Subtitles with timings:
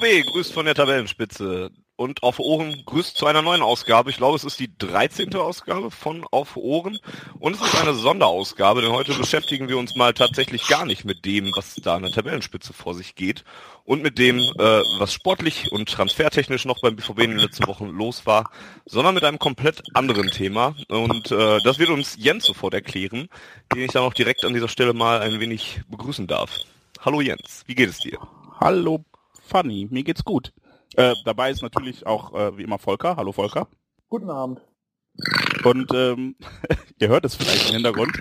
[0.00, 4.08] BVB grüßt von der Tabellenspitze und auf Ohren grüßt zu einer neuen Ausgabe.
[4.08, 5.34] Ich glaube, es ist die 13.
[5.34, 6.98] Ausgabe von Auf Ohren
[7.38, 11.26] und es ist eine Sonderausgabe, denn heute beschäftigen wir uns mal tatsächlich gar nicht mit
[11.26, 13.44] dem, was da an der Tabellenspitze vor sich geht
[13.84, 17.88] und mit dem, äh, was sportlich und transfertechnisch noch beim BVB in den letzten Wochen
[17.88, 18.50] los war,
[18.86, 23.28] sondern mit einem komplett anderen Thema und äh, das wird uns Jens sofort erklären,
[23.74, 26.58] den ich dann auch direkt an dieser Stelle mal ein wenig begrüßen darf.
[27.00, 28.18] Hallo Jens, wie geht es dir?
[28.58, 29.04] Hallo
[29.50, 29.88] funny.
[29.90, 30.52] Mir geht's gut.
[30.96, 33.16] Äh, dabei ist natürlich auch äh, wie immer Volker.
[33.16, 33.68] Hallo Volker.
[34.08, 34.60] Guten Abend.
[35.64, 36.36] Und ähm,
[37.00, 38.16] ihr hört es vielleicht im Hintergrund.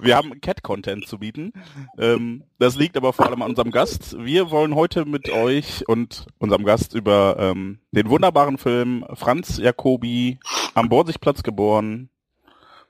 [0.00, 1.52] Wir haben Cat-Content zu bieten.
[1.98, 4.16] Ähm, das liegt aber vor allem an unserem Gast.
[4.18, 10.38] Wir wollen heute mit euch und unserem Gast über ähm, den wunderbaren Film Franz Jacobi
[10.74, 12.10] am Borsigplatz geboren.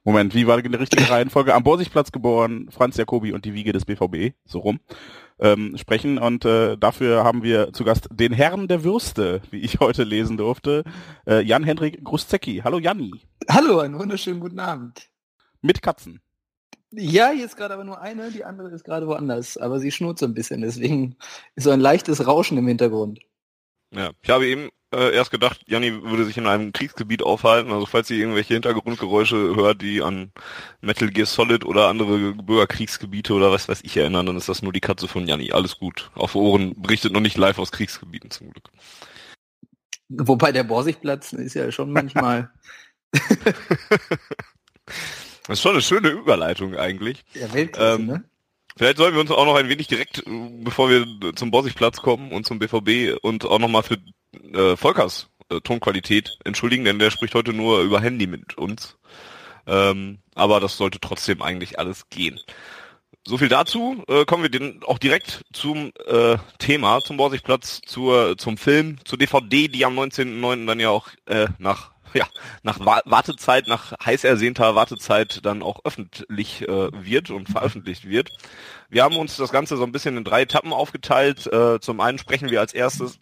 [0.05, 1.55] Moment, wie war die richtige Reihenfolge?
[1.55, 4.81] Am Borsigplatz geboren, Franz Jacobi und die Wiege des BVB, so rum
[5.39, 6.19] ähm, sprechen.
[6.19, 10.37] Und äh, dafür haben wir zu Gast den Herrn der Würste, wie ich heute lesen
[10.37, 10.85] durfte,
[11.27, 12.63] äh, Jan-Henrik Gruszecki.
[12.65, 13.13] Hallo Janni.
[13.49, 15.09] Hallo, einen wunderschönen guten Abend.
[15.61, 16.21] Mit Katzen.
[16.91, 20.19] Ja, hier ist gerade aber nur eine, die andere ist gerade woanders, aber sie schnurrt
[20.19, 21.17] so ein bisschen, deswegen
[21.55, 23.21] ist so ein leichtes Rauschen im Hintergrund.
[23.95, 27.73] Ja, ich habe eben äh, erst gedacht, Janni würde sich in einem Kriegsgebiet aufhalten.
[27.73, 30.33] Also falls ihr irgendwelche Hintergrundgeräusche hört, die an
[30.81, 34.73] Metal Gear Solid oder andere Bürgerkriegsgebiete oder was weiß ich erinnern, dann ist das nur
[34.73, 35.53] die Katze von Janni.
[35.53, 36.11] Alles gut.
[36.15, 38.69] Auf Ohren berichtet noch nicht live aus Kriegsgebieten zum Glück.
[40.09, 42.51] Wobei der Borsigplatz ist ja schon manchmal.
[43.13, 43.29] das
[45.49, 47.25] ist schon eine schöne Überleitung eigentlich.
[47.35, 48.25] Ja, Weltklasse, Ähm, ne?
[48.77, 50.31] Vielleicht sollten wir uns auch noch ein wenig direkt, äh,
[50.63, 53.99] bevor wir zum Borsigplatz kommen und zum BVB und auch nochmal für
[54.55, 58.97] äh, Volkers äh, Tonqualität entschuldigen, denn der spricht heute nur über Handy mit uns.
[59.67, 62.41] Ähm, aber das sollte trotzdem eigentlich alles gehen.
[63.25, 64.03] So viel dazu.
[64.09, 69.19] Äh, kommen wir den auch direkt zum äh, Thema, zum Borsigplatz, zur, zum Film, zur
[69.19, 70.67] DVD, die am 19.09.
[70.67, 72.27] dann ja auch äh, nach ja,
[72.63, 78.29] nach Wa- Wartezeit, nach heiß ersehnter Wartezeit dann auch öffentlich äh, wird und veröffentlicht wird.
[78.91, 81.47] Wir haben uns das Ganze so ein bisschen in drei Etappen aufgeteilt.
[81.47, 83.19] Äh, zum einen sprechen wir als erstes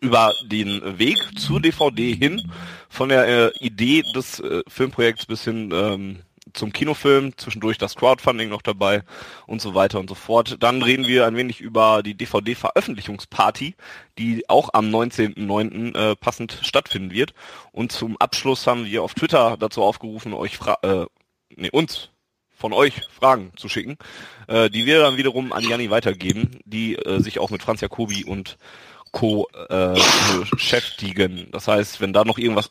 [0.00, 2.50] über den Weg zur DVD hin,
[2.88, 6.18] von der äh, Idee des äh, Filmprojekts bis hin ähm,
[6.54, 9.02] zum Kinofilm, zwischendurch das Crowdfunding noch dabei
[9.46, 10.56] und so weiter und so fort.
[10.60, 13.74] Dann reden wir ein wenig über die DVD-Veröffentlichungsparty,
[14.18, 15.96] die auch am 19.09.
[15.96, 17.34] Äh, passend stattfinden wird.
[17.72, 21.06] Und zum Abschluss haben wir auf Twitter dazu aufgerufen, euch fra äh,
[21.56, 22.10] nee, uns
[22.58, 23.96] von euch Fragen zu schicken,
[24.48, 28.24] äh, die wir dann wiederum an Janni weitergeben, die äh, sich auch mit Franz Jacobi
[28.24, 28.58] und
[29.12, 29.48] Co.
[29.68, 29.98] Äh,
[30.50, 31.48] beschäftigen.
[31.52, 32.70] Das heißt, wenn da noch irgendwas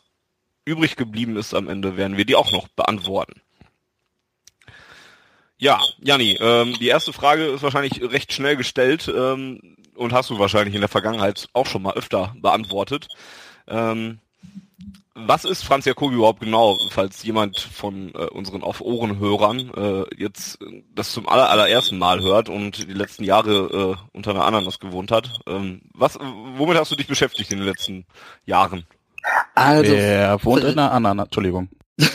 [0.64, 3.40] übrig geblieben ist am Ende, werden wir die auch noch beantworten.
[5.56, 10.38] Ja, Janni, ähm, die erste Frage ist wahrscheinlich recht schnell gestellt ähm, und hast du
[10.38, 13.08] wahrscheinlich in der Vergangenheit auch schon mal öfter beantwortet.
[13.66, 14.20] Ähm,
[15.26, 20.58] was ist Franz Jacobi überhaupt genau, falls jemand von äh, unseren Auf-Ohren-Hörern äh, jetzt
[20.94, 25.10] das zum aller, allerersten Mal hört und die letzten Jahre äh, unter einer Ananas gewohnt
[25.10, 25.40] hat?
[25.46, 26.18] Ähm, was,
[26.56, 28.06] womit hast du dich beschäftigt in den letzten
[28.44, 28.84] Jahren?
[29.54, 31.68] Also, Der wohnt in einer anderen, Entschuldigung.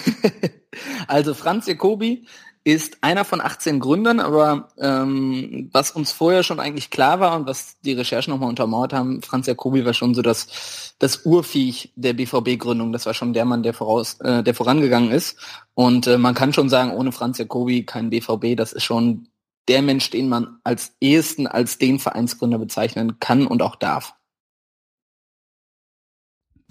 [1.08, 2.26] also Franz Jacobi
[2.66, 7.46] ist einer von 18 Gründern, aber ähm, was uns vorher schon eigentlich klar war und
[7.46, 12.14] was die Recherchen nochmal untermauert haben, Franz Jacobi war schon so das, das Urviech der
[12.14, 12.94] BVB-Gründung.
[12.94, 15.38] Das war schon der Mann, der voraus, äh, der vorangegangen ist.
[15.74, 18.56] Und äh, man kann schon sagen, ohne Franz Jacobi kein BVB.
[18.56, 19.28] Das ist schon
[19.68, 24.16] der Mensch, den man als ehesten als den Vereinsgründer bezeichnen kann und auch darf.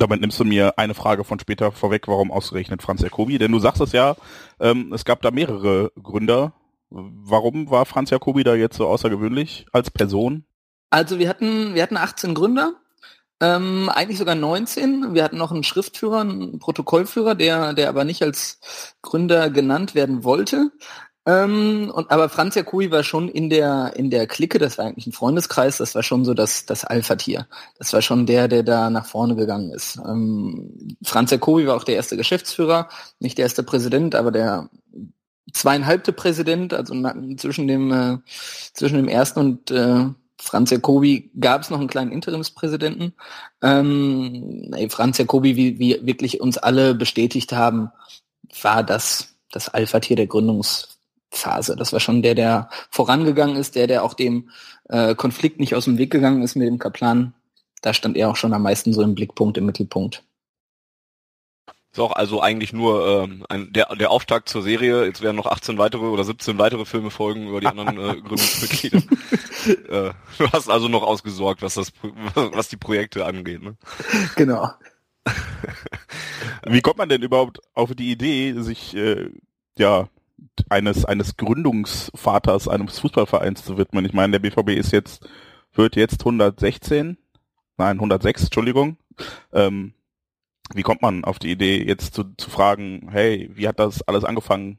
[0.03, 3.39] Damit nimmst du mir eine Frage von später vorweg, warum ausgerechnet Franz Jacobi?
[3.39, 4.17] Denn du sagst es ja,
[4.59, 6.55] ähm, es gab da mehrere Gründer.
[6.91, 10.45] Warum war Franz Jacobi da jetzt so außergewöhnlich als Person?
[10.91, 12.75] Also wir hatten, wir hatten 18 Gründer,
[13.41, 15.15] ähm, eigentlich sogar 19.
[15.15, 18.59] Wir hatten noch einen Schriftführer, einen Protokollführer, der, der aber nicht als
[19.03, 20.73] Gründer genannt werden wollte.
[21.25, 25.07] Ähm, und, aber Franz Jacobi war schon in der, in der Clique, das war eigentlich
[25.07, 27.47] ein Freundeskreis, das war schon so das, das Alpha-Tier.
[27.79, 30.01] Das war schon der, der da nach vorne gegangen ist.
[30.05, 32.89] Ähm, Franz Jacobi war auch der erste Geschäftsführer,
[33.21, 34.69] nicht der erste Präsident, aber der
[35.53, 36.95] zweieinhalbte Präsident, also
[37.37, 38.19] zwischen dem, äh,
[38.73, 40.07] zwischen dem ersten und äh,
[40.39, 43.13] Franz Jacobi gab es noch einen kleinen Interimspräsidenten.
[43.63, 47.93] Ähm, Franz Jacobi, wie wir wirklich uns alle bestätigt haben,
[48.61, 50.27] war das das Alpha-Tier der
[51.33, 51.77] Gründungsphase.
[51.77, 54.51] Das war schon der, der vorangegangen ist, der, der auch dem
[54.89, 57.35] äh, Konflikt nicht aus dem Weg gegangen ist mit dem Kaplan.
[57.81, 60.23] Da stand er auch schon am meisten so im Blickpunkt, im Mittelpunkt.
[61.93, 65.05] Ist auch also eigentlich nur ähm, ein, der, der Auftakt zur Serie.
[65.05, 69.03] Jetzt werden noch 18 weitere oder 17 weitere Filme folgen über die anderen äh, Gründungsmitglieder.
[69.67, 71.93] äh, du hast also noch ausgesorgt, was das
[72.35, 73.63] was die Projekte angeht.
[73.63, 73.77] Ne?
[74.37, 74.71] Genau.
[76.67, 79.29] Wie kommt man denn überhaupt auf die Idee, sich äh,
[79.77, 80.09] ja
[80.69, 84.05] eines eines Gründungsvaters eines Fußballvereins zu widmen?
[84.05, 85.27] Ich meine, der BVB ist jetzt
[85.75, 87.17] wird jetzt 116,
[87.79, 88.97] nein 106, Entschuldigung.
[89.53, 89.95] Ähm,
[90.75, 94.25] wie kommt man auf die Idee, jetzt zu, zu fragen, hey, wie hat das alles
[94.25, 94.79] angefangen?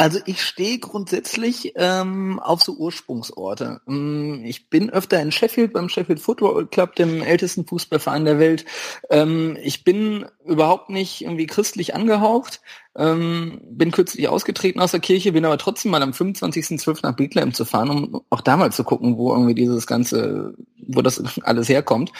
[0.00, 3.80] Also ich stehe grundsätzlich ähm, auf so Ursprungsorte.
[3.86, 8.64] Mm, ich bin öfter in Sheffield beim Sheffield Football Club, dem ältesten Fußballverein der Welt.
[9.10, 12.60] Ähm, ich bin überhaupt nicht irgendwie christlich angehaucht.
[12.94, 17.00] Ähm, bin kürzlich ausgetreten aus der Kirche, bin aber trotzdem mal am 25.12.
[17.02, 20.54] nach Bethlehem zu fahren, um auch da mal zu gucken, wo irgendwie dieses ganze,
[20.86, 22.12] wo das alles herkommt.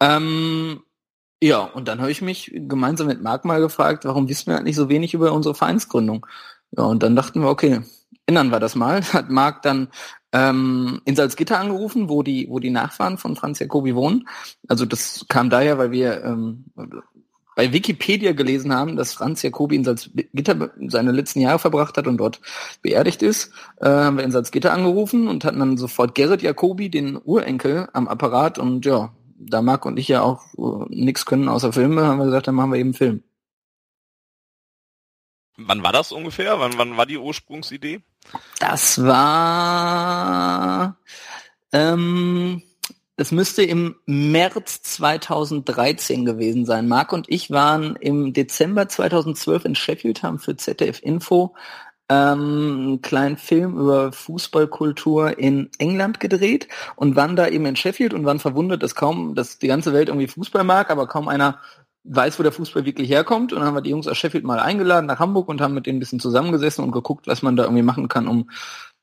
[0.00, 0.82] Ähm,
[1.42, 4.76] ja, und dann habe ich mich gemeinsam mit Marc mal gefragt, warum wissen wir eigentlich
[4.76, 6.26] so wenig über unsere Vereinsgründung?
[6.76, 7.80] Ja, und dann dachten wir, okay,
[8.26, 9.02] ändern wir das mal.
[9.12, 9.88] Hat Marc dann
[10.32, 14.28] ähm, in Salzgitter angerufen, wo die, wo die Nachfahren von Franz Jacobi wohnen.
[14.68, 16.64] Also das kam daher, weil wir ähm,
[17.54, 22.16] bei Wikipedia gelesen haben, dass Franz Jacobi in Salzgitter seine letzten Jahre verbracht hat und
[22.16, 22.40] dort
[22.80, 27.18] beerdigt ist, äh, haben wir in Salzgitter angerufen und hatten dann sofort Gerrit Jacobi, den
[27.22, 31.72] Urenkel, am Apparat und ja, da Marc und ich ja auch uh, nichts können außer
[31.72, 33.22] Filme, haben wir gesagt, dann machen wir eben Film.
[35.56, 36.58] Wann war das ungefähr?
[36.58, 38.00] Wann, wann war die Ursprungsidee?
[38.58, 40.96] Das war,
[41.72, 42.62] ähm,
[43.16, 46.88] das müsste im März 2013 gewesen sein.
[46.88, 51.54] Marc und ich waren im Dezember 2012 in Sheffield, haben für ZDF Info
[52.08, 58.12] ähm, einen kleinen Film über Fußballkultur in England gedreht und waren da eben in Sheffield
[58.14, 61.60] und waren verwundert, dass kaum, dass die ganze Welt irgendwie Fußball mag, aber kaum einer
[62.04, 63.52] weiß, wo der Fußball wirklich herkommt.
[63.52, 65.86] Und dann haben wir die Jungs aus Sheffield mal eingeladen nach Hamburg und haben mit
[65.86, 68.50] denen ein bisschen zusammengesessen und geguckt, was man da irgendwie machen kann, um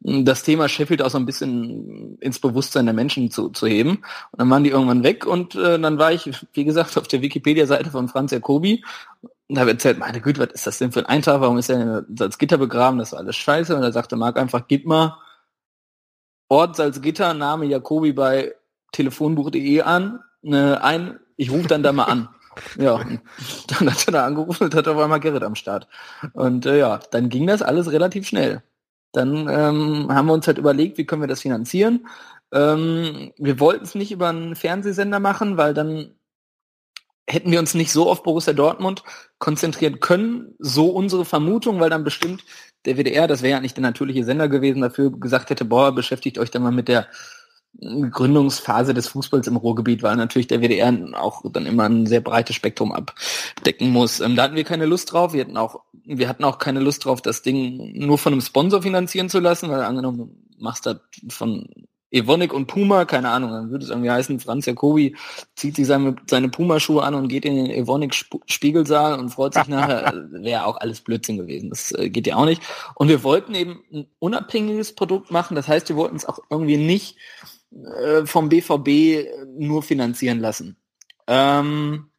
[0.02, 3.98] das Thema Sheffield auch so ein bisschen ins Bewusstsein der Menschen zu, zu heben.
[4.32, 7.22] Und dann waren die irgendwann weg und äh, dann war ich, wie gesagt, auf der
[7.22, 8.84] Wikipedia-Seite von Franz Jacobi
[9.48, 11.42] und habe erzählt, meine Güte, was ist das denn für ein Eintrag?
[11.42, 13.00] Warum ist er Salzgitter begraben?
[13.00, 13.76] Das war alles scheiße.
[13.76, 15.18] Und da sagte Marc einfach, gib mal
[16.48, 18.56] Ort Salzgitter, Name Jacobi bei
[18.92, 22.30] telefonbuch.de an, ne, ein, ich rufe dann da mal an.
[22.78, 23.04] Ja,
[23.68, 25.88] dann hat er da angerufen und hat auf einmal Gerrit am Start.
[26.34, 28.64] Und äh, ja, dann ging das alles relativ schnell.
[29.12, 32.08] Dann ähm, haben wir uns halt überlegt, wie können wir das finanzieren.
[32.54, 36.16] Ähm, wir wollten es nicht über einen Fernsehsender machen, weil dann
[37.28, 39.04] hätten wir uns nicht so auf Borussia Dortmund
[39.38, 42.44] konzentrieren können, so unsere Vermutung, weil dann bestimmt
[42.86, 46.40] der WDR, das wäre ja nicht der natürliche Sender gewesen, dafür gesagt hätte, boah, beschäftigt
[46.40, 47.08] euch dann mal mit der
[47.82, 52.56] Gründungsphase des Fußballs im Ruhrgebiet, weil natürlich der WDR auch dann immer ein sehr breites
[52.56, 54.20] Spektrum abdecken muss.
[54.20, 55.34] Ähm, da hatten wir keine Lust drauf.
[55.34, 58.82] Wir hatten auch, wir hatten auch keine Lust drauf, das Ding nur von einem Sponsor
[58.82, 60.98] finanzieren zu lassen, weil angenommen, du machst das
[61.30, 61.68] von
[62.12, 65.16] Evonik und Puma, keine Ahnung, dann würde es irgendwie heißen, Franz Jacobi
[65.56, 70.12] zieht sich seine, seine Puma-Schuhe an und geht in den Evonik-Spiegelsaal und freut sich nachher,
[70.32, 71.70] wäre auch alles Blödsinn gewesen.
[71.70, 72.64] Das äh, geht ja auch nicht.
[72.96, 76.78] Und wir wollten eben ein unabhängiges Produkt machen, das heißt, wir wollten es auch irgendwie
[76.78, 77.16] nicht
[77.72, 80.78] äh, vom BVB nur finanzieren lassen.
[81.28, 82.10] Ähm,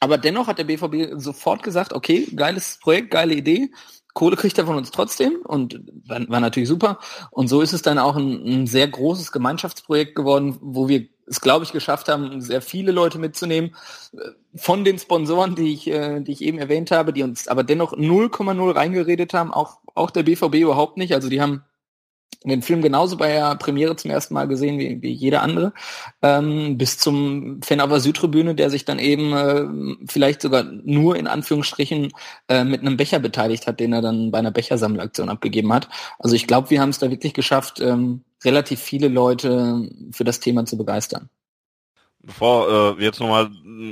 [0.00, 3.70] aber dennoch hat der BVB sofort gesagt, okay, geiles Projekt, geile Idee,
[4.14, 6.98] Kohle kriegt er von uns trotzdem und war, war natürlich super.
[7.30, 11.40] Und so ist es dann auch ein, ein, sehr großes Gemeinschaftsprojekt geworden, wo wir es,
[11.40, 13.74] glaube ich, geschafft haben, sehr viele Leute mitzunehmen.
[14.54, 17.94] Von den Sponsoren, die ich, äh, die ich eben erwähnt habe, die uns aber dennoch
[17.94, 21.14] 0,0 reingeredet haben, auch, auch der BVB überhaupt nicht.
[21.14, 21.64] Also die haben
[22.50, 25.72] den Film genauso bei der Premiere zum ersten Mal gesehen wie, wie jeder andere,
[26.22, 31.16] ähm, bis zum Fan auf der Südtribüne, der sich dann eben äh, vielleicht sogar nur
[31.16, 32.12] in Anführungsstrichen
[32.48, 35.88] äh, mit einem Becher beteiligt hat, den er dann bei einer Bechersammelaktion abgegeben hat.
[36.18, 40.40] Also ich glaube, wir haben es da wirklich geschafft, ähm, relativ viele Leute für das
[40.40, 41.28] Thema zu begeistern.
[42.24, 43.50] Bevor äh, wir jetzt nochmal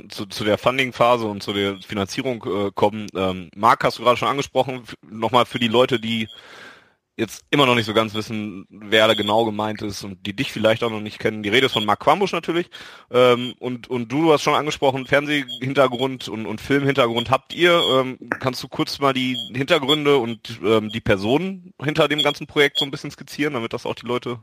[0.09, 4.17] zu, zu der Funding-Phase und zu der Finanzierung äh, kommen, ähm, Marc hast du gerade
[4.17, 6.29] schon angesprochen, nochmal für die Leute, die
[7.17, 10.53] jetzt immer noch nicht so ganz wissen, wer da genau gemeint ist und die dich
[10.53, 11.43] vielleicht auch noch nicht kennen.
[11.43, 12.71] Die Rede ist von Mark Quambusch natürlich.
[13.11, 17.81] Ähm, und, und du, du hast schon angesprochen, Fernsehhintergrund und, und Filmhintergrund habt ihr.
[17.93, 22.79] Ähm, kannst du kurz mal die Hintergründe und ähm, die Personen hinter dem ganzen Projekt
[22.79, 24.39] so ein bisschen skizzieren, damit das auch die Leute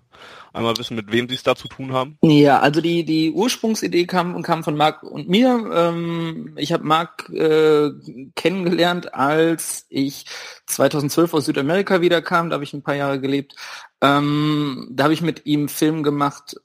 [0.53, 2.17] einmal wissen, mit wem sie es da zu tun haben?
[2.21, 5.71] Ja, also die, die Ursprungsidee kam, kam von Marc und mir.
[5.73, 7.89] Ähm, ich habe Marc äh,
[8.35, 10.25] kennengelernt, als ich
[10.67, 12.49] 2012 aus Südamerika wiederkam.
[12.49, 13.55] Da habe ich ein paar Jahre gelebt.
[14.01, 16.57] Ähm, da habe ich mit ihm Film gemacht.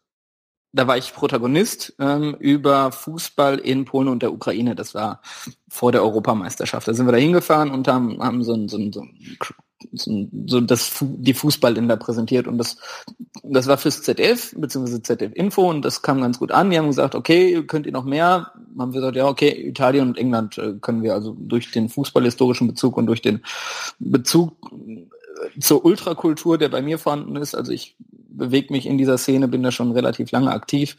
[0.72, 4.74] Da war ich Protagonist ähm, über Fußball in Polen und der Ukraine.
[4.74, 5.20] Das war
[5.68, 6.88] vor der Europameisterschaft.
[6.88, 9.16] Da sind wir da hingefahren und haben, haben so ein, so ein, so ein
[10.46, 12.76] so das die Fußballländer präsentiert und das
[13.42, 16.70] das war fürs ZDF beziehungsweise ZDF Info und das kam ganz gut an.
[16.70, 18.52] Die haben gesagt, okay, könnt ihr noch mehr?
[18.78, 22.68] Haben wir gesagt, ja, okay, Italien und England äh, können wir also durch den fußballhistorischen
[22.68, 23.42] Bezug und durch den
[23.98, 24.52] Bezug
[25.60, 27.54] zur Ultrakultur, der bei mir vorhanden ist.
[27.54, 27.96] Also ich
[28.36, 30.96] bewege mich in dieser Szene, bin da schon relativ lange aktiv.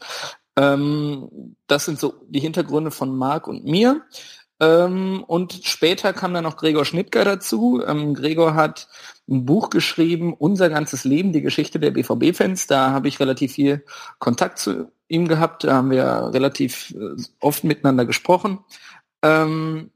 [0.56, 4.02] Ähm, das sind so die Hintergründe von Marc und mir.
[4.60, 7.82] Ähm, und später kam dann noch Gregor Schnittger dazu.
[7.86, 8.88] Ähm, Gregor hat
[9.28, 12.66] ein Buch geschrieben, Unser ganzes Leben, die Geschichte der BVB-Fans.
[12.66, 13.84] Da habe ich relativ viel
[14.18, 15.64] Kontakt zu ihm gehabt.
[15.64, 18.60] Da haben wir relativ äh, oft miteinander gesprochen.
[19.22, 19.90] Ähm,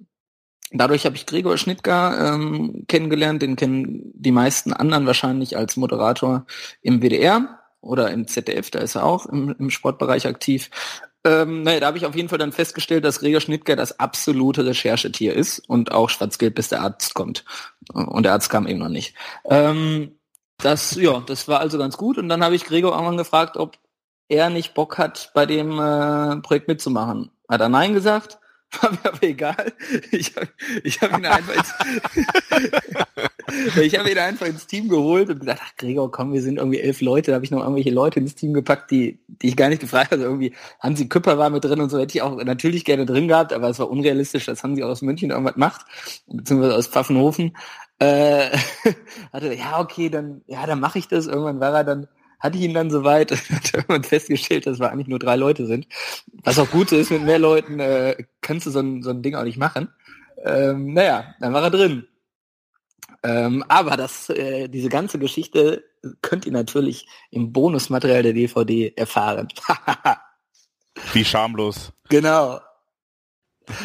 [0.72, 3.42] dadurch habe ich Gregor Schnittger ähm, kennengelernt.
[3.42, 6.46] Den kennen die meisten anderen wahrscheinlich als Moderator
[6.82, 8.70] im WDR oder im ZDF.
[8.70, 10.70] Da ist er auch im, im Sportbereich aktiv.
[11.24, 14.64] Ähm, naja, da habe ich auf jeden Fall dann festgestellt, dass Gregor Schnittger das absolute
[14.64, 17.44] Recherchetier ist und auch schwarz-gelb, bis der Arzt kommt.
[17.92, 19.14] Und der Arzt kam eben noch nicht.
[19.44, 20.18] Ähm,
[20.58, 22.18] das, ja, das war also ganz gut.
[22.18, 23.78] Und dann habe ich Gregor irgendwann gefragt, ob
[24.28, 27.30] er nicht Bock hat, bei dem äh, Projekt mitzumachen.
[27.48, 28.38] Hat er Nein gesagt?
[28.82, 29.72] War mir aber egal.
[30.10, 30.48] Ich habe
[30.84, 31.74] ich hab ihn einfach ins,
[33.80, 36.80] ich habe ihn einfach ins Team geholt und gesagt, ach Gregor, komm, wir sind irgendwie
[36.80, 37.30] elf Leute.
[37.30, 40.12] Da habe ich noch irgendwelche Leute ins Team gepackt, die, die ich gar nicht gefragt
[40.12, 40.22] habe.
[40.22, 43.28] Also irgendwie Hansi Küpper war mit drin und so hätte ich auch natürlich gerne drin
[43.28, 45.86] gehabt, aber es war unrealistisch, dass Hansi aus München irgendwas macht,
[46.26, 47.56] beziehungsweise aus Pfaffenhofen.
[48.00, 48.50] Äh,
[49.32, 51.26] hatte, ja, okay, dann, ja, dann mache ich das.
[51.26, 52.06] Irgendwann war er dann
[52.40, 55.66] hatte ich ihn dann soweit und hat irgendwann festgestellt, dass wir eigentlich nur drei Leute
[55.66, 55.86] sind.
[56.42, 59.34] Was auch gut ist, mit mehr Leuten äh, kannst du so ein, so ein Ding
[59.34, 59.88] auch nicht machen.
[60.44, 62.06] Ähm, naja, dann war er drin.
[63.22, 65.84] Ähm, aber das, äh, diese ganze Geschichte
[66.22, 69.48] könnt ihr natürlich im Bonusmaterial der DVD erfahren.
[71.12, 71.92] Wie schamlos.
[72.08, 72.60] Genau.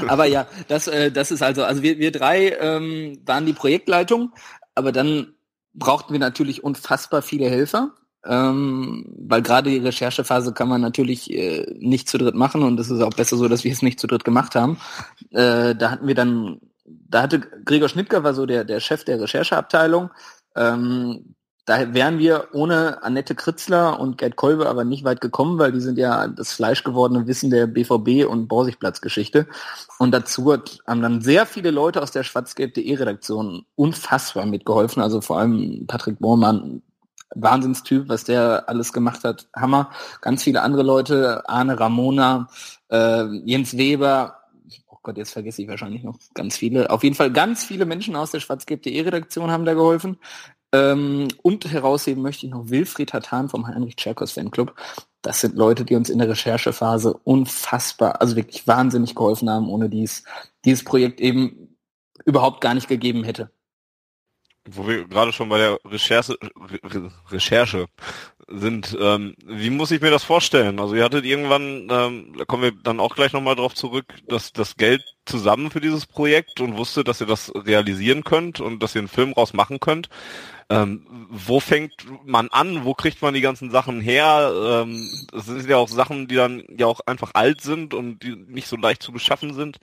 [0.07, 4.31] Aber ja, das, äh, das ist also, also wir, wir drei ähm, waren die Projektleitung,
[4.75, 5.33] aber dann
[5.73, 7.93] brauchten wir natürlich unfassbar viele Helfer
[8.25, 12.89] ähm, weil gerade die Recherchephase kann man natürlich äh, nicht zu dritt machen und es
[12.89, 14.77] ist auch besser so, dass wir es nicht zu dritt gemacht haben.
[15.31, 19.19] Äh, da hatten wir dann, da hatte Gregor Schnittger war so der, der Chef der
[19.19, 20.09] Rechercheabteilung.
[20.55, 25.71] Ähm, da wären wir ohne Annette Kritzler und Gerd Kolbe aber nicht weit gekommen, weil
[25.71, 29.47] die sind ja das fleischgewordene Wissen der BVB und Borsigplatz-Geschichte.
[29.97, 35.01] Und dazu hat, haben dann sehr viele Leute aus der schwarzgelb.de Redaktion unfassbar mitgeholfen.
[35.01, 36.81] Also vor allem Patrick Bormann,
[37.35, 39.47] Wahnsinnstyp, was der alles gemacht hat.
[39.55, 39.91] Hammer.
[40.21, 42.47] Ganz viele andere Leute, Arne Ramona,
[42.89, 44.37] äh, Jens Weber,
[44.87, 46.89] oh Gott, jetzt vergesse ich wahrscheinlich noch ganz viele.
[46.89, 50.17] Auf jeden Fall ganz viele Menschen aus der schwarzgelb.de Redaktion haben da geholfen.
[50.71, 54.75] Ähm, und herausheben möchte ich noch Wilfried Hatan vom Heinrich Tscherkos Fanclub.
[55.21, 59.89] Das sind Leute, die uns in der Recherchephase unfassbar, also wirklich wahnsinnig geholfen haben, ohne
[59.89, 60.23] dies
[60.65, 61.77] dieses Projekt eben
[62.25, 63.51] überhaupt gar nicht gegeben hätte
[64.69, 67.87] wo wir gerade schon bei der Recherche, Re Recherche
[68.47, 70.79] sind, ähm, wie muss ich mir das vorstellen?
[70.79, 74.53] Also ihr hattet irgendwann, ähm, da kommen wir dann auch gleich nochmal drauf zurück, dass
[74.53, 78.95] das Geld zusammen für dieses Projekt und wusstet, dass ihr das realisieren könnt und dass
[78.95, 80.09] ihr einen Film raus machen könnt.
[80.69, 81.93] Ähm, wo fängt
[82.25, 82.83] man an?
[82.83, 84.53] Wo kriegt man die ganzen Sachen her?
[84.55, 88.35] Ähm, das sind ja auch Sachen, die dann ja auch einfach alt sind und die
[88.35, 89.77] nicht so leicht zu beschaffen sind.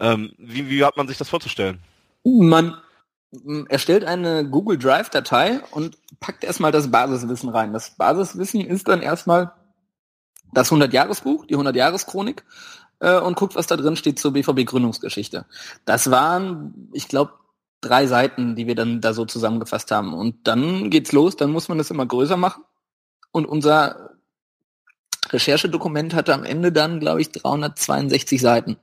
[0.00, 1.80] Ähm, wie, wie hat man sich das vorzustellen?
[2.24, 2.76] Man
[3.68, 7.72] erstellt eine Google Drive Datei und packt erstmal das Basiswissen rein.
[7.72, 9.52] Das Basiswissen ist dann erstmal
[10.52, 12.44] das 100-Jahres-Buch, die 100-Jahres-Chronik
[13.00, 15.46] äh, und guckt, was da drin steht zur BVB-Gründungsgeschichte.
[15.84, 17.32] Das waren, ich glaube,
[17.80, 20.14] drei Seiten, die wir dann da so zusammengefasst haben.
[20.14, 22.62] Und dann geht's los, dann muss man das immer größer machen.
[23.32, 24.10] Und unser
[25.30, 28.76] Recherchedokument hatte am Ende dann, glaube ich, 362 Seiten.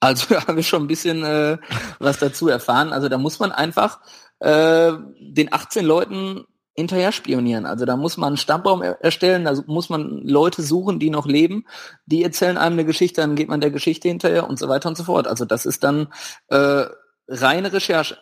[0.00, 1.58] Also da haben wir schon ein bisschen äh,
[1.98, 2.92] was dazu erfahren.
[2.92, 4.00] Also da muss man einfach
[4.40, 6.44] äh, den 18 Leuten
[6.76, 7.64] hinterher spionieren.
[7.64, 11.26] Also da muss man einen Stammbaum er erstellen, da muss man Leute suchen, die noch
[11.26, 11.64] leben,
[12.04, 14.98] die erzählen einem eine Geschichte, dann geht man der Geschichte hinterher und so weiter und
[14.98, 15.26] so fort.
[15.26, 16.08] Also das ist dann
[16.48, 16.84] äh,
[17.28, 18.18] reine Recherche.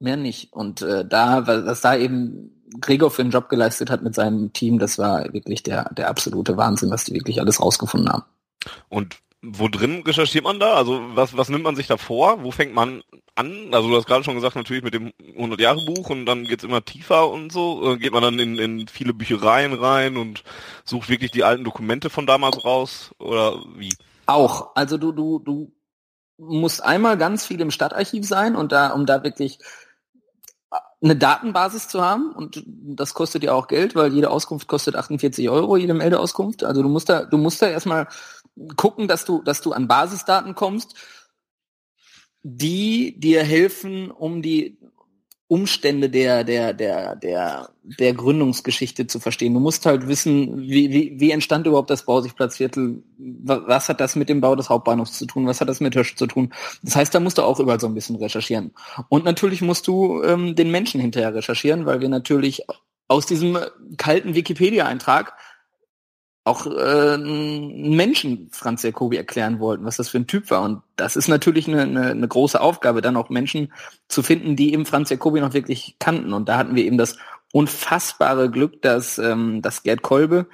[0.00, 0.52] Mehr nicht.
[0.52, 4.78] Und äh, da, was da eben Gregor für einen Job geleistet hat mit seinem Team,
[4.78, 8.24] das war wirklich der, der absolute Wahnsinn, was die wirklich alles rausgefunden haben.
[8.88, 10.74] Und wo drin recherchiert man da?
[10.74, 12.42] Also was, was nimmt man sich da vor?
[12.42, 13.02] Wo fängt man
[13.34, 13.68] an?
[13.72, 17.30] Also du hast gerade schon gesagt, natürlich mit dem 100-Jahre-Buch und dann geht's immer tiefer
[17.30, 17.92] und so.
[17.92, 20.44] Äh, geht man dann in, in viele Büchereien rein und
[20.84, 23.14] sucht wirklich die alten Dokumente von damals raus?
[23.18, 23.94] Oder wie?
[24.26, 24.74] Auch.
[24.74, 25.72] Also du, du, du
[26.38, 29.58] musst einmal ganz viel im Stadtarchiv sein und da, um da wirklich
[31.02, 35.50] eine Datenbasis zu haben und das kostet ja auch Geld, weil jede Auskunft kostet 48
[35.50, 36.64] Euro, jede Meldeauskunft.
[36.64, 38.08] Also du musst da, du musst da erstmal
[38.76, 40.94] gucken, dass du, dass du an Basisdaten kommst,
[42.42, 44.78] die dir helfen, um die
[45.46, 49.52] Umstände der, der, der, der, der Gründungsgeschichte zu verstehen.
[49.52, 53.02] Du musst halt wissen, wie, wie, wie entstand überhaupt das Bausichtplatzviertel?
[53.18, 55.46] Was hat das mit dem Bau des Hauptbahnhofs zu tun?
[55.46, 56.52] Was hat das mit Hirsch zu tun?
[56.82, 58.72] Das heißt, da musst du auch überall so ein bisschen recherchieren.
[59.10, 62.62] Und natürlich musst du ähm, den Menschen hinterher recherchieren, weil wir natürlich
[63.06, 63.58] aus diesem
[63.98, 65.34] kalten Wikipedia-Eintrag
[66.44, 70.62] auch äh, Menschen Franz Jacobi erklären wollten, was das für ein Typ war.
[70.62, 73.72] Und das ist natürlich eine, eine, eine große Aufgabe, dann auch Menschen
[74.08, 76.34] zu finden, die eben Franz Jacobi noch wirklich kannten.
[76.34, 77.16] Und da hatten wir eben das
[77.52, 80.46] unfassbare Glück, dass, ähm, dass Gerd Kolbe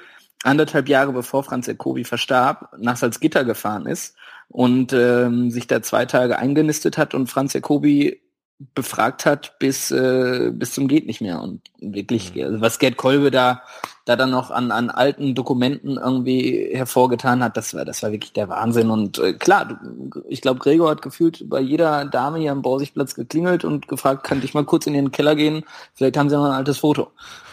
[0.45, 4.17] anderthalb Jahre bevor Franz Jacobi verstarb, nach Salzgitter gefahren ist
[4.49, 8.21] und ähm, sich da zwei Tage eingenistet hat und Franz Jacobi
[8.75, 12.43] befragt hat bis äh, bis zum geht nicht mehr und wirklich mhm.
[12.43, 13.63] also was Gerd Kolbe da
[14.11, 18.33] da dann noch an an alten Dokumenten irgendwie hervorgetan hat das war das war wirklich
[18.33, 18.91] der Wahnsinn.
[18.91, 23.15] Und äh, klar du, ich glaube Gregor hat gefühlt bei jeder Dame hier am Borsigplatz
[23.15, 25.65] geklingelt und gefragt kann ich mal kurz in den Keller gehen?
[25.95, 27.13] Vielleicht haben sie noch ein altes Foto.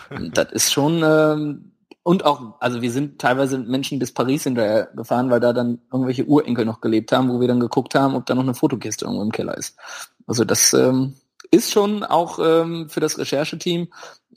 [0.10, 1.72] Und das ist schon ähm,
[2.04, 6.26] und auch, also wir sind teilweise Menschen bis Paris hinterher gefahren, weil da dann irgendwelche
[6.26, 9.24] Urenkel noch gelebt haben, wo wir dann geguckt haben, ob da noch eine Fotokiste irgendwo
[9.24, 9.76] im Keller ist.
[10.26, 11.16] Also das ähm,
[11.52, 13.88] ist schon auch ähm, für das Rechercheteam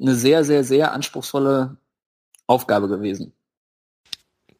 [0.00, 1.76] eine sehr, sehr, sehr anspruchsvolle
[2.50, 3.32] Aufgabe gewesen.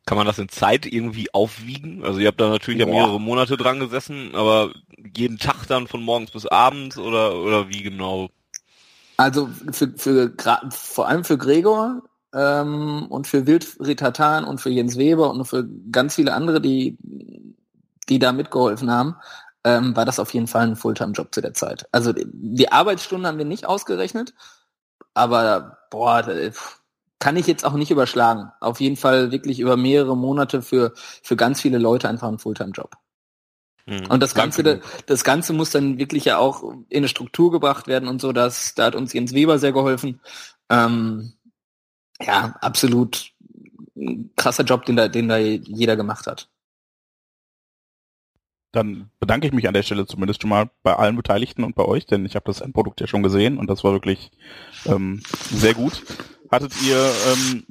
[0.07, 2.05] Kann man das in Zeit irgendwie aufwiegen?
[2.05, 4.73] Also ihr habt da natürlich ja mehrere Monate dran gesessen, aber
[5.17, 8.31] jeden Tag dann von morgens bis abends oder oder wie genau?
[9.17, 10.33] Also für, für
[10.71, 12.03] vor allem für Gregor
[12.35, 16.97] ähm, und für Wilfried Tatan und für Jens Weber und für ganz viele andere, die
[18.09, 19.17] die da mitgeholfen haben,
[19.65, 21.87] ähm, war das auf jeden Fall ein Fulltime-Job zu der Zeit.
[21.93, 24.35] Also die Arbeitsstunden haben wir nicht ausgerechnet,
[25.15, 26.23] aber boah,
[27.21, 28.51] kann ich jetzt auch nicht überschlagen.
[28.61, 32.97] Auf jeden Fall wirklich über mehrere Monate für, für ganz viele Leute einfach ein Fulltime-Job.
[33.87, 37.53] Mhm, und das Ganze, das, das Ganze muss dann wirklich ja auch in eine Struktur
[37.53, 40.21] gebracht werden und so, dass, da hat uns Jens Weber sehr geholfen.
[40.71, 41.35] Ähm,
[42.21, 43.33] ja, absolut
[44.37, 46.49] krasser Job, den da, den da jeder gemacht hat.
[48.73, 51.85] Dann bedanke ich mich an der Stelle zumindest schon mal bei allen Beteiligten und bei
[51.85, 54.31] euch, denn ich habe das Endprodukt ja schon gesehen und das war wirklich
[54.87, 56.03] ähm, sehr gut.
[56.51, 57.65] Hattet ihr ähm,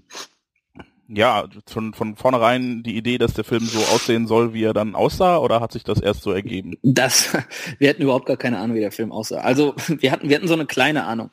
[1.08, 4.96] ja von, von vornherein die Idee, dass der Film so aussehen soll, wie er dann
[4.96, 6.76] aussah, oder hat sich das erst so ergeben?
[6.84, 7.36] Das,
[7.80, 9.40] wir hatten überhaupt gar keine Ahnung, wie der Film aussah.
[9.40, 11.32] Also wir hatten, wir hatten so eine kleine Ahnung.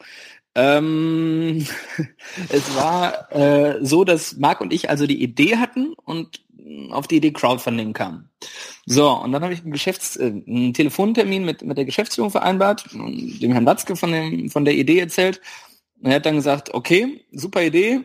[0.55, 1.67] Ähm,
[2.49, 6.41] es war äh, so, dass Marc und ich also die Idee hatten und
[6.91, 8.29] auf die Idee Crowdfunding kam.
[8.87, 12.87] So, und dann habe ich einen, Geschäfts-, äh, einen Telefontermin mit, mit der Geschäftsführung vereinbart,
[12.93, 15.41] dem Herrn Watzke von, dem, von der Idee erzählt.
[16.01, 18.01] Und er hat dann gesagt, okay, super Idee,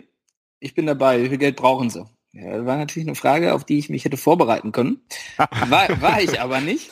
[0.60, 2.06] ich bin dabei, wie viel Geld brauchen Sie?
[2.34, 5.02] Ja, war natürlich eine Frage, auf die ich mich hätte vorbereiten können.
[5.38, 6.90] War, war ich aber nicht.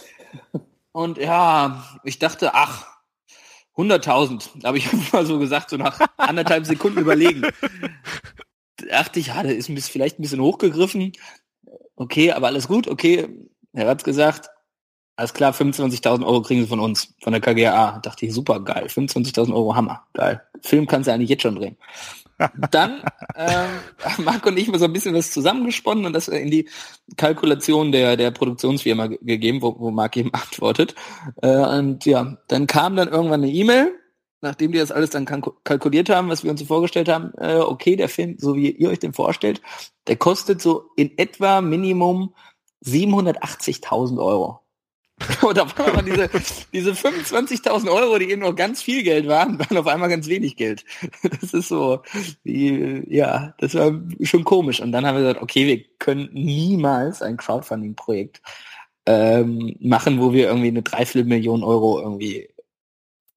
[0.91, 2.87] Und ja, ich dachte, ach,
[3.77, 7.43] 100.000, habe ich mal so gesagt, so nach anderthalb Sekunden überlegen.
[8.89, 11.13] dachte ich, ja, das ist vielleicht ein bisschen hochgegriffen
[11.99, 13.27] okay, aber alles gut, okay.
[13.73, 14.49] Er hat gesagt,
[15.19, 17.99] alles klar, 25.000 Euro kriegen sie von uns, von der KGA.
[17.99, 20.41] Dachte ich, super, geil, 25.000 Euro, Hammer, geil.
[20.61, 21.75] Film kannst du eigentlich jetzt schon drehen.
[22.71, 23.03] Dann
[23.35, 23.67] ähm,
[24.23, 26.69] Marc und ich mal so ein bisschen was zusammengesponnen und das in die
[27.17, 30.95] Kalkulation der, der Produktionsfirma gegeben, wo, wo Marc eben antwortet.
[31.41, 33.93] Äh, und ja, dann kam dann irgendwann eine E-Mail
[34.41, 37.97] nachdem die das alles dann kalkuliert haben, was wir uns so vorgestellt haben, äh, okay,
[37.97, 39.61] der Film, so wie ihr euch den vorstellt,
[40.07, 42.33] der kostet so in etwa Minimum
[42.85, 44.61] 780.000 Euro.
[45.41, 46.29] Und auf einmal diese,
[46.71, 50.55] diese 25.000 Euro, die eben noch ganz viel Geld waren, waren auf einmal ganz wenig
[50.55, 50.85] Geld.
[51.41, 52.01] Das ist so,
[52.43, 54.81] wie, ja, das war schon komisch.
[54.81, 58.41] Und dann haben wir gesagt, okay, wir können niemals ein Crowdfunding-Projekt
[59.05, 62.49] ähm, machen, wo wir irgendwie eine Dreiviertelmillion Euro irgendwie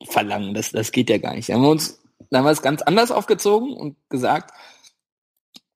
[0.05, 0.55] verlangen.
[0.55, 1.49] Das, das geht ja gar nicht.
[1.49, 4.53] Da haben wir uns, da haben wir es ganz anders aufgezogen und gesagt,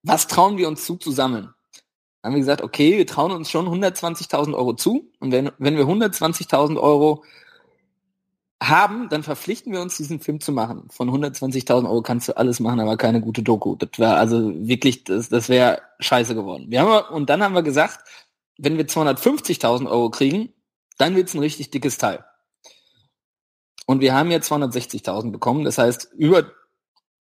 [0.02, 1.50] was trauen wir uns zu, zu sammeln?
[2.26, 5.12] Haben wir gesagt, okay, wir trauen uns schon 120.000 Euro zu.
[5.20, 7.22] Und wenn, wenn wir 120.000 Euro
[8.60, 10.88] haben, dann verpflichten wir uns, diesen Film zu machen.
[10.90, 13.76] Von 120.000 Euro kannst du alles machen, aber keine gute Doku.
[13.76, 16.66] Das wäre also wirklich, das, das wäre scheiße geworden.
[16.68, 18.00] Wir haben, und dann haben wir gesagt,
[18.58, 20.52] wenn wir 250.000 Euro kriegen,
[20.98, 22.24] dann wird's ein richtig dickes Teil.
[23.86, 25.64] Und wir haben jetzt 260.000 bekommen.
[25.64, 26.50] Das heißt, über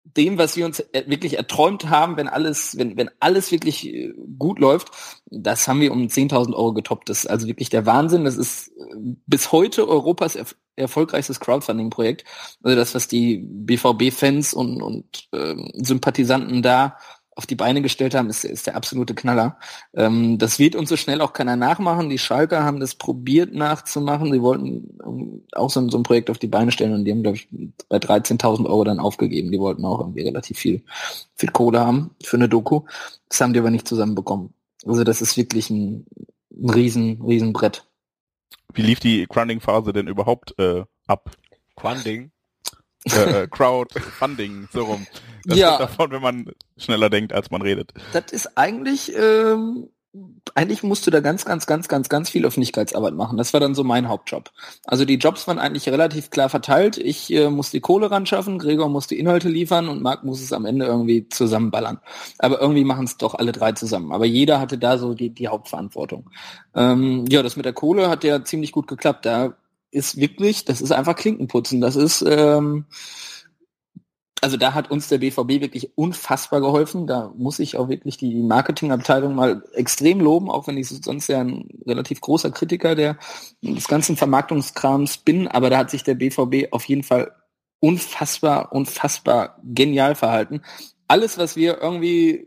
[0.05, 4.59] dem, was wir uns wirklich erträumt haben, wenn alles, wenn, wenn alles wirklich äh, gut
[4.59, 4.91] läuft,
[5.27, 7.09] das haben wir um 10.000 Euro getoppt.
[7.09, 8.25] Das ist also wirklich der Wahnsinn.
[8.25, 8.95] Das ist äh,
[9.27, 12.25] bis heute Europas er erfolgreichstes Crowdfunding-Projekt.
[12.63, 16.99] Also das, was die BVB-Fans und, und ähm, Sympathisanten da
[17.37, 19.59] auf die Beine gestellt haben, ist, ist der absolute Knaller.
[19.95, 22.11] Ähm, das wird uns so schnell auch keiner nachmachen.
[22.11, 24.33] Die Schalker haben das probiert nachzumachen.
[24.33, 27.23] Sie wollten ähm, auch so, so, ein Projekt auf die Beine stellen und die haben,
[27.23, 27.49] glaube ich,
[27.89, 29.51] bei 13.000 Euro dann aufgegeben.
[29.51, 30.83] Die wollten auch irgendwie relativ viel,
[31.35, 32.83] viel Kohle haben für eine Doku.
[33.29, 34.55] Das haben die aber nicht zusammenbekommen.
[34.87, 36.07] Also das ist wirklich ein,
[36.51, 37.87] ein riesen, riesen Brett.
[38.73, 41.31] Wie lief die Crowding-Phase denn überhaupt äh, ab?
[41.77, 42.31] Crowding?
[43.15, 45.07] Äh, Crowdfunding, so rum.
[45.45, 45.77] Das ja.
[45.77, 46.47] davon, wenn man
[46.79, 47.93] schneller denkt, als man redet.
[48.15, 49.89] Das ist eigentlich, ähm,
[50.55, 53.37] eigentlich musst du da ganz, ganz, ganz, ganz, ganz viel Öffentlichkeitsarbeit machen.
[53.37, 54.51] Das war dann so mein Hauptjob.
[54.87, 56.97] Also die Jobs waren eigentlich relativ klar verteilt.
[56.97, 60.41] Ich äh, muss die Kohle ran schaffen, Gregor muss die Inhalte liefern und Marc muss
[60.41, 61.99] es am Ende irgendwie zusammenballern.
[62.39, 64.13] Aber irgendwie machen es doch alle drei zusammen.
[64.13, 66.31] Aber jeder hatte da so die, die Hauptverantwortung.
[66.75, 69.27] Ähm, ja, das mit der Kohle hat ja ziemlich gut geklappt.
[69.27, 69.55] Da
[69.95, 71.81] ist wirklich, das ist einfach Klinkenputzen.
[71.81, 72.87] Das ist, ähm,
[74.41, 77.07] also da hat uns der BVB wirklich unfassbar geholfen.
[77.07, 81.41] Da muss ich auch wirklich die Marketingabteilung mal extrem loben, auch wenn ich sonst ja
[81.41, 83.17] ein relativ großer Kritiker der
[83.63, 85.49] des ganzen Vermarktungskrams bin.
[85.49, 87.33] Aber da hat sich der BVB auf jeden Fall
[87.81, 90.63] unfassbar, unfassbar genial verhalten.
[91.07, 92.47] Alles, was wir irgendwie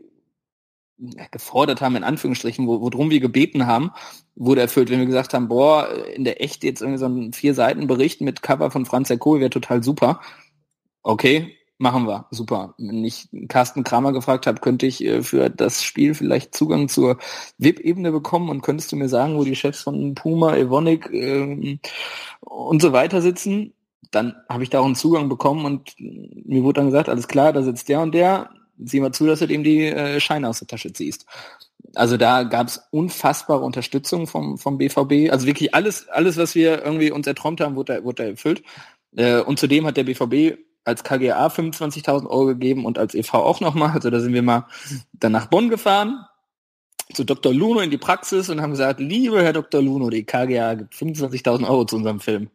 [1.30, 3.90] gefordert haben, in Anführungsstrichen, wo, worum wir gebeten haben,
[4.34, 4.90] wurde erfüllt.
[4.90, 8.20] Wenn wir gesagt haben, boah, in der Echt jetzt irgendwie so ein vier Seiten Bericht
[8.20, 10.20] mit Cover von Franz Kohl wäre total super.
[11.02, 12.74] Okay, machen wir, super.
[12.78, 17.18] Wenn ich Carsten Kramer gefragt habe, könnte ich äh, für das Spiel vielleicht Zugang zur
[17.58, 21.78] VIP-Ebene bekommen und könntest du mir sagen, wo die Chefs von Puma, Evonik ähm,
[22.40, 23.74] und so weiter sitzen?
[24.10, 27.52] Dann habe ich da auch einen Zugang bekommen und mir wurde dann gesagt, alles klar,
[27.52, 28.50] da sitzt der und der,
[28.84, 31.26] sieh mal zu, dass du dem die äh, Scheine aus der Tasche ziehst.
[31.94, 35.32] Also da gab es unfassbare Unterstützung vom, vom BVB.
[35.32, 38.62] Also wirklich alles, alles, was wir irgendwie uns erträumt haben, wurde, wurde erfüllt.
[39.16, 43.60] Äh, und zudem hat der BVB als KGA 25.000 Euro gegeben und als EV auch
[43.60, 43.92] nochmal.
[43.92, 44.66] Also da sind wir mal
[45.12, 46.24] dann nach Bonn gefahren,
[47.14, 47.54] zu Dr.
[47.54, 49.82] Luno in die Praxis und haben gesagt, liebe Herr Dr.
[49.82, 52.50] Luno, die KGA gibt 25.000 Euro zu unserem Film.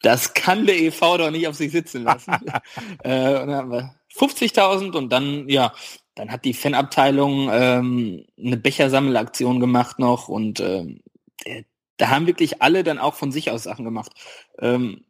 [0.00, 2.32] Das kann der EV doch nicht auf sich sitzen lassen.
[3.04, 5.72] äh, und dann haben wir 50.000 und dann, ja,
[6.14, 11.00] dann hat die Fanabteilung ähm, eine Bechersammelaktion gemacht noch und ähm,
[11.96, 14.12] da haben wirklich alle dann auch von sich aus Sachen gemacht.
[14.58, 15.04] Ähm,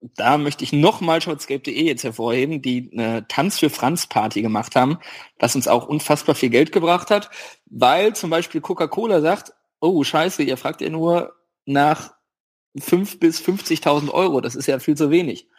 [0.00, 4.98] da möchte ich nochmal shortscape.de jetzt hervorheben, die eine Tanz für Franz Party gemacht haben,
[5.38, 7.30] was uns auch unfassbar viel Geld gebracht hat,
[7.66, 11.34] weil zum Beispiel Coca-Cola sagt, oh scheiße, ihr fragt ja nur
[11.66, 12.14] nach
[12.78, 15.49] fünf bis 50.000 Euro, das ist ja viel zu wenig.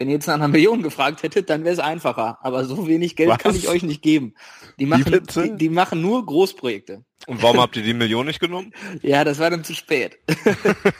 [0.00, 2.38] Wenn ihr jetzt nach einer Million gefragt hättet, dann wäre es einfacher.
[2.40, 3.36] Aber so wenig Geld Was?
[3.36, 4.32] kann ich euch nicht geben.
[4.78, 7.04] Die machen, die, die, machen nur Großprojekte.
[7.26, 8.72] Und warum habt ihr die Million nicht genommen?
[9.02, 10.16] ja, das war dann zu spät.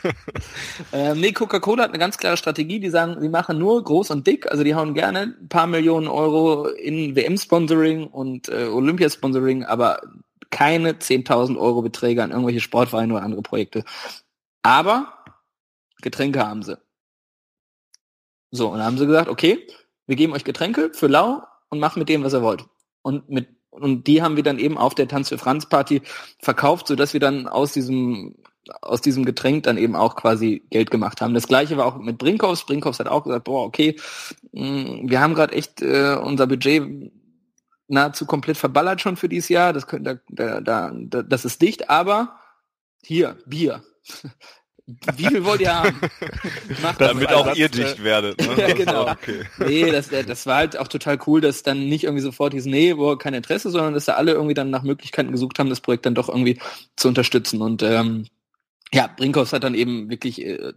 [0.93, 2.79] ähm, nee, Coca-Cola hat eine ganz klare Strategie.
[2.79, 4.51] Die sagen, sie machen nur groß und dick.
[4.51, 10.03] Also die hauen gerne ein paar Millionen Euro in WM-Sponsoring und äh, Olympia-Sponsoring, aber
[10.51, 13.83] keine 10.000 Euro Beträge an irgendwelche Sportvereine oder andere Projekte.
[14.63, 15.25] Aber
[16.03, 16.77] Getränke haben sie.
[18.51, 19.67] So, und dann haben sie gesagt, okay,
[20.07, 22.65] wir geben euch Getränke für lau und macht mit dem, was ihr wollt.
[23.03, 26.03] Und mit und die haben wir dann eben auf der Tanz für Franz Party
[26.41, 28.35] verkauft, so dass wir dann aus diesem
[28.83, 31.35] aus diesem Getränk dann eben auch quasi Geld gemacht haben.
[31.35, 32.67] Das gleiche war auch mit Brinkhoffs.
[32.67, 33.97] Brinkhoffs hat auch gesagt, boah, okay,
[34.53, 37.13] mh, mm, wir haben gerade echt äh, unser Budget
[37.89, 39.73] nahezu komplett verballert schon für dieses Jahr.
[39.73, 42.39] Das, könnte, da, da, da, das ist dicht, aber
[43.03, 43.83] hier, Bier.
[45.17, 46.01] Wie viel wollt ihr haben?
[46.83, 48.41] Macht Damit auch Satz, ihr dicht werdet.
[48.41, 48.55] Ne?
[48.57, 49.07] ja, genau.
[49.11, 49.45] Okay.
[49.59, 52.95] Nee, das, das war halt auch total cool, dass dann nicht irgendwie sofort hieß, nee,
[52.95, 56.07] boah, kein Interesse, sondern dass da alle irgendwie dann nach Möglichkeiten gesucht haben, das Projekt
[56.07, 56.59] dann doch irgendwie
[56.97, 57.61] zu unterstützen.
[57.61, 58.27] Und ähm,
[58.93, 60.73] ja, Brinkhoffs hat dann eben wirklich äh,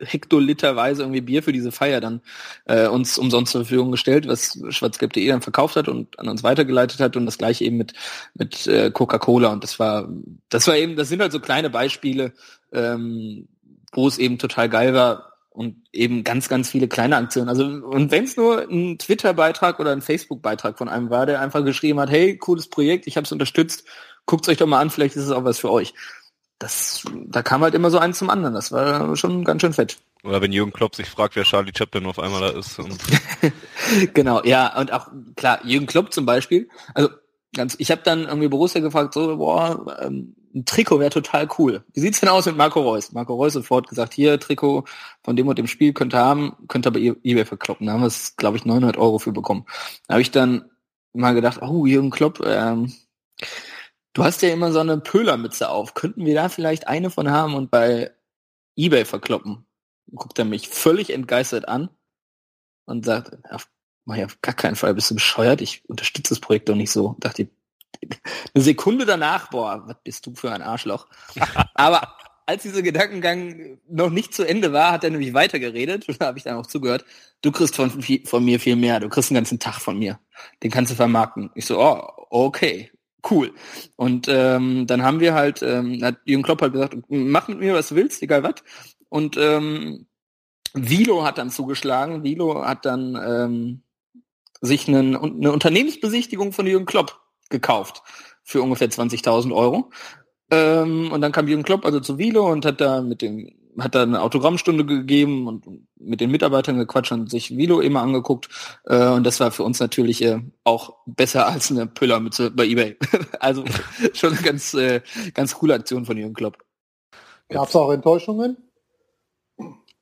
[0.00, 2.20] hektoliterweise irgendwie Bier für diese Feier dann
[2.66, 7.00] äh, uns umsonst zur Verfügung gestellt, was schwarzgelb.de dann verkauft hat und an uns weitergeleitet
[7.00, 7.94] hat und das gleiche eben mit
[8.34, 10.08] mit äh, Coca-Cola und das war
[10.48, 12.32] das war eben das sind halt so kleine Beispiele,
[12.72, 13.48] ähm,
[13.92, 17.48] wo es eben total geil war und eben ganz ganz viele kleine Aktionen.
[17.48, 21.64] Also und wenn es nur ein Twitter-Beitrag oder ein Facebook-Beitrag von einem war, der einfach
[21.64, 23.84] geschrieben hat, hey cooles Projekt, ich habe es unterstützt,
[24.26, 25.94] guckt euch doch mal an, vielleicht ist es auch was für euch
[26.62, 28.54] das, da kam halt immer so eins zum anderen.
[28.54, 29.98] Das war schon ganz schön fett.
[30.22, 32.80] Oder wenn Jürgen Klopp sich fragt, wer Charlie Chaplin auf einmal da ist.
[34.14, 36.68] genau, ja, und auch klar, Jürgen Klopp zum Beispiel.
[36.94, 37.10] Also
[37.54, 41.84] ganz, ich habe dann irgendwie Borussia gefragt, so, boah, ähm, ein Trikot wäre total cool.
[41.92, 43.12] Wie sieht's denn aus mit Marco Reus?
[43.12, 44.84] Marco Reus sofort gesagt, hier, Trikot
[45.24, 47.86] von dem und dem Spiel könnt ihr haben, könnt ihr aber eBay verkloppen.
[47.86, 49.64] Da haben wir es, glaube ich, 900 Euro für bekommen.
[50.06, 50.70] Da habe ich dann
[51.14, 52.92] mal gedacht, oh, Jürgen Klopp, ähm,
[54.12, 55.94] du hast ja immer so eine Pölermütze auf.
[55.94, 58.12] Könnten wir da vielleicht eine von haben und bei
[58.76, 59.66] eBay verkloppen?
[60.14, 61.88] Guckt er mich völlig entgeistert an
[62.84, 63.68] und sagt, auf,
[64.04, 65.60] mach ich auf gar keinen Fall, bist du bescheuert?
[65.60, 67.16] Ich unterstütze das Projekt doch nicht so.
[67.20, 67.48] Dachte
[68.54, 71.06] eine Sekunde danach, boah, was bist du für ein Arschloch.
[71.74, 76.38] Aber als dieser Gedankengang noch nicht zu Ende war, hat er nämlich weitergeredet, da habe
[76.38, 77.04] ich dann auch zugehört,
[77.40, 80.18] du kriegst von, von mir viel mehr, du kriegst einen ganzen Tag von mir.
[80.62, 81.50] Den kannst du vermarkten.
[81.54, 82.90] Ich so, oh, okay,
[83.30, 83.52] cool.
[83.96, 87.74] Und ähm, dann haben wir halt, ähm, hat Jürgen Klopp halt gesagt, mach mit mir,
[87.74, 88.54] was du willst, egal was.
[89.08, 90.06] Und ähm,
[90.74, 92.24] Vilo hat dann zugeschlagen.
[92.24, 93.82] Vilo hat dann ähm,
[94.60, 98.02] sich einen, eine Unternehmensbesichtigung von Jürgen Klopp gekauft
[98.42, 99.90] für ungefähr 20.000 Euro.
[100.50, 103.94] Ähm, und dann kam Jürgen Klopp also zu Vilo und hat da mit dem hat
[103.94, 105.66] da eine Autogrammstunde gegeben und
[105.98, 108.48] mit den Mitarbeitern gequatscht und sich Vilo immer angeguckt.
[108.84, 112.96] Äh, und das war für uns natürlich äh, auch besser als eine Pöllermütze bei eBay.
[113.40, 113.64] also
[114.14, 115.00] schon eine ganz, äh,
[115.34, 116.58] ganz coole Aktion von Jürgen Klopp.
[117.48, 118.56] Gab es auch Enttäuschungen?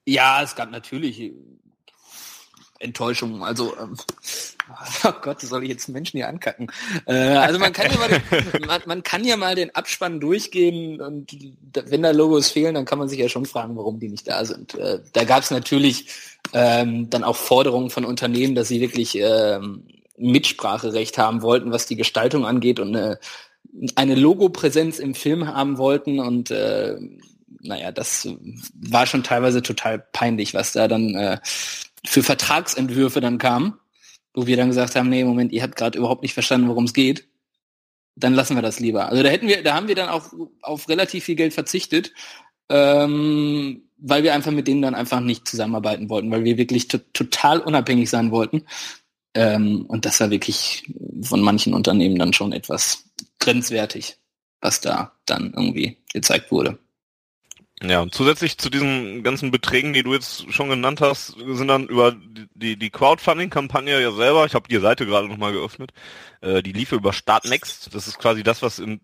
[0.07, 1.33] Ja, es gab natürlich
[2.81, 3.43] Enttäuschungen.
[3.43, 3.97] Also, ähm,
[5.05, 6.71] oh Gott, soll ich jetzt Menschen hier ankacken?
[7.07, 11.01] Äh, also man kann ja mal den, man, man, kann ja mal den Abspann durchgehen
[11.01, 11.37] und
[11.73, 14.45] wenn da Logos fehlen, dann kann man sich ja schon fragen, warum die nicht da
[14.45, 14.75] sind.
[14.75, 16.09] Äh, da gab es natürlich
[16.53, 19.85] ähm, dann auch Forderungen von Unternehmen, dass sie wirklich ähm,
[20.17, 23.19] Mitspracherecht haben wollten, was die Gestaltung angeht und eine,
[23.95, 26.97] eine Logopräsenz im Film haben wollten und äh,
[27.63, 28.29] naja, das
[28.75, 31.39] war schon teilweise total peinlich, was da dann äh,
[32.07, 33.79] für Vertragsentwürfe dann kam,
[34.35, 36.95] wo wir dann gesagt haben, nee, Moment, ihr habt gerade überhaupt nicht verstanden, worum es
[36.95, 37.29] geht.
[38.17, 39.09] Dann lassen wir das lieber.
[39.09, 40.33] Also da hätten wir, da haben wir dann auch
[40.63, 42.13] auf relativ viel Geld verzichtet,
[42.69, 47.61] ähm, weil wir einfach mit denen dann einfach nicht zusammenarbeiten wollten, weil wir wirklich total
[47.61, 48.65] unabhängig sein wollten.
[49.35, 50.85] Ähm, und das war wirklich
[51.23, 53.05] von manchen Unternehmen dann schon etwas
[53.39, 54.17] grenzwertig,
[54.61, 56.79] was da dann irgendwie gezeigt wurde.
[57.83, 61.87] Ja, und zusätzlich zu diesen ganzen Beträgen, die du jetzt schon genannt hast, sind dann
[61.87, 62.15] über
[62.55, 65.93] die, die Crowdfunding-Kampagne ja selber, ich habe die Seite gerade nochmal geöffnet,
[66.43, 67.95] äh, die lief über Startnext.
[67.95, 69.01] Das ist quasi das, was in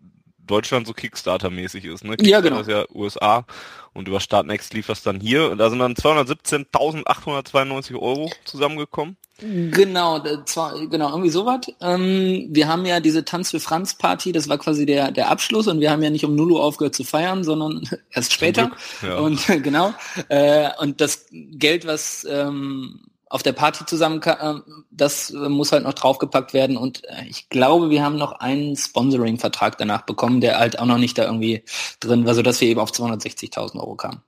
[0.46, 2.04] Deutschland so Kickstarter-mäßig ist.
[2.04, 2.16] Ne?
[2.20, 2.60] ja, genau.
[2.60, 3.46] Ist ja USA
[3.94, 5.50] und über Startnext lief das dann hier.
[5.50, 9.16] Und da sind dann 217.892 Euro zusammengekommen.
[9.38, 11.60] Genau, zwar, genau, irgendwie sowas.
[11.82, 15.66] Ähm, wir haben ja diese Tanz für Franz Party, das war quasi der, der Abschluss
[15.68, 18.70] und wir haben ja nicht um 0 Uhr aufgehört zu feiern, sondern erst später.
[19.02, 19.18] ja.
[19.18, 19.92] Und genau.
[20.28, 24.54] Äh, und das Geld, was ähm, auf der Party zusammen, äh,
[24.90, 29.76] das muss halt noch draufgepackt werden und äh, ich glaube, wir haben noch einen Sponsoring-Vertrag
[29.76, 31.62] danach bekommen, der halt auch noch nicht da irgendwie
[32.00, 34.22] drin war, sodass wir eben auf 260.000 Euro kamen.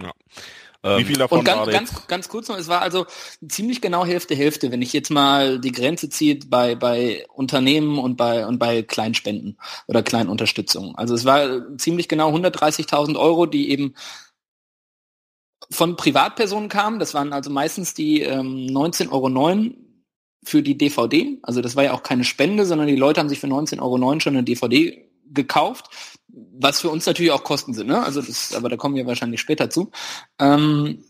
[0.00, 0.12] Ja.
[0.84, 3.06] Wie ähm, viel davon und ganz, war ganz, ganz kurz noch, es war also
[3.48, 8.16] ziemlich genau Hälfte Hälfte, wenn ich jetzt mal die Grenze ziehe bei, bei Unternehmen und
[8.16, 10.94] bei, und bei Kleinspenden oder Kleinunterstützung.
[10.94, 13.94] Also es war ziemlich genau 130.000 Euro, die eben
[15.70, 16.98] von Privatpersonen kamen.
[16.98, 19.74] Das waren also meistens die ähm, 19,09 Euro
[20.44, 21.38] für die DVD.
[21.42, 24.20] Also das war ja auch keine Spende, sondern die Leute haben sich für 19,09 Euro
[24.20, 25.90] schon eine DVD gekauft,
[26.28, 27.86] was für uns natürlich auch Kosten sind.
[27.86, 28.02] Ne?
[28.02, 29.90] Also das, aber da kommen wir wahrscheinlich später zu.
[30.38, 31.04] Ähm,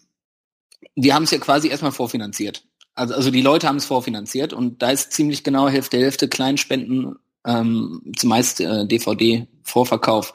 [0.95, 2.65] wir haben es ja quasi erstmal vorfinanziert.
[2.95, 7.17] Also, also die Leute haben es vorfinanziert und da ist ziemlich genau Hälfte Hälfte Kleinspenden,
[7.45, 10.33] ähm, zumeist äh, DVD-Vorverkauf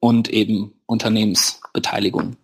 [0.00, 2.36] und eben Unternehmensbeteiligung.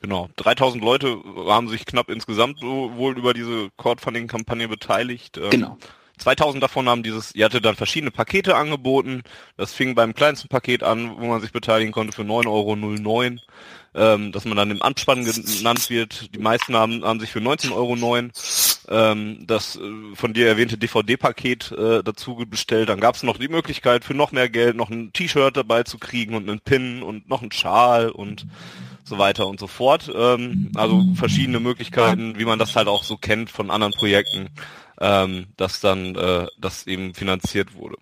[0.00, 5.38] Genau, 3000 Leute haben sich knapp insgesamt wohl über diese Crowdfunding-Kampagne beteiligt.
[5.38, 5.78] Ähm, genau.
[6.18, 9.22] 2000 davon haben dieses, ihr hatte dann verschiedene Pakete angeboten.
[9.56, 13.36] Das fing beim kleinsten Paket an, wo man sich beteiligen konnte für 9,09 Euro,
[13.94, 16.34] ähm, dass man dann im Anspann genannt wird.
[16.34, 17.96] Die meisten haben, haben sich für 19,09 Euro
[18.88, 22.88] ähm, das äh, von dir erwähnte DVD-Paket äh, dazu bestellt.
[22.88, 25.98] Dann gab es noch die Möglichkeit für noch mehr Geld, noch ein T-Shirt dabei zu
[25.98, 28.46] kriegen und einen Pin und noch einen Schal und
[29.04, 30.10] so weiter und so fort.
[30.14, 34.48] Ähm, also verschiedene Möglichkeiten, wie man das halt auch so kennt von anderen Projekten
[35.00, 37.96] ähm, dass dann äh, das eben finanziert wurde.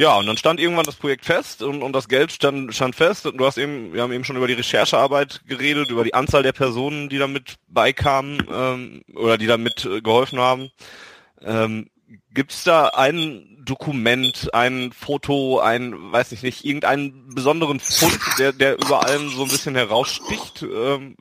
[0.00, 3.26] Ja, und dann stand irgendwann das Projekt fest und, und das Geld stand, stand fest.
[3.26, 6.42] Und du hast eben, wir haben eben schon über die Recherchearbeit geredet, über die Anzahl
[6.42, 10.70] der Personen, die damit beikamen ähm, oder die damit äh, geholfen haben.
[11.42, 11.90] Ähm,
[12.32, 18.78] Gibt's da ein Dokument, ein Foto, ein, weiß ich nicht, irgendeinen besonderen Fund, der, der
[18.78, 21.16] über allem so ein bisschen heraussticht, ähm,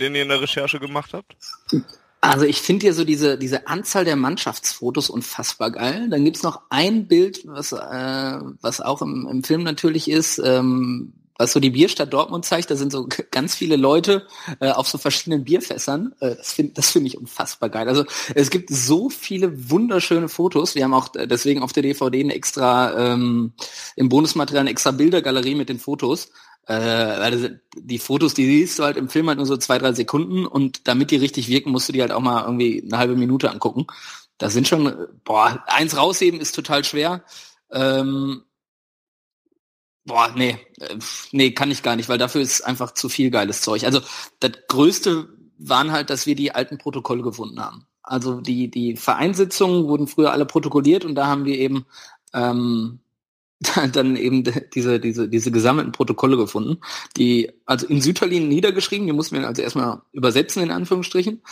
[0.00, 1.36] den ihr in der Recherche gemacht habt?
[2.26, 6.08] Also ich finde ja so diese, diese Anzahl der Mannschaftsfotos unfassbar geil.
[6.10, 11.12] Dann gibt's noch ein Bild, was, äh, was auch im, im Film natürlich ist, ähm,
[11.38, 14.26] was so die Bierstadt Dortmund zeigt, da sind so ganz viele Leute
[14.60, 16.14] äh, auf so verschiedenen Bierfässern.
[16.20, 17.88] Äh, das finde das finde ich unfassbar geil.
[17.88, 20.74] Also es gibt so viele wunderschöne Fotos.
[20.74, 23.52] Wir haben auch äh, deswegen auf der DVD eine extra ähm,
[23.94, 26.30] im Bonusmaterial eine extra Bildergalerie mit den Fotos.
[26.66, 29.92] Äh, weil die Fotos, die siehst du halt im Film halt nur so zwei, drei
[29.92, 33.16] Sekunden und damit die richtig wirken, musst du die halt auch mal irgendwie eine halbe
[33.16, 33.86] Minute angucken.
[34.38, 37.24] Das sind schon, boah, eins rausheben ist total schwer.
[37.70, 38.42] Ähm,
[40.06, 40.96] Boah, nee, äh,
[41.32, 43.84] nee, kann ich gar nicht, weil dafür ist einfach zu viel geiles Zeug.
[43.84, 44.00] Also
[44.38, 47.86] das Größte waren halt, dass wir die alten Protokolle gefunden haben.
[48.02, 51.86] Also die, die Vereinssitzungen wurden früher alle protokolliert und da haben wir eben
[52.32, 53.00] ähm,
[53.92, 56.78] dann eben diese, diese, diese gesammelten Protokolle gefunden,
[57.16, 61.42] die also in Südterlin niedergeschrieben, die mussten wir also erstmal übersetzen, in Anführungsstrichen.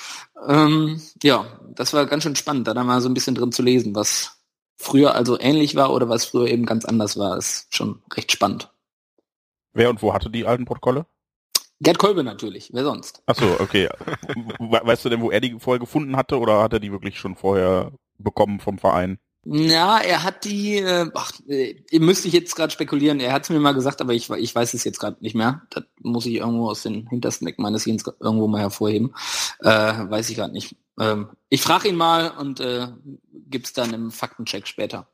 [0.47, 3.63] Ähm, ja, das war ganz schön spannend, da dann mal so ein bisschen drin zu
[3.63, 4.35] lesen, was,
[4.77, 8.71] früher also ähnlich war oder was früher eben ganz anders war, ist schon recht spannend.
[9.73, 11.07] Wer und wo hatte die alten Protokolle?
[11.81, 13.23] Gerd Kolbe natürlich, wer sonst?
[13.27, 13.89] Ach so, okay.
[14.59, 17.35] weißt du denn, wo er die vorher gefunden hatte oder hat er die wirklich schon
[17.35, 19.19] vorher bekommen vom Verein?
[19.47, 23.51] Ja, er hat die, äh, ach, äh, müsste ich jetzt gerade spekulieren, er hat es
[23.51, 25.63] mir mal gesagt, aber ich, ich weiß es jetzt gerade nicht mehr.
[25.71, 29.15] Das muss ich irgendwo aus den hintersten Ecken meines Hirns irgendwo mal hervorheben.
[29.61, 30.77] Äh, weiß ich gerade nicht.
[30.99, 32.89] Ähm, ich frage ihn mal und äh,
[33.51, 35.09] gibt's dann im Faktencheck später.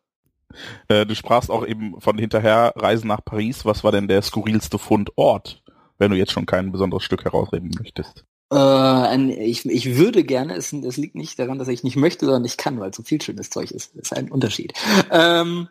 [0.88, 3.64] Äh, du sprachst auch eben von hinterher Reisen nach Paris.
[3.64, 5.62] Was war denn der skurrilste Fundort,
[5.98, 8.24] wenn du jetzt schon kein besonderes Stück herausreden möchtest?
[8.52, 12.44] Äh, ich, ich würde gerne, es, es liegt nicht daran, dass ich nicht möchte, sondern
[12.44, 13.92] ich kann, weil so viel schönes Zeug ist.
[13.94, 14.72] Das ist ein Unterschied.
[15.10, 15.68] Ähm,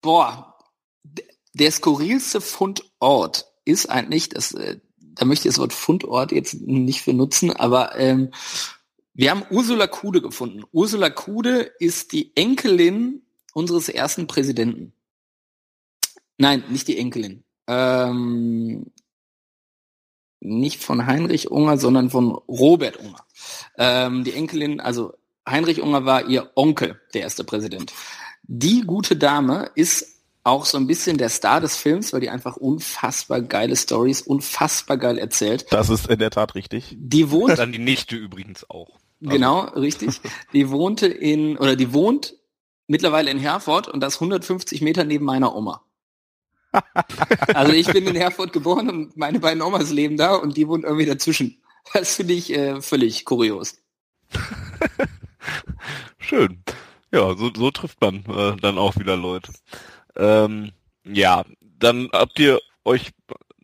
[0.00, 0.56] boah,
[1.52, 7.02] der skurrilste Fundort ist eigentlich, das, äh, da möchte ich das Wort Fundort jetzt nicht
[7.02, 8.30] für nutzen, aber ähm,
[9.12, 10.64] wir haben Ursula Kude gefunden.
[10.72, 14.92] Ursula Kude ist die Enkelin unseres ersten Präsidenten.
[16.36, 17.44] Nein, nicht die Enkelin.
[17.68, 18.86] Ähm,
[20.44, 23.24] nicht von Heinrich Unger, sondern von Robert Unger.
[23.78, 25.14] Ähm, die Enkelin, also
[25.48, 27.92] Heinrich Unger war ihr Onkel, der erste Präsident.
[28.42, 32.56] Die gute Dame ist auch so ein bisschen der Star des Films, weil die einfach
[32.56, 35.66] unfassbar geile Stories, unfassbar geil erzählt.
[35.70, 36.94] Das ist in der Tat richtig.
[36.98, 37.58] Die wohnt.
[37.58, 38.98] Dann die Nichte übrigens auch.
[39.20, 40.20] Genau, richtig.
[40.52, 42.34] Die wohnte in, oder die wohnt
[42.86, 45.82] mittlerweile in Herford und das 150 Meter neben meiner Oma.
[47.54, 50.84] also ich bin in Herford geboren und meine beiden Omas leben da und die wohnt
[50.84, 51.62] irgendwie dazwischen.
[51.92, 53.76] Das finde ich äh, völlig kurios.
[56.18, 56.62] Schön.
[57.12, 59.52] Ja, so, so trifft man äh, dann auch wieder Leute.
[60.16, 60.72] Ähm,
[61.04, 63.12] ja, dann habt ihr euch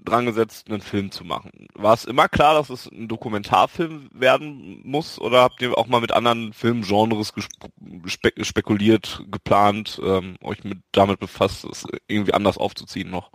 [0.04, 1.68] dran gesetzt, einen Film zu machen.
[1.74, 6.00] War es immer klar, dass es ein Dokumentarfilm werden muss oder habt ihr auch mal
[6.00, 7.32] mit anderen Filmgenres
[8.06, 13.30] spe spekuliert, geplant, ähm, euch mit damit befasst, es irgendwie anders aufzuziehen noch?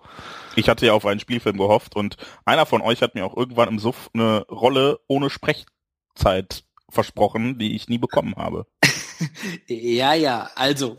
[0.55, 3.69] Ich hatte ja auf einen Spielfilm gehofft und einer von euch hat mir auch irgendwann
[3.69, 8.65] im Suff eine Rolle ohne Sprechzeit versprochen, die ich nie bekommen habe.
[9.67, 10.97] ja, ja, also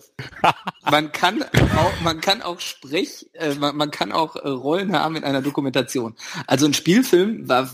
[0.90, 5.16] man kann auch, man kann auch Sprech, äh, man, man, kann auch äh, Rollen haben
[5.16, 6.14] in einer Dokumentation.
[6.46, 7.70] Also ein Spielfilm war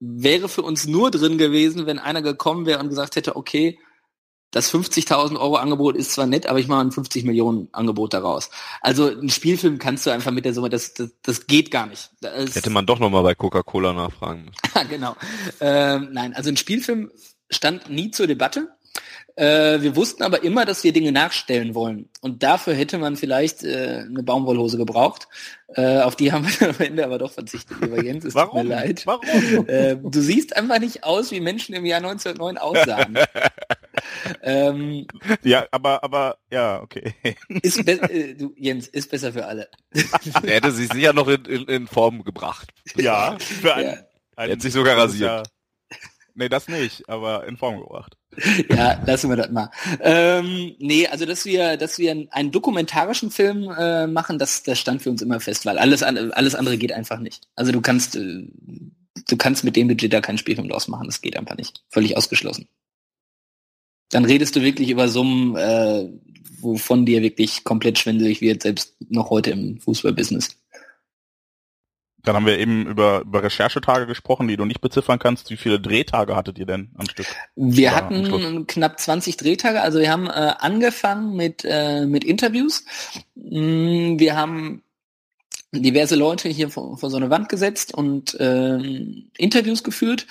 [0.00, 3.78] wäre für uns nur drin gewesen, wenn einer gekommen wäre und gesagt hätte, okay,
[4.54, 8.50] das 50.000 Euro Angebot ist zwar nett, aber ich mache ein 50 Millionen Angebot daraus.
[8.80, 12.10] Also ein Spielfilm kannst du einfach mit der Summe, das, das, das geht gar nicht.
[12.20, 14.88] Das Hätte man doch nochmal bei Coca-Cola nachfragen müssen.
[14.88, 15.16] genau.
[15.60, 17.10] Ähm, nein, also ein Spielfilm
[17.50, 18.73] stand nie zur Debatte.
[19.36, 22.08] Äh, wir wussten aber immer, dass wir Dinge nachstellen wollen.
[22.20, 25.26] Und dafür hätte man vielleicht äh, eine Baumwollhose gebraucht.
[25.74, 28.24] Äh, auf die haben wir am Ende aber doch verzichtet, lieber Jens.
[28.24, 28.60] Es Warum?
[28.60, 29.06] tut mir leid.
[29.06, 29.68] Warum?
[29.68, 33.18] Äh, du siehst einfach nicht aus, wie Menschen im Jahr 1909 aussahen.
[34.42, 35.06] ähm,
[35.42, 37.14] ja, aber, aber, ja, okay.
[37.62, 39.68] Ist äh, du, Jens, ist besser für alle.
[40.44, 42.70] er hätte sich sicher noch in, in, in Form gebracht.
[42.94, 44.44] Ja, für einen, ja.
[44.44, 45.48] er hat sich sogar rasiert.
[46.36, 48.16] Nee, das nicht, aber in Form gebracht.
[48.70, 49.70] Ja, lassen wir das mal.
[50.00, 55.02] Ähm, nee, also dass wir, dass wir einen dokumentarischen Film äh, machen, das, das stand
[55.02, 57.48] für uns immer fest, weil alles, alles andere geht einfach nicht.
[57.56, 58.44] Also du kannst, äh,
[59.28, 61.82] du kannst mit dem Budget da keinen Spielfilm draus machen, das geht einfach nicht.
[61.88, 62.68] Völlig ausgeschlossen.
[64.10, 66.08] Dann redest du wirklich über Summen, äh,
[66.60, 70.56] wovon dir wirklich komplett schwindelig wird, selbst noch heute im Fußballbusiness.
[72.24, 75.50] Dann haben wir eben über, über Recherchetage gesprochen, die du nicht beziffern kannst.
[75.50, 77.26] Wie viele Drehtage hattet ihr denn am Stück?
[77.54, 79.80] Wir Oder hatten knapp 20 Drehtage.
[79.80, 82.84] Also wir haben äh, angefangen mit, äh, mit Interviews.
[83.34, 84.82] Mm, wir haben
[85.72, 90.26] diverse Leute hier vor, vor so eine Wand gesetzt und ähm, Interviews geführt.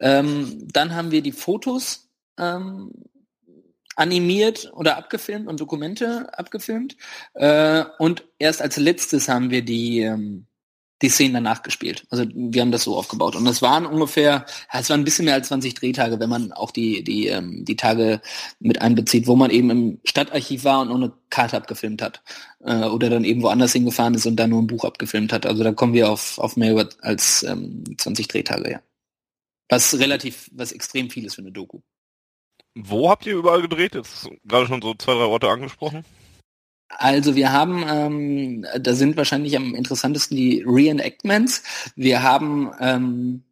[0.00, 2.92] Ähm, dann haben wir die Fotos ähm,
[3.98, 6.96] animiert oder abgefilmt und Dokumente abgefilmt.
[7.34, 10.46] Äh, und erst als letztes haben wir die, ähm,
[11.02, 12.06] die Szenen danach gespielt.
[12.10, 13.36] Also wir haben das so aufgebaut.
[13.36, 16.70] Und das waren ungefähr, es waren ein bisschen mehr als 20 Drehtage, wenn man auch
[16.70, 18.20] die, die, ähm, die Tage
[18.58, 22.22] mit einbezieht, wo man eben im Stadtarchiv war und nur eine Karte abgefilmt hat.
[22.60, 25.46] Äh, oder dann eben woanders hingefahren ist und dann nur ein Buch abgefilmt hat.
[25.46, 28.80] Also da kommen wir auf, auf mehr als ähm, 20 Drehtage, ja.
[29.70, 31.80] Was relativ, was extrem viel ist für eine Doku.
[32.74, 33.94] Wo habt ihr überall gedreht?
[33.94, 36.04] Jetzt gerade schon so zwei, drei Orte angesprochen.
[36.88, 41.62] Also wir haben, ähm, da sind wahrscheinlich am interessantesten die Reenactments.
[41.96, 43.42] Wir haben, ähm,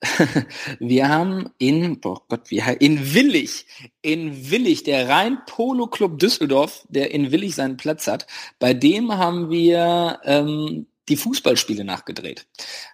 [0.78, 3.66] wir haben in, oh Gott, wie in Willig,
[4.00, 8.26] in Willig, der Rhein Polo Club Düsseldorf, der in Willig seinen Platz hat,
[8.58, 12.46] bei dem haben wir ähm, die Fußballspiele nachgedreht.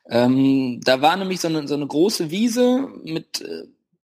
[0.09, 3.65] Ähm, da war nämlich so eine, so eine große Wiese mit äh,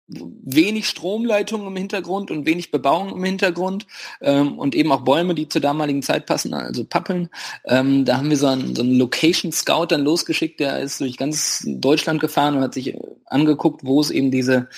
[0.08, 3.86] wenig Stromleitungen im Hintergrund und wenig Bebauung im Hintergrund
[4.22, 7.30] ähm, und eben auch Bäume, die zur damaligen Zeit passen, also Pappeln.
[7.66, 11.18] Ähm, da haben wir so einen, so einen Location Scout dann losgeschickt, der ist durch
[11.18, 12.96] ganz Deutschland gefahren und hat sich
[13.26, 14.70] angeguckt, wo es eben diese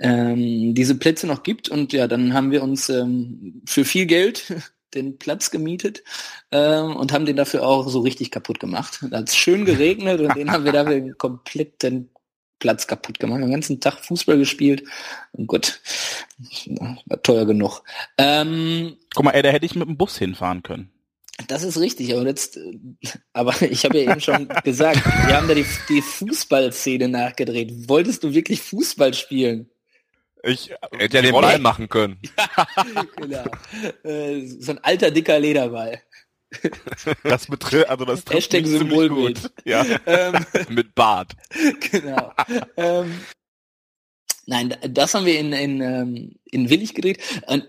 [0.00, 4.54] ähm, diese Plätze noch gibt und ja, dann haben wir uns ähm, für viel Geld
[4.94, 6.04] den Platz gemietet
[6.52, 9.04] ähm, und haben den dafür auch so richtig kaputt gemacht.
[9.10, 12.08] Da hat es schön geregnet und den haben wir dafür komplett den
[12.58, 14.84] Platz kaputt gemacht, den ganzen Tag Fußball gespielt.
[15.32, 15.80] Und Gott,
[17.06, 17.82] war teuer genug.
[18.16, 20.90] Ähm, Guck mal, ey, da hätte ich mit dem Bus hinfahren können.
[21.46, 22.58] Das ist richtig, aber jetzt,
[23.32, 27.88] aber ich habe ja eben schon gesagt, wir haben da die, die Fußballszene nachgedreht.
[27.88, 29.70] Wolltest du wirklich Fußball spielen?
[30.42, 32.20] Ich hätte ja den Ball machen können.
[32.36, 33.44] ja, genau.
[34.04, 36.00] Äh, so ein alter dicker Lederball.
[37.24, 39.50] Das betrifft, also das trifft Hashtag Symbolbild.
[39.64, 39.84] Ja.
[40.06, 41.32] Ähm, Mit Bart.
[41.90, 42.32] Genau.
[42.76, 43.20] ähm,
[44.50, 47.18] Nein, das haben wir in, in, ähm, in Willig gedreht.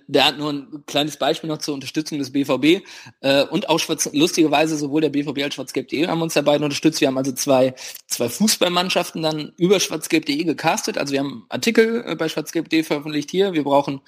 [0.08, 2.86] Der hat nur ein kleines Beispiel noch zur Unterstützung des BVB.
[3.20, 7.02] Äh, und auch Schwarz, lustigerweise sowohl der BVB als Schwarzgelb.de haben uns dabei unterstützt.
[7.02, 7.76] Wir haben also zwei,
[8.08, 10.98] zwei Fußballmannschaften dann über Schwarzgelb.de gecastet.
[10.98, 13.52] Also wir haben Artikel äh, bei Schwarzgelb.de veröffentlicht hier.
[13.52, 14.00] Wir brauchen,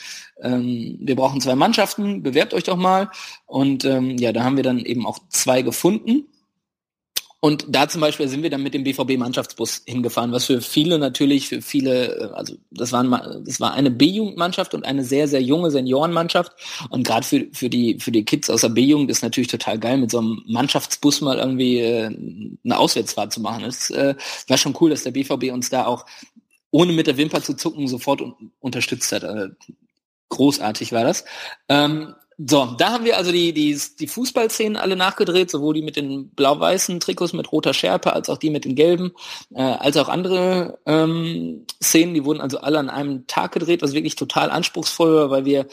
[0.42, 2.24] ähm, wir brauchen zwei Mannschaften.
[2.24, 3.12] Bewerbt euch doch mal.
[3.48, 6.31] Und ähm, ja, da haben wir dann eben auch zwei gefunden.
[7.44, 11.48] Und da zum Beispiel sind wir dann mit dem BVB-Mannschaftsbus hingefahren, was für viele natürlich,
[11.48, 13.10] für viele, äh, also das, waren,
[13.44, 16.52] das war eine B-Jugendmannschaft und eine sehr, sehr junge Seniorenmannschaft.
[16.90, 19.98] Und gerade für, für, die, für die Kids aus der B-Jugend ist natürlich total geil,
[19.98, 22.16] mit so einem Mannschaftsbus mal irgendwie äh,
[22.64, 23.64] eine Auswärtsfahrt zu machen.
[23.64, 24.14] Es äh,
[24.48, 26.06] war schon cool, dass der BVB uns da auch
[26.70, 29.24] ohne mit der Wimper zu zucken sofort un unterstützt hat.
[29.24, 29.50] Äh,
[30.30, 31.26] großartig war das.
[31.68, 32.14] Ähm,
[32.48, 36.30] so, da haben wir also die, die, die Fußballszenen alle nachgedreht, sowohl die mit den
[36.30, 39.12] blau-weißen Trikots mit roter Schärpe, als auch die mit den gelben,
[39.54, 43.94] äh, als auch andere ähm, Szenen, die wurden also alle an einem Tag gedreht, was
[43.94, 45.68] wirklich total anspruchsvoll war, weil wir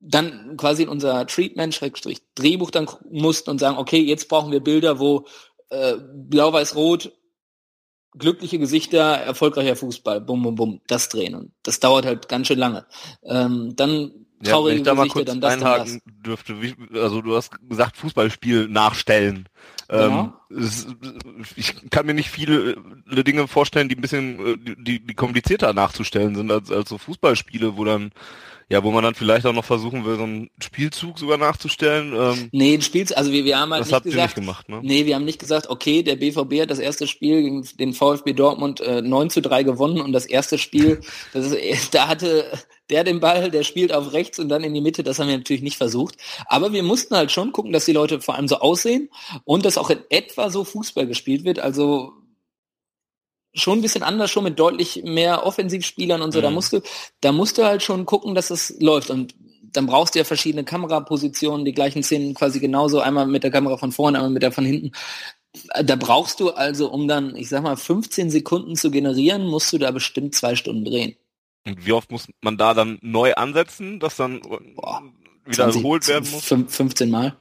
[0.00, 4.60] dann quasi in unser Treatment, Schrägstrich Drehbuch dann mussten und sagen, okay, jetzt brauchen wir
[4.60, 5.26] Bilder, wo
[5.68, 7.12] äh, blau-weiß-rot,
[8.16, 11.34] glückliche Gesichter, erfolgreicher Fußball, bum, bum, bum, das drehen.
[11.34, 12.86] Und das dauert halt ganz schön lange.
[13.22, 17.36] Ähm, dann ja, wenn ich da mal kurz dann einhaken dann dürfte, wie, also du
[17.36, 19.48] hast gesagt, Fußballspiel nachstellen.
[19.88, 20.86] Ähm, es,
[21.56, 22.76] ich kann mir nicht viele
[23.06, 27.84] Dinge vorstellen, die ein bisschen, die, die komplizierter nachzustellen sind als, als so Fußballspiele, wo
[27.84, 28.12] dann
[28.74, 32.12] ja, wo man dann vielleicht auch noch versuchen will, so einen Spielzug sogar nachzustellen.
[32.12, 34.34] Ähm, nee, ein Spielzug, also wir, wir haben halt das nicht habt gesagt, ihr nicht
[34.34, 34.80] gemacht, ne?
[34.82, 38.32] Nee, wir haben nicht gesagt, okay, der BVB hat das erste Spiel gegen den VfB
[38.32, 41.02] Dortmund äh, 9 zu 3 gewonnen und das erste Spiel,
[41.32, 42.46] das ist, da hatte
[42.90, 45.36] der den Ball, der spielt auf rechts und dann in die Mitte, das haben wir
[45.36, 46.16] natürlich nicht versucht.
[46.46, 49.08] Aber wir mussten halt schon gucken, dass die Leute vor allem so aussehen
[49.44, 51.60] und dass auch in etwa so Fußball gespielt wird.
[51.60, 52.12] Also
[53.54, 56.40] schon ein bisschen anders, schon mit deutlich mehr Offensivspielern und so.
[56.40, 56.42] Mhm.
[56.42, 56.80] Da musst du,
[57.20, 59.10] da musst du halt schon gucken, dass es läuft.
[59.10, 63.50] Und dann brauchst du ja verschiedene Kamerapositionen, die gleichen Szenen quasi genauso, einmal mit der
[63.50, 64.92] Kamera von vorne, einmal mit der von hinten.
[65.82, 69.78] Da brauchst du also, um dann, ich sag mal, 15 Sekunden zu generieren, musst du
[69.78, 71.16] da bestimmt zwei Stunden drehen.
[71.66, 74.40] Und wie oft muss man da dann neu ansetzen, dass dann
[74.74, 75.02] Boah,
[75.44, 76.44] wiederholt werden muss?
[76.44, 77.36] 15 Mal.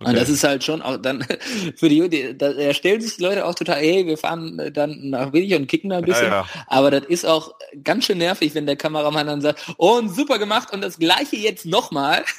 [0.00, 0.08] Okay.
[0.10, 1.26] Und das ist halt schon auch dann
[1.76, 5.34] für die, die da, stellen sich die Leute auch total, hey, wir fahren dann nach
[5.34, 6.28] Willig und kicken da ein bisschen.
[6.28, 6.46] Ja, ja.
[6.68, 7.52] Aber das ist auch
[7.84, 11.66] ganz schön nervig, wenn der Kameramann dann sagt, oh, super gemacht und das gleiche jetzt
[11.66, 12.24] nochmal.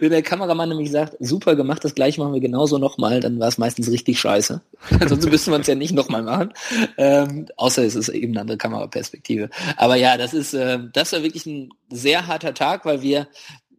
[0.00, 3.46] Wenn der Kameramann nämlich sagt, super gemacht, das gleiche machen wir genauso nochmal, dann war
[3.46, 4.60] es meistens richtig scheiße.
[5.08, 6.52] Sonst müssen wir es ja nicht nochmal machen.
[6.96, 9.48] Ähm, außer es ist eben eine andere Kameraperspektive.
[9.76, 13.28] Aber ja, das ist, äh, das war wirklich ein sehr harter Tag, weil wir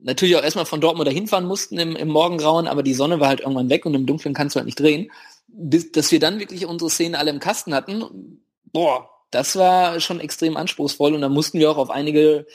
[0.01, 3.27] natürlich auch erstmal von Dortmund dahin fahren mussten im, im Morgengrauen, aber die Sonne war
[3.27, 5.11] halt irgendwann weg und im Dunkeln kannst du halt nicht drehen.
[5.47, 8.41] Bis, dass wir dann wirklich unsere Szenen alle im Kasten hatten,
[8.71, 12.45] boah, das war schon extrem anspruchsvoll und da mussten wir auch auf einige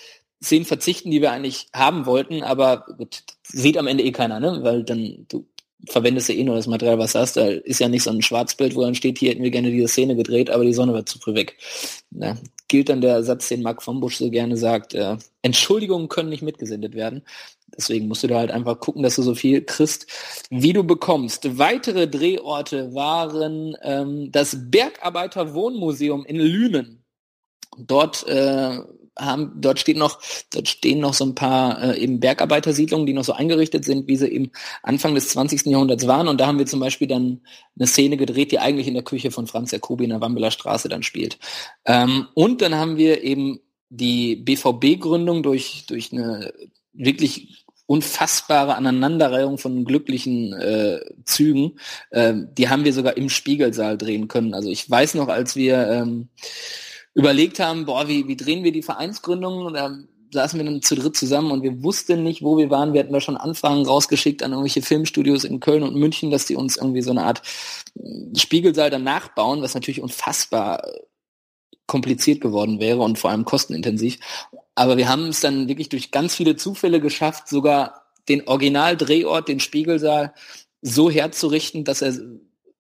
[0.43, 4.59] Szenen verzichten, die wir eigentlich haben wollten, aber gut, sieht am Ende eh keiner, ne?
[4.63, 5.47] Weil dann du
[5.89, 7.37] verwendest ja eh nur das Material, was du hast.
[7.37, 9.89] Da ist ja nicht so ein Schwarzbild, wo dann steht, hier hätten wir gerne diese
[9.89, 11.57] Szene gedreht, aber die Sonne wird zu früh weg.
[12.11, 12.37] Ja,
[12.69, 16.43] gilt dann der Satz, den Mark von Busch so gerne sagt, äh, Entschuldigungen können nicht
[16.43, 17.23] mitgesendet werden.
[17.77, 20.07] Deswegen musst du da halt einfach gucken, dass du so viel kriegst,
[20.51, 21.59] wie du bekommst.
[21.59, 27.05] Weitere Drehorte waren ähm, das Bergarbeiterwohnmuseum in Lünen.
[27.79, 28.79] Dort äh,
[29.19, 30.21] haben, dort steht noch,
[30.53, 34.17] dort stehen noch so ein paar äh, eben Bergarbeitersiedlungen, die noch so eingerichtet sind, wie
[34.17, 34.51] sie eben
[34.83, 35.67] Anfang des 20.
[35.67, 36.29] Jahrhunderts waren.
[36.29, 37.41] Und da haben wir zum Beispiel dann
[37.79, 40.89] eine Szene gedreht, die eigentlich in der Küche von Franz Jacobi in der Wambeler Straße
[40.89, 41.39] dann spielt.
[41.85, 46.53] Ähm, und dann haben wir eben die BVB-Gründung durch, durch eine
[46.93, 51.79] wirklich unfassbare Aneinanderreihung von glücklichen äh, Zügen.
[52.11, 54.55] Äh, die haben wir sogar im Spiegelsaal drehen können.
[54.55, 56.29] Also ich weiß noch, als wir ähm,
[57.17, 59.65] überlegt haben, boah, wie, wie drehen wir die Vereinsgründung?
[59.65, 59.97] Und da
[60.33, 62.93] saßen wir dann zu dritt zusammen und wir wussten nicht, wo wir waren.
[62.93, 66.57] Wir hatten da schon Anfragen rausgeschickt an irgendwelche Filmstudios in Köln und München, dass die
[66.57, 67.41] uns irgendwie so eine Art
[67.95, 70.87] äh, Spiegelsaal dann nachbauen, was natürlich unfassbar
[71.87, 74.19] kompliziert geworden wäre und vor allem kostenintensiv.
[74.75, 79.61] Aber wir haben es dann wirklich durch ganz viele Zufälle geschafft, sogar den Originaldrehort, den
[79.61, 80.35] Spiegelsaal,
[80.83, 82.15] so herzurichten, dass er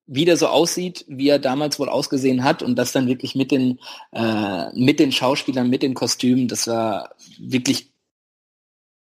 [0.06, 3.80] wieder so aussieht, wie er damals wohl ausgesehen hat und das dann wirklich mit den
[4.12, 7.92] äh, mit den Schauspielern, mit den Kostümen, das war wirklich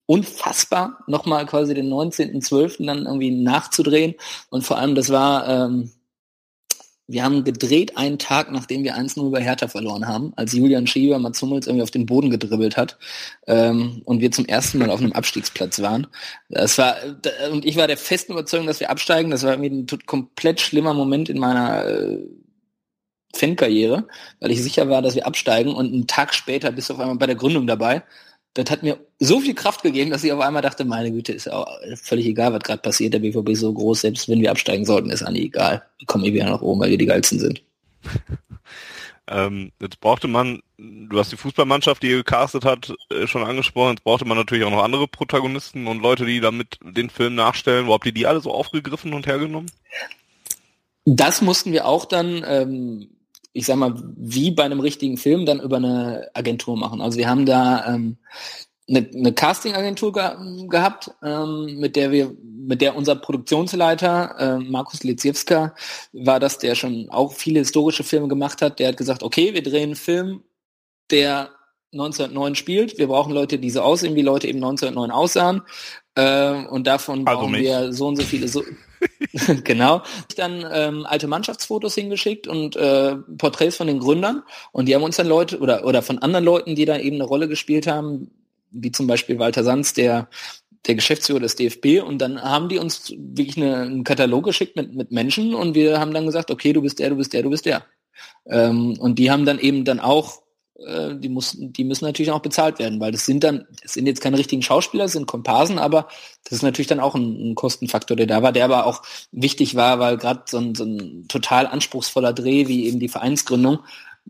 [0.07, 2.87] unfassbar, nochmal quasi den 19.12.
[2.87, 4.15] dann irgendwie nachzudrehen
[4.49, 5.91] und vor allem das war ähm,
[7.09, 11.19] wir haben gedreht einen Tag, nachdem wir 1-0 über Hertha verloren haben, als Julian Schieber
[11.19, 12.99] Mats Hummels irgendwie auf den Boden gedribbelt hat
[13.47, 16.07] ähm, und wir zum ersten Mal auf einem Abstiegsplatz waren.
[16.51, 16.97] Das war
[17.51, 19.31] und ich war der festen Überzeugung, dass wir absteigen.
[19.31, 22.19] Das war irgendwie ein komplett schlimmer Moment in meiner äh,
[23.35, 24.07] Fankarriere,
[24.41, 27.17] weil ich sicher war, dass wir absteigen und einen Tag später bist du auf einmal
[27.17, 28.03] bei der Gründung dabei
[28.55, 31.47] das hat mir so viel Kraft gegeben, dass ich auf einmal dachte, meine Güte, ist
[31.47, 31.65] ja
[32.03, 33.15] völlig egal, was gerade passiert.
[33.15, 35.83] Der BVB ist so groß, selbst wenn wir absteigen sollten, ist eigentlich egal.
[35.99, 37.63] Wir kommen eh wieder nach oben, weil wir die geilsten sind.
[39.29, 43.91] ähm, jetzt brauchte man, du hast die Fußballmannschaft, die ihr gecastet hat, äh, schon angesprochen,
[43.91, 47.87] jetzt brauchte man natürlich auch noch andere Protagonisten und Leute, die damit den Film nachstellen.
[47.87, 49.71] Wo habt ihr die alle so aufgegriffen und hergenommen?
[51.05, 53.09] Das mussten wir auch dann ähm,
[53.59, 57.01] ich sag mal, wie bei einem richtigen Film dann über eine Agentur machen.
[57.01, 58.17] Also wir haben da ähm,
[58.89, 65.03] eine, eine Casting-Agentur ge gehabt, ähm, mit der wir, mit der unser Produktionsleiter äh, Markus
[65.03, 65.75] Liziewska
[66.13, 68.79] war das, der schon auch viele historische Filme gemacht hat.
[68.79, 70.45] Der hat gesagt, okay, wir drehen einen Film,
[71.11, 71.51] der
[71.93, 72.97] 1909 spielt.
[72.97, 75.63] Wir brauchen Leute, die so aussehen, wie Leute eben 1909 aussahen.
[76.15, 77.63] Äh, und davon also brauchen mich.
[77.63, 78.47] wir so und so viele.
[78.47, 78.63] So
[79.65, 80.03] genau.
[80.37, 84.43] Dann ähm, alte Mannschaftsfotos hingeschickt und äh, Porträts von den Gründern.
[84.73, 87.25] Und die haben uns dann Leute oder oder von anderen Leuten, die da eben eine
[87.25, 88.31] Rolle gespielt haben,
[88.71, 90.29] wie zum Beispiel Walter Sanz, der
[90.87, 94.95] der Geschäftsführer des DFB und dann haben die uns wirklich eine, einen Katalog geschickt mit,
[94.95, 97.51] mit Menschen und wir haben dann gesagt, okay, du bist der, du bist der, du
[97.51, 97.85] bist der.
[98.47, 100.43] Ähm, und die haben dann eben dann auch
[100.85, 104.07] äh, die, muss, die müssen natürlich auch bezahlt werden, weil das sind dann, das sind
[104.07, 106.09] jetzt keine richtigen Schauspieler, das sind Komparsen, aber
[106.45, 109.03] das ist natürlich dann auch ein, ein Kostenfaktor, der da war, der aber auch
[109.33, 113.81] wichtig war, weil gerade so ein, so ein total anspruchsvoller Dreh wie eben die Vereinsgründung,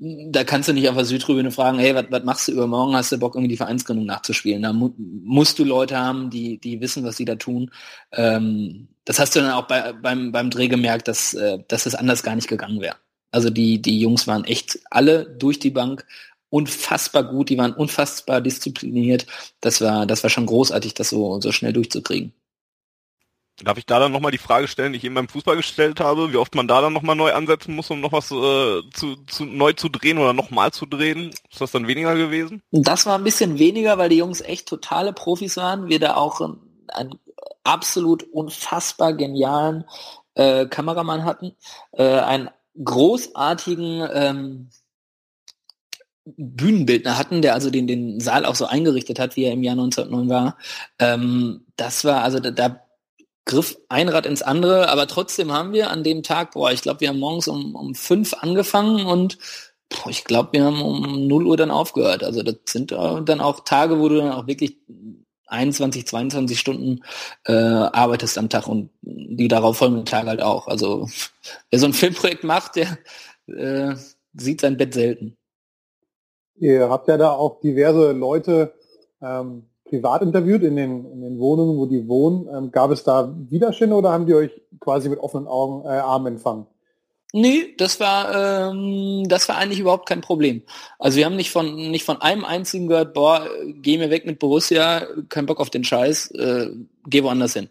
[0.01, 2.95] da kannst du nicht auf der Südtribüne fragen, hey, was machst du übermorgen?
[2.95, 4.63] Hast du Bock, irgendwie die Vereinsgründung nachzuspielen?
[4.63, 7.71] Da mu musst du Leute haben, die, die wissen, was sie da tun.
[8.13, 11.97] Ähm, das hast du dann auch bei, beim, beim Dreh gemerkt, dass, äh, dass es
[11.97, 12.97] anders gar nicht gegangen wäre.
[13.31, 16.07] Also die, die Jungs waren echt alle durch die Bank
[16.51, 19.27] unfassbar gut, die waren unfassbar diszipliniert.
[19.61, 22.33] Das war, das war schon großartig, das so, so schnell durchzukriegen.
[23.61, 26.33] Darf ich da dann nochmal die Frage stellen, die ich eben beim Fußball gestellt habe,
[26.33, 29.45] wie oft man da dann nochmal neu ansetzen muss, um noch was äh, zu, zu,
[29.45, 31.31] neu zu drehen oder nochmal zu drehen?
[31.51, 32.63] Ist das dann weniger gewesen?
[32.71, 35.89] Das war ein bisschen weniger, weil die Jungs echt totale Profis waren.
[35.89, 37.19] Wir da auch einen
[37.65, 39.85] absolut unfassbar genialen
[40.35, 41.57] äh, Kameramann hatten,
[41.93, 42.51] äh, einen
[42.83, 44.71] großartigen ähm,
[46.37, 49.73] Bühnenbildner hatten, der also den, den Saal auch so eingerichtet hat, wie er im Jahr
[49.73, 50.59] 1909 war.
[50.99, 52.81] Ähm, das war, also da, da
[53.45, 57.01] griff ein Rad ins andere, aber trotzdem haben wir an dem Tag, boah, ich glaube,
[57.01, 59.39] wir haben morgens um, um fünf angefangen und
[59.89, 62.23] boah, ich glaube, wir haben um null Uhr dann aufgehört.
[62.23, 64.77] Also das sind dann auch Tage, wo du dann auch wirklich
[65.47, 67.01] 21, 22 Stunden
[67.47, 70.69] äh, arbeitest am Tag und die darauf folgenden Tage halt auch.
[70.69, 71.09] Also
[71.71, 72.99] wer so ein Filmprojekt macht, der
[73.47, 73.97] äh,
[74.35, 75.38] sieht sein Bett selten.
[76.61, 78.73] Ihr habt ja da auch diverse Leute
[79.23, 82.49] ähm, privat interviewt in den, in den Wohnungen, wo die wohnen.
[82.55, 84.51] Ähm, gab es da Widerstände oder haben die euch
[84.81, 86.67] quasi mit offenen Augen, äh, Armen empfangen?
[87.35, 90.63] Nee, das war ähm, das war eigentlich überhaupt kein Problem.
[90.99, 94.39] Also wir haben nicht von nicht von einem einzigen gehört, boah, geh mir weg mit
[94.39, 96.71] Borussia, kein Bock auf den Scheiß, äh,
[97.07, 97.69] geh woanders hin.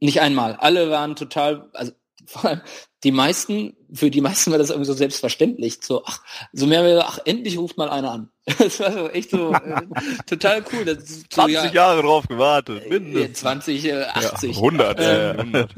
[0.00, 0.56] Nicht einmal.
[0.56, 1.92] Alle waren total, also
[2.30, 2.60] vor allem
[3.02, 5.78] die meisten, für die meisten war das irgendwie so selbstverständlich.
[5.80, 6.22] So, ach,
[6.52, 8.30] so mehr wie, ach, endlich ruft mal einer an.
[8.58, 9.82] Das war so echt so äh,
[10.26, 10.84] total cool.
[10.84, 13.38] Das, so, 20 ja, Jahre drauf gewartet, äh, mindestens.
[13.40, 14.50] 20, äh, 80.
[14.50, 15.70] Ja, 100, Ähm, äh, 100.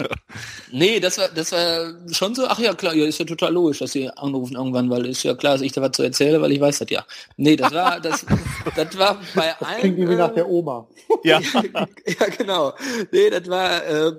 [0.72, 3.80] Nee, das war, das war schon so, ach ja, klar, ja, ist ja total logisch,
[3.80, 6.50] dass sie anrufen irgendwann, weil ist ja klar, dass ich da was zu erzähle, weil
[6.50, 7.04] ich weiß das ja.
[7.36, 8.24] Nee, das war, das,
[8.76, 9.80] das war bei allen.
[9.80, 10.88] Klingt irgendwie nach äh, der Oma.
[11.24, 11.40] Ja.
[12.06, 12.72] ja, genau.
[13.12, 14.12] Nee, das war, äh,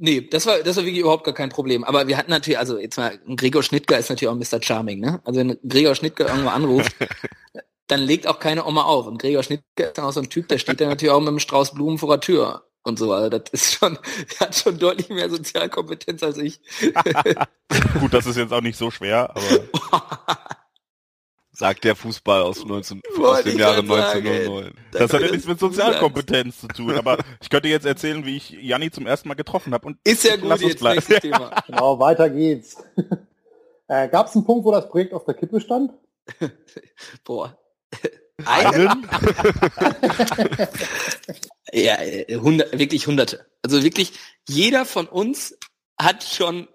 [0.00, 1.84] nee, das war, das war wirklich überhaupt gar kein Problem.
[1.84, 4.60] Aber wir hatten natürlich, also jetzt mal, Gregor Schnittger ist natürlich auch Mr.
[4.60, 5.20] Charming, ne?
[5.24, 6.96] Also wenn Gregor Schnittger irgendwo anruft,
[7.86, 9.06] dann legt auch keine Oma auf.
[9.06, 11.28] Und Gregor Schnittger ist dann auch so ein Typ, der steht dann natürlich auch mit
[11.28, 13.12] einem Strauß Blumen vor der Tür und so.
[13.12, 13.98] Also das ist schon,
[14.32, 16.60] der hat schon deutlich mehr Sozialkompetenz als ich.
[18.00, 20.59] Gut, das ist jetzt auch nicht so schwer, aber
[21.60, 24.74] Sagt der Fußball aus, 19, aus dem Jahre grad sagen, 1909.
[24.92, 26.96] das hat ja nichts mit Sozialkompetenz zu tun.
[26.96, 29.86] Aber ich könnte jetzt erzählen, wie ich Janni zum ersten Mal getroffen habe.
[29.86, 30.96] Und Ist ja gut, Lass uns jetzt bleiben.
[30.96, 31.50] nächstes Thema.
[31.66, 32.82] Genau, weiter geht's.
[33.88, 35.92] äh, Gab es einen Punkt, wo das Projekt auf der Kippe stand?
[37.24, 37.58] Boah.
[38.46, 39.06] Einen?
[41.74, 43.44] Ja, äh, hundert, wirklich hunderte.
[43.62, 44.14] Also wirklich,
[44.48, 45.58] jeder von uns
[45.98, 46.68] hat schon,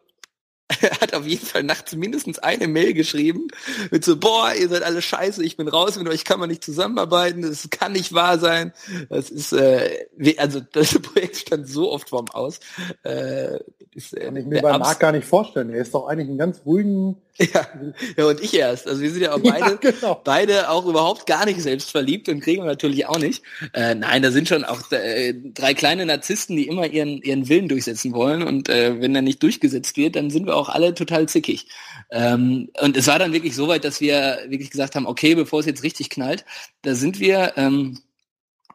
[1.02, 3.48] hat auf jeden Fall nachts mindestens eine Mail geschrieben
[3.92, 6.64] mit so, boah, ihr seid alle scheiße, ich bin raus, mit euch kann man nicht
[6.64, 8.74] zusammenarbeiten, das kann nicht wahr sein.
[9.10, 12.60] Das ist, äh, wie- also das Projekt stand so oft vorm Aus.
[13.04, 13.60] Äh,
[13.94, 15.70] ist, äh, Kann ich mir bei Marc gar nicht vorstellen.
[15.70, 17.22] Er ist doch eigentlich ein ganz ruhigen.
[17.54, 17.68] ja,
[18.16, 18.88] ja, und ich erst.
[18.88, 20.22] Also wir sind ja auch beide, Ja, genau.
[20.24, 23.44] beide auch überhaupt gar nicht selbstverliebt und kriegen wir natürlich auch nicht.
[23.74, 27.68] Äh, nein, da sind schon auch äh, drei kleine Narzissten, die immer ihren, ihren Willen
[27.68, 28.42] durchsetzen wollen.
[28.42, 31.68] Und äh, wenn er nicht durchgesetzt wird, dann sind wir auch alle total zickig.
[32.10, 35.60] Ähm, und es war dann wirklich so weit, dass wir wirklich gesagt haben, okay, bevor
[35.60, 36.46] es jetzt richtig knallt,
[36.84, 38.00] da sind wir ähm,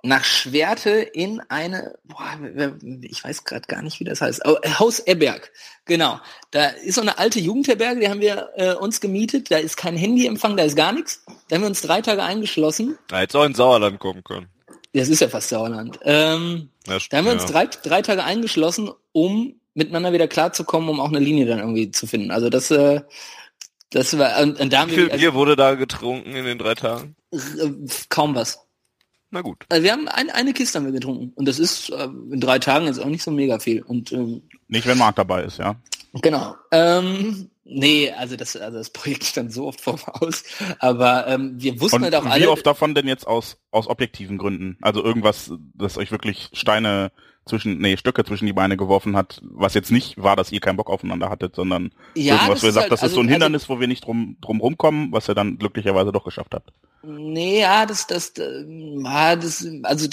[0.03, 2.39] nach Schwerte in eine, boah,
[3.03, 5.53] ich weiß gerade gar nicht, wie das heißt, oh, Haus Eberg,
[5.85, 6.21] genau.
[6.51, 9.97] Da ist so eine alte Jugendherberge, die haben wir äh, uns gemietet, da ist kein
[9.97, 11.25] Handyempfang, da ist gar nichts.
[11.49, 12.99] Da haben wir uns drei Tage eingeschlossen.
[13.09, 14.49] Da hätte auch ins Sauerland kommen können.
[14.93, 15.99] Das ist ja fast Sauerland.
[16.03, 17.51] Ähm, Ja, da haben wir uns ja.
[17.51, 22.07] drei, drei Tage eingeschlossen, um miteinander wieder klarzukommen, um auch eine Linie dann irgendwie zu
[22.07, 22.31] finden.
[22.31, 23.03] Also das, äh,
[23.91, 26.59] das war, und, und da haben Wie viel wir Bier wurde da getrunken in den
[26.59, 27.15] drei Tagen?
[27.33, 27.73] also, äh,
[28.09, 28.67] kaum was.
[29.31, 29.65] Na gut.
[29.69, 32.59] Also wir haben ein, eine Kiste haben wir getrunken und das ist äh, in drei
[32.59, 33.83] Tagen jetzt auch nicht so mega viel.
[33.83, 35.77] Und ähm, nicht, wenn Marc dabei ist, ja.
[36.15, 36.57] genau.
[36.73, 40.43] Ähm, nee, also das, also das Projekt stand so oft vorm Aus,
[40.81, 42.51] aber ähm, wir wussten Und halt auch wie alle.
[42.51, 44.77] oft davon denn jetzt aus, aus objektiven Gründen?
[44.81, 47.13] Also irgendwas, das euch wirklich Steine
[47.47, 50.77] zwischen, nee, Stöcke zwischen die Beine geworfen hat, was jetzt nicht war, dass ihr keinen
[50.77, 53.15] Bock aufeinander hattet, sondern ja, irgendwas, das wo ihr ist sagt, halt- das ist also-
[53.17, 56.25] so ein also- Hindernis, wo wir nicht drum, drum rumkommen, was ihr dann glücklicherweise doch
[56.25, 56.73] geschafft habt.
[57.03, 60.07] Nee, ja, das, das, ja, das, also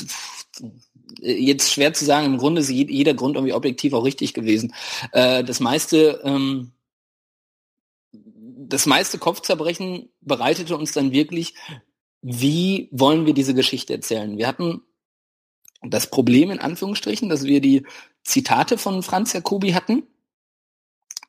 [1.22, 2.26] jetzt schwer zu sagen.
[2.26, 4.74] Im Grunde ist je- jeder Grund irgendwie objektiv auch richtig gewesen.
[5.12, 6.72] Äh, das meiste, ähm,
[8.12, 11.54] das meiste Kopfzerbrechen bereitete uns dann wirklich,
[12.22, 14.38] wie wollen wir diese Geschichte erzählen?
[14.38, 14.82] Wir hatten
[15.82, 17.86] das Problem in Anführungsstrichen, dass wir die
[18.24, 20.04] Zitate von Franz Jacobi hatten,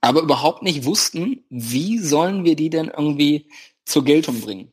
[0.00, 3.48] aber überhaupt nicht wussten, wie sollen wir die denn irgendwie
[3.84, 4.72] zur Geltung bringen.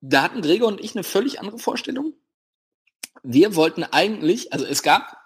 [0.00, 2.14] Da hatten Gregor und ich eine völlig andere Vorstellung.
[3.22, 5.16] Wir wollten eigentlich, also es gab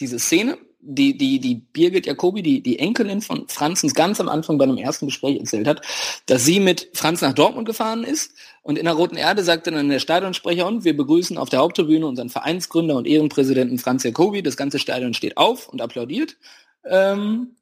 [0.00, 0.58] diese Szene,
[0.90, 4.64] die, die, die Birgit Jacobi, die, die Enkelin von Franz, uns ganz am Anfang bei
[4.64, 5.82] einem ersten Gespräch erzählt hat,
[6.26, 8.32] dass sie mit Franz nach Dortmund gefahren ist
[8.62, 12.06] und in der Roten Erde sagte dann der Stadionsprecher und wir begrüßen auf der Haupttribüne
[12.06, 14.42] unseren Vereinsgründer und Ehrenpräsidenten Franz Jacobi.
[14.42, 16.36] Das ganze Stadion steht auf und applaudiert.
[16.84, 17.56] Ähm,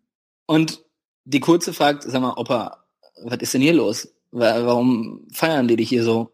[0.46, 0.80] und
[1.24, 2.84] die Kurze fragt, sag mal, Opa,
[3.24, 4.08] was ist denn hier los?
[4.30, 6.30] Wa- Warum feiern die dich hier so?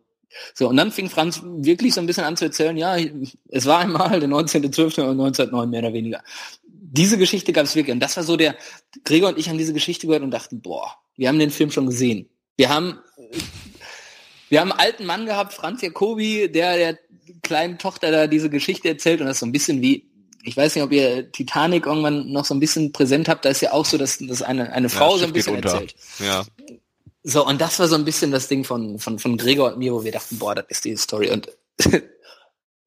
[0.54, 2.96] So, und dann fing Franz wirklich so ein bisschen an zu erzählen, ja,
[3.48, 6.22] es war einmal der 19.12.1909 mehr oder weniger.
[6.94, 7.94] Diese Geschichte gab es wirklich.
[7.94, 8.54] Und das war so der,
[9.04, 11.86] Gregor und ich haben diese Geschichte gehört und dachten, boah, wir haben den Film schon
[11.86, 12.28] gesehen.
[12.56, 12.98] Wir haben,
[14.50, 16.98] wir haben einen alten Mann gehabt, Franz Jacobi, der der
[17.42, 20.10] kleinen Tochter da diese Geschichte erzählt und das ist so ein bisschen wie,
[20.44, 23.62] ich weiß nicht, ob ihr Titanic irgendwann noch so ein bisschen präsent habt, da ist
[23.62, 25.94] ja auch so, dass, dass eine, eine Frau das so ein bisschen erzählt.
[26.18, 26.44] Ja.
[27.22, 29.94] So, und das war so ein bisschen das Ding von, von, von Gregor und mir,
[29.94, 31.30] wo wir dachten, boah, das ist die Story.
[31.30, 31.48] Und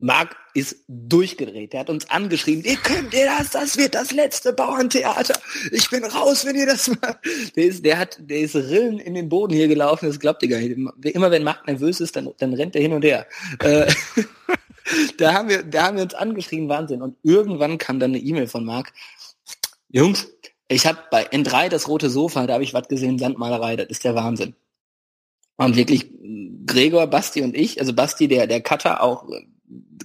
[0.06, 1.74] Marc ist durchgedreht.
[1.74, 5.34] Der hat uns angeschrieben, ihr könnt ihr das, das wird das letzte Bauerntheater.
[5.72, 7.18] Ich bin raus, wenn ihr das macht.
[7.56, 10.50] Der ist, der hat, der ist Rillen in den Boden hier gelaufen, das glaubt ihr
[10.50, 10.78] gar nicht.
[11.16, 13.26] Immer wenn Marc nervös ist, dann, dann rennt er hin und her.
[13.60, 13.92] Äh,
[15.18, 17.02] da haben wir, da haben wir uns angeschrieben, Wahnsinn.
[17.02, 18.94] Und irgendwann kam dann eine E-Mail von Marc.
[19.90, 20.28] Jungs,
[20.68, 24.04] ich habe bei N3 das rote Sofa, da habe ich was gesehen, Sandmalerei, das ist
[24.04, 24.54] der Wahnsinn.
[25.58, 26.12] Und wirklich
[26.68, 29.28] Gregor, Basti und ich, also Basti, der, der Cutter, auch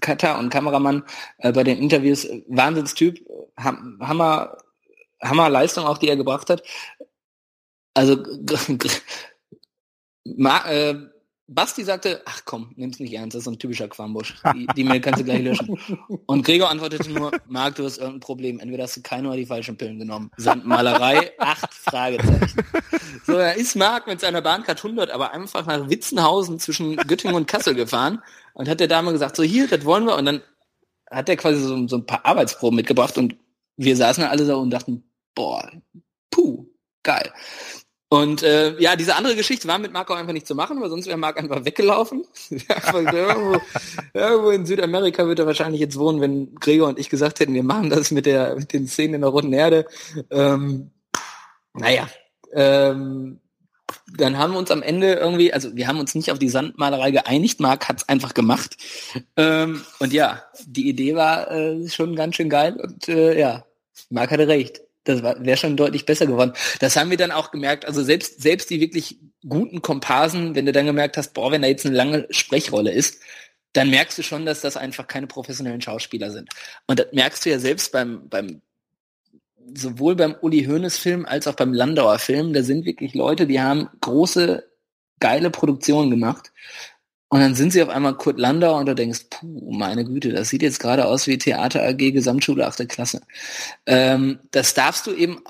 [0.01, 1.05] Cutter und Kameramann
[1.39, 3.25] äh, bei den Interviews, Wahnsinnstyp,
[3.57, 4.57] Hammer,
[5.23, 6.63] Hammer Leistung auch, die er gebracht hat.
[7.95, 8.23] Also
[10.25, 10.95] Ma, äh,
[11.53, 14.37] Basti sagte, ach komm, nimm's nicht ernst, das ist so ein typischer Quambusch.
[14.55, 15.77] Die, die Mail kannst du gleich löschen.
[16.27, 18.61] Und Gregor antwortete nur, Marc, du hast irgendein Problem.
[18.61, 20.31] Entweder hast du keine oder die falschen Pillen genommen.
[20.37, 22.65] Sandmalerei, acht Fragezeichen.
[23.27, 27.49] So, da ist Marc mit seiner Bahncard 100 aber einfach nach Witzenhausen zwischen Göttingen und
[27.49, 28.23] Kassel gefahren
[28.55, 30.17] und hat der Dame gesagt, so hier, das wollen wir.
[30.17, 30.43] Und dann
[31.11, 33.37] hat er quasi so, so ein paar Arbeitsproben mitgebracht und
[33.77, 35.71] wir saßen alle so und dachten, boah,
[36.31, 36.67] puh,
[37.03, 37.33] geil.
[38.13, 41.07] Und äh, ja, diese andere Geschichte war mit Marco einfach nicht zu machen, weil sonst
[41.07, 42.25] wäre Marc einfach weggelaufen.
[42.51, 43.61] irgendwo,
[44.13, 47.63] irgendwo in Südamerika wird er wahrscheinlich jetzt wohnen, wenn Gregor und ich gesagt hätten, wir
[47.63, 49.87] machen das mit der mit den Szenen in der Roten Erde.
[50.29, 50.91] Ähm,
[51.73, 52.09] naja,
[52.53, 53.39] ähm,
[54.17, 57.11] dann haben wir uns am Ende irgendwie, also wir haben uns nicht auf die Sandmalerei
[57.11, 58.77] geeinigt, Marc hat es einfach gemacht.
[59.37, 63.65] Ähm, und ja, die Idee war äh, schon ganz schön geil und äh, ja,
[64.11, 66.53] Marc hatte recht das wäre schon deutlich besser geworden.
[66.79, 67.87] Das haben wir dann auch gemerkt.
[67.87, 71.69] Also selbst, selbst die wirklich guten Komparsen, wenn du dann gemerkt hast, boah, wenn da
[71.69, 73.21] jetzt eine lange Sprechrolle ist,
[73.73, 76.51] dann merkst du schon, dass das einfach keine professionellen Schauspieler sind.
[76.87, 78.61] Und das merkst du ja selbst beim, beim
[79.75, 82.53] sowohl beim Uli Hoeneß Film als auch beim Landauer Film.
[82.53, 84.65] Da sind wirklich Leute, die haben große,
[85.21, 86.53] geile Produktionen gemacht.
[87.29, 90.49] Und dann sind sie auf einmal Kurt Landau und du denkst, puh, meine Güte, das
[90.49, 92.89] sieht jetzt gerade aus wie Theater AG Gesamtschule 8.
[92.89, 93.21] Klasse.
[93.87, 95.41] Ähm, das darfst du eben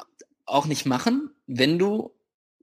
[0.45, 2.13] auch nicht machen, wenn du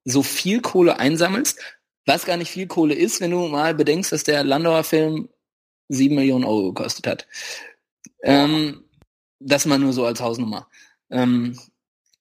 [0.05, 1.59] so viel Kohle einsammelst,
[2.05, 5.29] was gar nicht viel Kohle ist, wenn du mal bedenkst, dass der Landauer Film
[5.89, 7.27] sieben Millionen Euro gekostet hat.
[8.21, 8.83] Ähm,
[9.39, 10.67] das mal nur so als Hausnummer.
[11.09, 11.57] Ähm,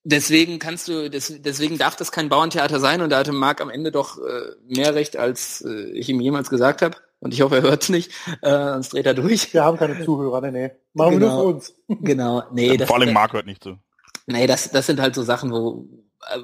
[0.03, 3.91] deswegen kannst du, deswegen darf das kein Bauerntheater sein und da hatte Marc am Ende
[3.91, 6.97] doch äh, mehr Recht, als äh, ich ihm jemals gesagt habe.
[7.19, 8.11] Und ich hoffe, er hört es nicht,
[8.41, 9.51] äh, sonst dreht er durch.
[9.53, 10.71] Wir haben keine Zuhörer, nee, nee.
[10.93, 11.73] Machen genau, wir nur für uns.
[12.01, 12.77] Genau, nee.
[12.77, 13.77] Das, Vor allem Marc hört nicht zu.
[14.27, 15.87] Nee, das, das sind halt so Sachen, wo,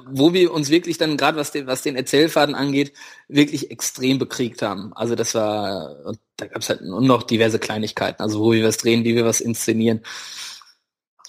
[0.06, 2.92] wo wir uns wirklich dann gerade was den, was den Erzählfaden angeht,
[3.28, 4.92] wirklich extrem bekriegt haben.
[4.94, 8.64] Also das war, und da gab es halt nur noch diverse Kleinigkeiten, also wo wir
[8.64, 10.00] was drehen, wie wir was inszenieren.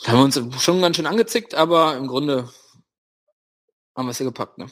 [0.04, 2.50] Da haben wir uns schon ganz schön angezickt, aber im Grunde
[3.96, 4.68] haben wir es ja gepackt, ne?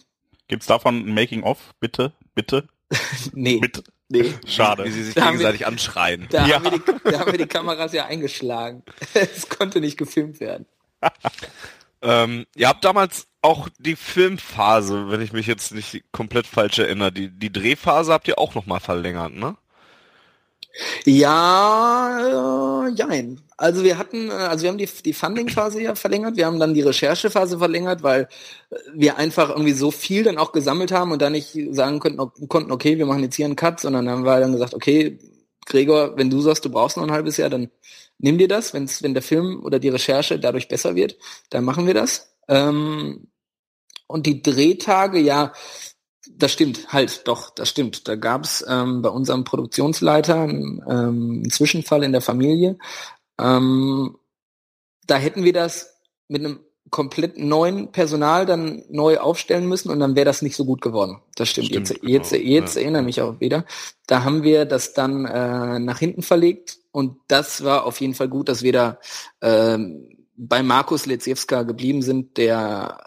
[0.48, 1.74] Gibt's davon ein Making-of?
[1.80, 2.14] Bitte?
[2.36, 2.68] Bitte?
[3.34, 3.60] nee.
[3.60, 3.84] Bitte?
[4.10, 4.34] Nee.
[4.46, 4.86] Schade.
[4.86, 6.28] Wie sie sich da gegenseitig wir, anschreien.
[6.30, 6.56] Da, ja.
[6.56, 8.84] haben wir die, da haben wir die Kameras ja eingeschlagen.
[9.14, 10.66] es konnte nicht gefilmt werden.
[12.02, 17.12] ähm, ihr habt damals auch die Filmphase, wenn ich mich jetzt nicht komplett falsch erinnere,
[17.12, 19.58] die, die Drehphase habt ihr auch nochmal verlängert, ne?
[21.06, 23.36] Ja, äh.
[23.58, 26.74] Also wir hatten, äh, also wir haben die, die Funding-Phase ja verlängert, wir haben dann
[26.74, 28.28] die Recherchephase verlängert, weil
[28.72, 32.48] äh, wir einfach irgendwie so viel dann auch gesammelt haben und dann nicht sagen konnten,
[32.48, 35.20] konnten, okay, wir machen jetzt hier einen Cut, sondern haben wir dann gesagt, okay,
[35.66, 37.70] Gregor, wenn du sagst, du brauchst noch ein halbes Jahr, dann
[38.18, 38.74] nimm dir das.
[38.74, 41.18] Wenn's, wenn der Film oder die Recherche dadurch besser wird,
[41.50, 42.36] dann machen wir das.
[42.48, 43.28] Ähm,
[44.08, 45.54] und die Drehtage, ja,
[46.30, 48.08] das stimmt, halt, doch, das stimmt.
[48.08, 52.78] Da gab es ähm, bei unserem Produktionsleiter ähm, einen Zwischenfall in der Familie.
[53.40, 54.18] Ähm,
[55.06, 55.94] da hätten wir das
[56.28, 56.60] mit einem
[56.90, 61.20] komplett neuen Personal dann neu aufstellen müssen und dann wäre das nicht so gut geworden.
[61.36, 61.68] Das stimmt.
[61.68, 62.14] stimmt jetzt, genau.
[62.14, 62.82] jetzt, jetzt ja.
[62.84, 63.66] erinnere mich auch wieder.
[64.06, 68.30] Da haben wir das dann äh, nach hinten verlegt und das war auf jeden Fall
[68.30, 69.00] gut, dass wir da
[69.42, 69.80] äh,
[70.36, 73.04] bei Markus Leziewska geblieben sind, der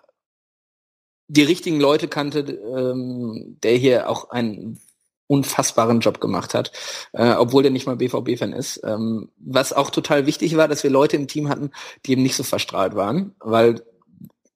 [1.28, 4.78] die richtigen Leute kannte, ähm, der hier auch einen
[5.28, 6.70] unfassbaren Job gemacht hat,
[7.12, 8.80] äh, obwohl der nicht mal BVB-Fan ist.
[8.84, 11.70] Ähm, was auch total wichtig war, dass wir Leute im Team hatten,
[12.04, 13.82] die eben nicht so verstrahlt waren, weil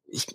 [0.07, 0.27] ich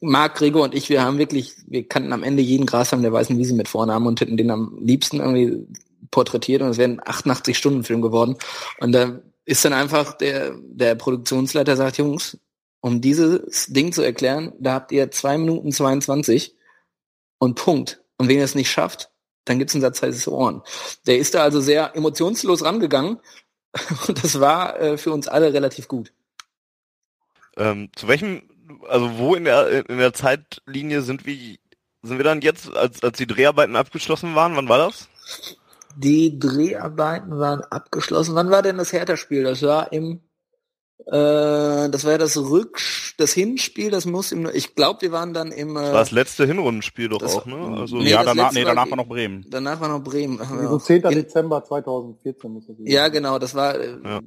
[0.00, 3.38] Marc, Gregor und ich, wir haben wirklich, wir kannten am Ende jeden Grashalm der weißen
[3.38, 5.66] Wiese mit Vornamen und hätten den am liebsten irgendwie
[6.10, 8.36] porträtiert und es wären 88 Stunden Film geworden.
[8.80, 12.38] Und da ist dann einfach der, der Produktionsleiter sagt, Jungs,
[12.80, 16.54] um dieses Ding zu erklären, da habt ihr zwei Minuten 22
[17.38, 18.02] und Punkt.
[18.18, 19.10] Und wenn ihr es nicht schafft,
[19.44, 20.62] dann gibt's einen Satz heißes Ohren.
[21.06, 23.18] Der ist da also sehr emotionslos rangegangen
[24.08, 26.12] und das war äh, für uns alle relativ gut.
[27.56, 28.42] Ähm, zu welchem,
[28.88, 31.56] also wo in der in der Zeitlinie sind wir
[32.02, 34.56] sind wir dann jetzt, als als die Dreharbeiten abgeschlossen waren?
[34.56, 35.08] Wann war das?
[35.96, 38.34] Die Dreharbeiten waren abgeschlossen.
[38.34, 39.44] Wann war denn das Hertha-Spiel?
[39.44, 40.20] Das war im
[40.98, 42.80] äh, das war ja das Rück,
[43.18, 45.76] das Hinspiel, das muss im, ich glaube, wir waren dann im.
[45.76, 47.56] Äh, das war das letzte Hinrundenspiel doch das, auch, ne?
[47.78, 49.44] Also nee, ja, danach, nee, danach war noch Bremen.
[49.48, 50.40] Danach war noch Bremen.
[50.40, 51.02] Also 10.
[51.02, 52.86] In, Dezember 2014 muss das sein.
[52.86, 54.20] Ja, genau, das war, äh, ja.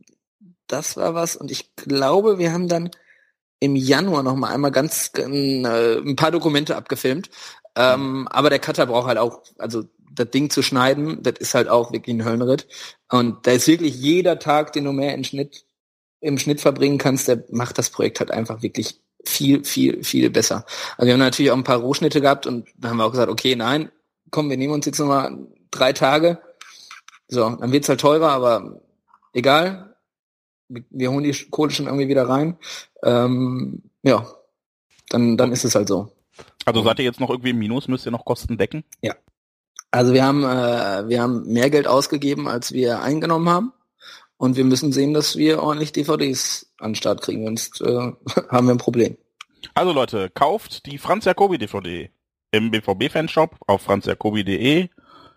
[0.68, 2.92] das war was und ich glaube, wir haben dann
[3.60, 7.30] im Januar noch mal einmal ganz äh, ein paar Dokumente abgefilmt.
[7.76, 11.68] Ähm, aber der Cutter braucht halt auch, also das Ding zu schneiden, das ist halt
[11.68, 12.68] auch wirklich ein Höllenritt.
[13.10, 15.66] Und da ist wirklich jeder Tag, den du mehr in Schnitt
[16.22, 20.66] im Schnitt verbringen kannst, der macht das Projekt halt einfach wirklich viel, viel, viel besser.
[20.98, 23.32] Also wir haben natürlich auch ein paar Rohschnitte gehabt und da haben wir auch gesagt,
[23.32, 23.92] okay, nein,
[24.32, 25.38] komm, wir nehmen uns jetzt nochmal
[25.72, 26.40] drei Tage.
[27.28, 28.82] So, dann wird's halt teurer, aber
[29.34, 29.96] egal.
[30.68, 32.58] Wir holen die Kohle schon irgendwie wieder rein.
[33.04, 34.28] Ähm, ja,
[35.10, 36.12] dann, dann ist es halt so.
[36.66, 37.88] Also seid ihr jetzt noch irgendwie im Minus?
[37.88, 38.84] Müsst ihr noch Kosten decken?
[39.02, 39.16] Ja.
[39.92, 43.74] Also wir haben, äh, wir haben mehr Geld ausgegeben, als wir eingenommen haben.
[44.40, 47.86] Und wir müssen sehen, dass wir ordentlich DVDs an den Start kriegen, sonst äh,
[48.50, 49.18] haben wir ein Problem.
[49.74, 52.10] Also Leute, kauft die Franz Jacobi DVD
[52.52, 54.88] im BVB-Fanshop auf franzjacobi.de.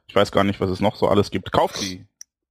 [0.06, 1.50] Ich weiß gar nicht, was es noch so alles gibt.
[1.50, 2.06] Kauft die.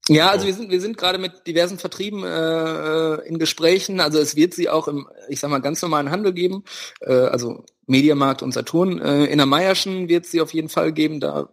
[0.10, 4.02] Ja, also wir sind wir sind gerade mit diversen Vertrieben äh, in Gesprächen.
[4.02, 6.66] Also es wird sie auch im, ich sag mal, ganz normalen Handel geben.
[7.00, 9.00] Äh, also Mediamarkt und Saturn.
[9.00, 11.22] Äh, in der Meierschen wird sie auf jeden Fall geben.
[11.22, 11.48] Da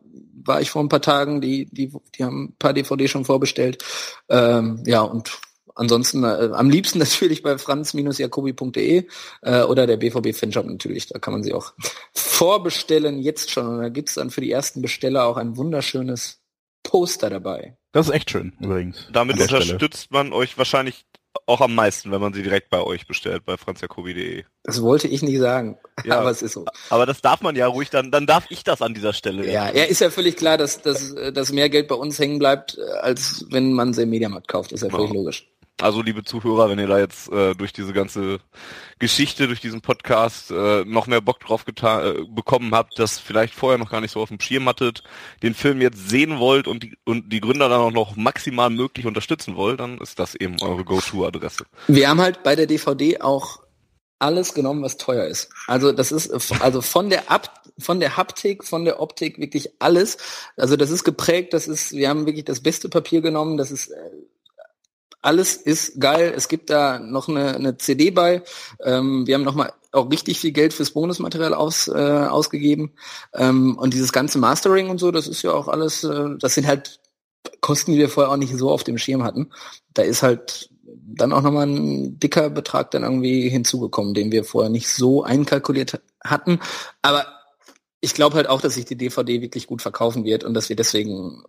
[0.48, 3.84] war ich vor ein paar Tagen, die, die, die haben ein paar DVD schon vorbestellt.
[4.28, 5.40] Ähm, ja, und
[5.74, 9.06] ansonsten äh, am liebsten natürlich bei franz-jacobi.de
[9.42, 11.06] äh, oder der BVB Fanshop natürlich.
[11.06, 11.72] Da kann man sie auch
[12.12, 13.66] vorbestellen jetzt schon.
[13.66, 16.40] Und da gibt's dann für die ersten Besteller auch ein wunderschönes
[16.82, 17.76] Poster dabei.
[17.92, 19.06] Das ist echt schön übrigens.
[19.12, 20.24] Damit unterstützt Stelle.
[20.24, 21.06] man euch wahrscheinlich
[21.48, 24.44] auch am meisten, wenn man sie direkt bei euch bestellt, bei franzjacobi.de.
[24.64, 26.66] Das wollte ich nicht sagen, ja, aber es ist so.
[26.90, 29.50] Aber das darf man ja ruhig, dann, dann darf ich das an dieser Stelle.
[29.50, 32.78] Ja, ja, ist ja völlig klar, dass, dass, dass mehr Geld bei uns hängen bleibt,
[33.00, 34.72] als wenn man sie im Mediamarkt kauft.
[34.72, 35.14] Ist ja völlig ja.
[35.14, 35.48] logisch.
[35.80, 38.40] Also liebe Zuhörer, wenn ihr da jetzt äh, durch diese ganze
[38.98, 43.54] Geschichte, durch diesen Podcast äh, noch mehr Bock drauf getan, äh, bekommen habt, das vielleicht
[43.54, 45.04] vorher noch gar nicht so auf dem Schirm hattet,
[45.42, 49.06] den Film jetzt sehen wollt und die, und die Gründer dann auch noch maximal möglich
[49.06, 51.64] unterstützen wollt, dann ist das eben eure Go-To-Adresse.
[51.86, 53.60] Wir haben halt bei der DVD auch
[54.18, 55.48] alles genommen, was teuer ist.
[55.68, 60.18] Also das ist also von der Ab von der Haptik, von der Optik wirklich alles.
[60.56, 63.90] Also das ist geprägt, das ist wir haben wirklich das beste Papier genommen, das ist
[63.90, 64.10] äh,
[65.20, 66.32] alles ist geil.
[66.36, 68.42] Es gibt da noch eine, eine CD bei.
[68.84, 72.92] Ähm, wir haben nochmal auch richtig viel Geld fürs Bonusmaterial aus, äh, ausgegeben.
[73.34, 76.66] Ähm, und dieses ganze Mastering und so, das ist ja auch alles, äh, das sind
[76.66, 77.00] halt
[77.60, 79.50] Kosten, die wir vorher auch nicht so auf dem Schirm hatten.
[79.94, 84.70] Da ist halt dann auch nochmal ein dicker Betrag dann irgendwie hinzugekommen, den wir vorher
[84.70, 86.60] nicht so einkalkuliert hatten.
[87.02, 87.26] Aber
[88.00, 90.76] ich glaube halt auch, dass sich die DVD wirklich gut verkaufen wird und dass wir
[90.76, 91.42] deswegen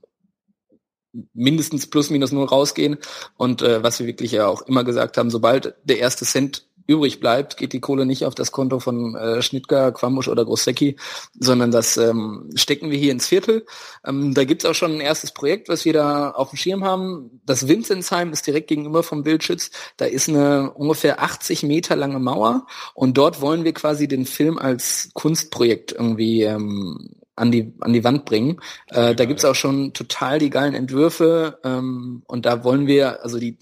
[1.33, 2.97] mindestens plus minus null rausgehen.
[3.37, 7.19] Und äh, was wir wirklich ja auch immer gesagt haben, sobald der erste Cent übrig
[7.19, 10.95] bleibt, geht die Kohle nicht auf das Konto von äh, Schnittger, Quambusch oder Grossecki,
[11.39, 13.67] sondern das ähm, stecken wir hier ins Viertel.
[14.03, 17.41] Ähm, da gibt's auch schon ein erstes Projekt, was wir da auf dem Schirm haben.
[17.45, 19.69] Das Vinzenzheim ist direkt gegenüber vom Wildschütz.
[19.97, 24.57] Da ist eine ungefähr 80 Meter lange Mauer und dort wollen wir quasi den Film
[24.57, 28.59] als Kunstprojekt irgendwie ähm, an die, an die Wand bringen.
[28.87, 33.39] Äh, da gibt's auch schon total die geilen Entwürfe ähm, und da wollen wir, also
[33.39, 33.57] die,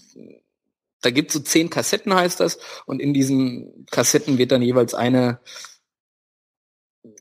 [1.00, 5.40] da gibt's so zehn Kassetten, heißt das, und in diesen Kassetten wird dann jeweils eine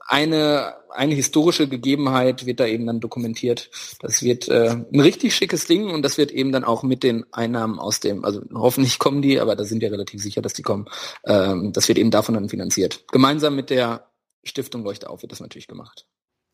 [0.07, 3.69] eine eine historische Gegebenheit wird da eben dann dokumentiert.
[3.99, 7.25] Das wird äh, ein richtig schickes Ding und das wird eben dann auch mit den
[7.31, 10.63] Einnahmen aus dem, also hoffentlich kommen die, aber da sind wir relativ sicher, dass die
[10.63, 10.87] kommen.
[11.25, 13.03] Ähm, das wird eben davon dann finanziert.
[13.11, 14.09] Gemeinsam mit der
[14.43, 16.07] Stiftung Leuchte auf wird das natürlich gemacht.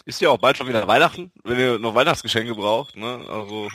[0.05, 3.21] Ist ja auch bald schon wieder Weihnachten, wenn ihr noch Weihnachtsgeschenke braucht, ne?
[3.29, 3.69] Also.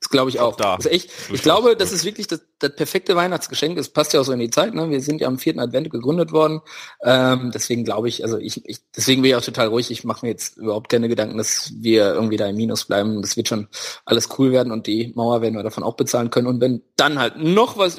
[0.00, 0.56] Das glaube ich auch.
[0.56, 0.76] Da.
[0.76, 3.76] Das ist echt, ich glaube, das ist wirklich das, das perfekte Weihnachtsgeschenk.
[3.76, 4.72] Es passt ja auch so in die Zeit.
[4.72, 4.88] Ne?
[4.88, 6.62] Wir sind ja am vierten Advent gegründet worden.
[7.02, 9.90] Ähm, deswegen glaube ich, also ich, ich, deswegen bin ich auch total ruhig.
[9.90, 13.20] Ich mache mir jetzt überhaupt keine Gedanken, dass wir irgendwie da im Minus bleiben.
[13.20, 13.68] Das wird schon
[14.06, 16.46] alles cool werden und die Mauer werden wir davon auch bezahlen können.
[16.46, 17.98] Und wenn dann halt noch was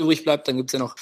[0.00, 0.94] übrig bleibt, dann gibt's ja noch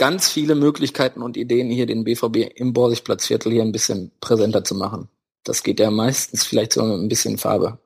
[0.00, 4.74] ganz viele Möglichkeiten und Ideen, hier den BVB im Borsigplatzviertel hier ein bisschen präsenter zu
[4.74, 5.10] machen.
[5.44, 7.78] Das geht ja meistens vielleicht so ein bisschen Farbe.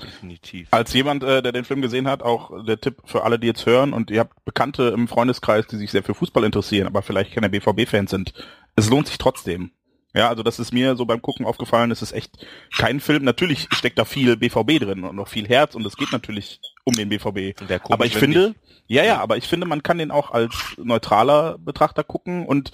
[0.00, 0.68] Definitiv.
[0.70, 3.66] Als jemand, äh, der den Film gesehen hat, auch der Tipp für alle, die jetzt
[3.66, 7.32] hören und ihr habt Bekannte im Freundeskreis, die sich sehr für Fußball interessieren, aber vielleicht
[7.32, 8.32] keine BVB-Fans sind.
[8.76, 9.72] Es lohnt sich trotzdem.
[10.14, 12.46] Ja, also das ist mir so beim Gucken aufgefallen, es ist echt
[12.76, 13.24] kein Film.
[13.24, 16.94] Natürlich steckt da viel BVB drin und noch viel Herz und es geht natürlich um
[16.94, 17.60] den BVB.
[17.90, 18.54] Aber ich finde,
[18.86, 22.72] ja, ja, aber ich finde, man kann den auch als neutraler Betrachter gucken und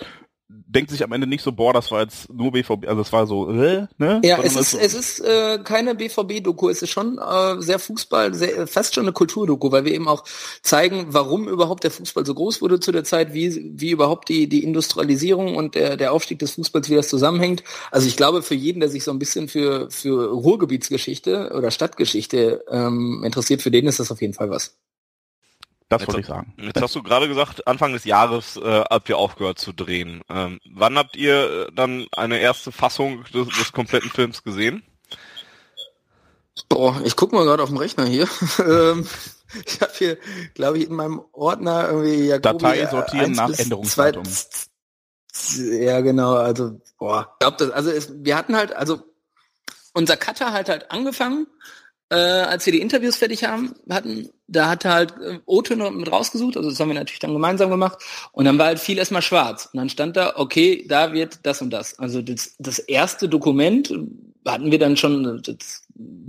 [0.50, 3.26] denkt sich am Ende nicht so, boah, das war jetzt nur BVB, also es war
[3.26, 4.20] so, äh, ne?
[4.24, 8.34] Ja, Sondern es ist, es ist äh, keine BVB-Doku, es ist schon äh, sehr Fußball,
[8.34, 10.24] sehr, fast schon eine Kulturdoku, weil wir eben auch
[10.62, 14.48] zeigen, warum überhaupt der Fußball so groß wurde zu der Zeit, wie, wie überhaupt die,
[14.48, 17.64] die Industrialisierung und der, der Aufstieg des Fußballs, wie das zusammenhängt.
[17.90, 22.64] Also ich glaube, für jeden, der sich so ein bisschen für, für Ruhrgebietsgeschichte oder Stadtgeschichte
[22.70, 24.76] ähm, interessiert, für den ist das auf jeden Fall was.
[25.90, 26.54] Das Jetzt- wollte ich sagen.
[26.56, 30.22] Jetzt hast du gerade gesagt, Anfang des Jahres äh, habt ihr aufgehört zu drehen.
[30.30, 34.84] Ähm, wann habt ihr äh, dann eine erste Fassung des, des kompletten Films gesehen?
[36.68, 38.28] Boah, ich guck mal gerade auf dem Rechner hier.
[38.60, 39.06] Ähm,
[39.66, 40.16] ich habe hier,
[40.54, 44.22] glaube ich, in meinem Ordner irgendwie Jacobi, Datei sortieren nach Änderungsdatum.
[45.56, 46.34] Ja, genau.
[46.36, 47.70] Also, boah, ich glaube das.
[47.70, 49.02] Also es, wir hatten halt, also
[49.92, 51.48] unser Cutter hat halt angefangen,
[52.10, 56.10] äh, als wir die Interviews fertig haben, hatten, da hat er halt äh, O-Töne mit
[56.10, 57.98] rausgesucht, also das haben wir natürlich dann gemeinsam gemacht
[58.32, 61.62] und dann war halt viel erstmal schwarz und dann stand da, okay, da wird das
[61.62, 61.98] und das.
[61.98, 63.94] Also das, das erste Dokument
[64.46, 65.86] hatten wir dann schon, das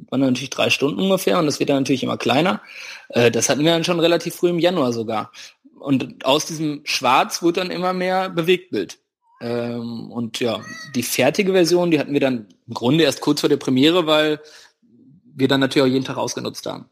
[0.10, 2.62] waren natürlich drei Stunden ungefähr und das wird dann natürlich immer kleiner.
[3.10, 5.32] Äh, das hatten wir dann schon relativ früh im Januar sogar.
[5.80, 9.00] Und aus diesem Schwarz wurde dann immer mehr Bewegtbild.
[9.42, 10.60] Ähm, und ja,
[10.94, 14.40] die fertige Version, die hatten wir dann im Grunde erst kurz vor der Premiere, weil
[15.34, 16.90] wir dann natürlich auch jeden Tag ausgenutzt haben.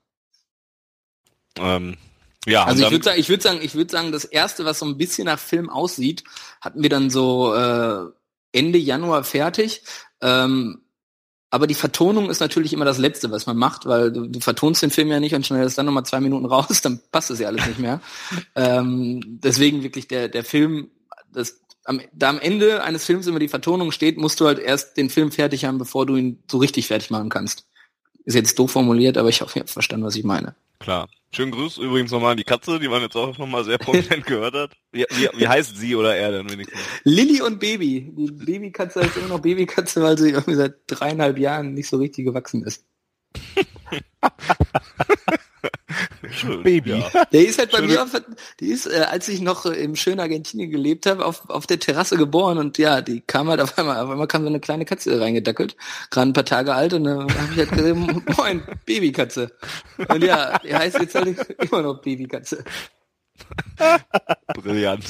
[1.58, 1.98] Ähm,
[2.46, 4.86] ja, Also ich würde sagen, ich würde sagen, ich würde sagen, das erste, was so
[4.86, 6.24] ein bisschen nach Film aussieht,
[6.62, 8.06] hatten wir dann so äh,
[8.52, 9.84] Ende Januar fertig.
[10.22, 10.82] Ähm,
[11.52, 14.84] aber die Vertonung ist natürlich immer das Letzte, was man macht, weil du, du vertonst
[14.84, 17.48] den Film ja nicht und schnell dann nochmal zwei Minuten raus, dann passt es ja
[17.48, 18.02] alles nicht mehr.
[18.56, 20.92] ähm, deswegen wirklich der, der Film,
[21.32, 24.96] das, am, da am Ende eines Films immer die Vertonung steht, musst du halt erst
[24.98, 27.68] den Film fertig haben, bevor du ihn so richtig fertig machen kannst.
[28.30, 30.54] Ist jetzt doof formuliert, aber ich hoffe, ihr habt verstanden, was ich meine.
[30.78, 31.10] Klar.
[31.32, 34.54] Schönen Gruß übrigens nochmal an die Katze, die man jetzt auch nochmal sehr prominent gehört
[34.54, 34.78] hat.
[34.92, 36.80] Wie, wie, wie heißt sie oder er denn wenigstens?
[37.04, 38.14] Lilly und Baby.
[38.16, 42.26] Die Babykatze heißt immer noch Babykatze, weil sie irgendwie seit dreieinhalb Jahren nicht so richtig
[42.26, 42.86] gewachsen ist.
[46.32, 46.64] Schön.
[46.64, 46.92] Baby.
[46.92, 47.24] Ja.
[47.32, 48.10] Der ist halt bei Schöne- mir, auf,
[48.60, 51.80] die ist, äh, als ich noch äh, im schönen Argentinien gelebt habe, auf, auf der
[51.80, 54.86] Terrasse geboren und ja, die kam halt auf einmal, auf einmal kam so eine kleine
[54.86, 55.76] Katze reingedackelt,
[56.12, 59.52] gerade ein paar Tage alt und dann habe ich halt gesagt, moin, Babykatze.
[60.08, 62.64] Und ja, die heißt jetzt halt immer noch Babykatze.
[64.56, 65.06] Brillant.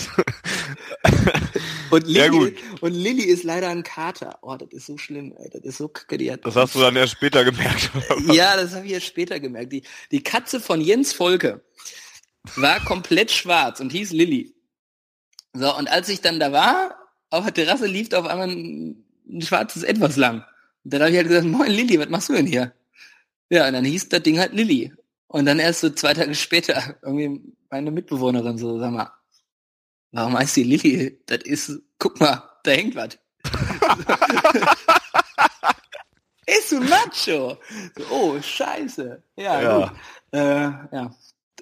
[1.91, 2.81] Und Ja, Lilly, gut.
[2.81, 4.37] und Lilly ist leider ein Kater.
[4.41, 5.49] Oh, das ist so schlimm, ey.
[5.49, 6.17] Das ist so kacke.
[6.17, 7.89] Die hat Das hast du dann erst später gemerkt.
[8.27, 9.71] Ja, das habe ich erst später gemerkt.
[9.73, 11.61] Die, die Katze von Jens Volke
[12.55, 14.53] war komplett schwarz und hieß Lilly.
[15.53, 16.95] So, und als ich dann da war,
[17.31, 20.43] auf der Terrasse lief da auf einmal ein, ein schwarzes Etwas lang.
[20.83, 22.73] Und dann habe ich halt gesagt, moin Lilly, was machst du denn hier?
[23.49, 24.93] Ja, und dann hieß das Ding halt Lilly.
[25.27, 29.11] Und dann erst so zwei Tage später, irgendwie meine Mitbewohnerin so, sag mal,
[30.11, 31.19] warum heißt die Lilly?
[31.25, 33.17] Das ist, guck mal, da hängt was.
[36.45, 37.57] ist ein Macho.
[37.97, 39.21] So, oh, scheiße.
[39.37, 39.77] Ja, Ja.
[39.79, 39.91] gut.
[40.31, 40.61] Äh,
[40.95, 41.15] ja.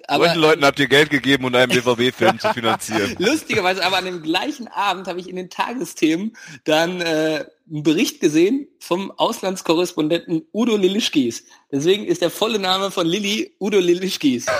[0.06, 3.16] Aber Solchen Leuten habt ihr Geld gegeben, um einen BVB-Film zu finanzieren.
[3.18, 6.34] lustigerweise, aber an dem gleichen Abend habe ich in den Tagesthemen
[6.64, 11.44] dann äh, einen Bericht gesehen vom Auslandskorrespondenten Udo Lilischkis.
[11.70, 14.46] Deswegen ist der volle Name von Lilly Udo Lilischkis.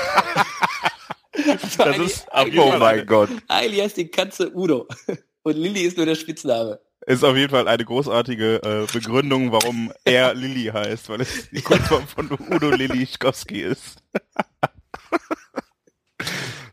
[1.78, 3.30] Das ist Oh mein Gott.
[3.48, 4.86] Eigentlich heißt die Katze Udo.
[5.42, 6.80] Und Lilly ist nur der Spitzname.
[7.06, 11.62] Ist auf jeden Fall eine großartige äh, Begründung, warum er Lilly heißt, weil es die
[11.62, 14.02] Kurzform von Udo Lilly Schkowski ist.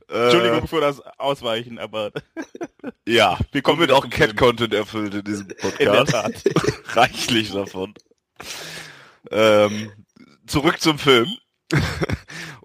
[0.07, 4.09] Entschuldigung für das Ausweichen, aber Äh, ja, Wir kommen mit auch.
[4.09, 6.11] Cat-Content erfüllt in diesem in der Podcast.
[6.11, 6.43] Tat.
[6.95, 7.93] Reichlich davon.
[9.31, 9.91] Ähm,
[10.47, 11.27] zurück zum Film.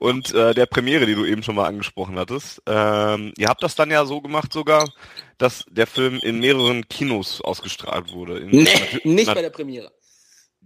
[0.01, 2.62] Und äh, der Premiere, die du eben schon mal angesprochen hattest.
[2.66, 4.90] Ähm, ihr habt das dann ja so gemacht sogar,
[5.36, 8.38] dass der Film in mehreren Kinos ausgestrahlt wurde.
[8.38, 8.68] In, Nee,
[9.05, 9.92] nicht bei der Premiere.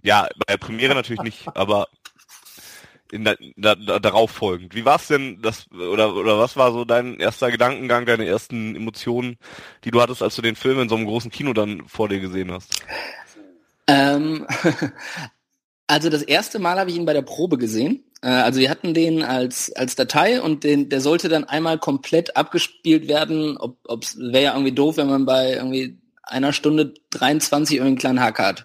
[0.05, 1.89] Ja, bei der Premiere natürlich nicht, aber
[3.11, 4.77] in der, da, da, darauf folgend.
[4.77, 8.77] Wie war es denn, das oder oder was war so dein erster Gedankengang, deine ersten
[8.77, 9.37] Emotionen,
[9.83, 12.21] die du hattest, als du den Film in so einem großen Kino dann vor dir
[12.21, 12.85] gesehen hast?
[13.89, 14.47] Ähm,
[15.89, 18.05] also das erste Mal habe ich ihn bei der Probe gesehen.
[18.25, 22.37] Äh, also wir hatten den als als Datei und den der sollte dann einmal komplett
[22.37, 23.57] abgespielt werden.
[23.59, 27.99] Ob ob's wäre ja irgendwie doof, wenn man bei irgendwie einer Stunde 23 irgendwie einen
[27.99, 28.65] kleinen Hack hat.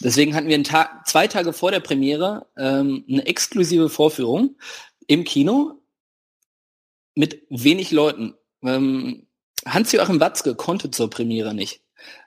[0.00, 4.56] Deswegen hatten wir einen Tag, zwei Tage vor der Premiere ähm, eine exklusive Vorführung
[5.06, 5.80] im Kino
[7.14, 8.34] mit wenig Leuten.
[8.62, 9.26] Ähm,
[9.66, 11.80] Hans-Joachim Watzke konnte zur Premiere nicht.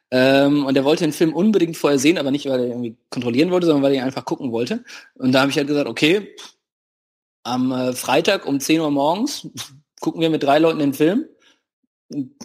[0.10, 3.52] Ähm, und er wollte den Film unbedingt vorher sehen, aber nicht, weil er irgendwie kontrollieren
[3.52, 4.84] wollte, sondern weil er ihn einfach gucken wollte.
[5.14, 6.36] Und da habe ich halt gesagt, okay,
[7.44, 9.48] am äh, Freitag um 10 Uhr morgens
[10.00, 11.26] gucken wir mit drei Leuten den Film.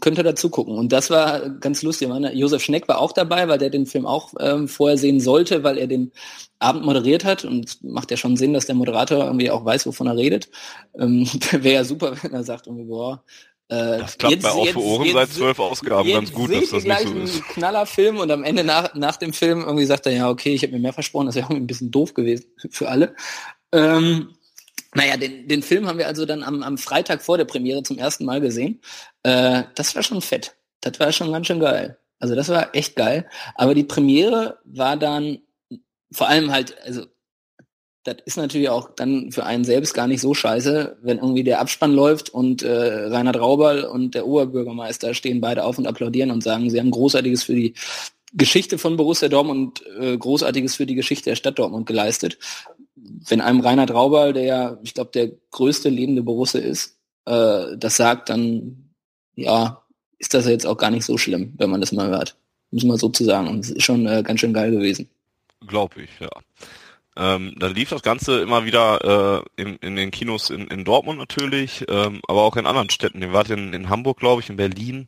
[0.00, 0.76] könnt ihr dazu gucken.
[0.76, 2.08] Und das war ganz lustig.
[2.34, 5.78] Josef Schneck war auch dabei, weil der den Film auch ähm, vorher sehen sollte, weil
[5.78, 6.12] er den
[6.58, 7.44] Abend moderiert hat.
[7.44, 10.50] Und macht ja schon Sinn, dass der Moderator irgendwie auch weiß, wovon er redet.
[10.98, 13.24] Ähm, Wäre ja super, wenn er sagt, irgendwie, boah,
[13.68, 16.84] äh, das klappt jetzt, bei Auf für Ohren seit zwölf Ausgaben ganz gut, dass das
[16.84, 17.48] nicht so ist.
[17.48, 20.72] Knallerfilm und am Ende nach, nach dem Film irgendwie sagt er, ja, okay, ich habe
[20.72, 23.16] mir mehr versprochen, das wäre irgendwie ein bisschen doof gewesen für alle.
[23.72, 24.36] Ähm,
[24.96, 27.98] naja, den, den Film haben wir also dann am, am Freitag vor der Premiere zum
[27.98, 28.80] ersten Mal gesehen.
[29.22, 30.56] Äh, das war schon fett.
[30.80, 31.98] Das war schon ganz schön geil.
[32.18, 33.28] Also das war echt geil.
[33.56, 35.38] Aber die Premiere war dann
[36.10, 37.04] vor allem halt, also
[38.04, 41.60] das ist natürlich auch dann für einen selbst gar nicht so scheiße, wenn irgendwie der
[41.60, 46.42] Abspann läuft und äh, Reinhard Raubal und der Oberbürgermeister stehen beide auf und applaudieren und
[46.42, 47.74] sagen, sie haben Großartiges für die
[48.32, 52.38] Geschichte von Borussia Dortmund und äh, Großartiges für die Geschichte der Stadt Dortmund geleistet
[52.96, 57.96] wenn einem Reinhard Raubal, der ja, ich glaube, der größte lebende Borusse ist, äh, das
[57.96, 58.90] sagt, dann
[59.34, 59.82] ja,
[60.18, 62.36] ist das jetzt auch gar nicht so schlimm, wenn man das mal hört.
[62.70, 63.48] Muss man so zu sagen.
[63.48, 65.08] Und es ist schon äh, ganz schön geil gewesen.
[65.66, 66.30] Glaube ich, ja.
[67.16, 71.18] Ähm, dann lief das Ganze immer wieder äh, in, in den Kinos in, in Dortmund
[71.18, 73.22] natürlich, ähm, aber auch in anderen Städten.
[73.22, 75.06] Ihr wart in, in Hamburg, glaube ich, in Berlin.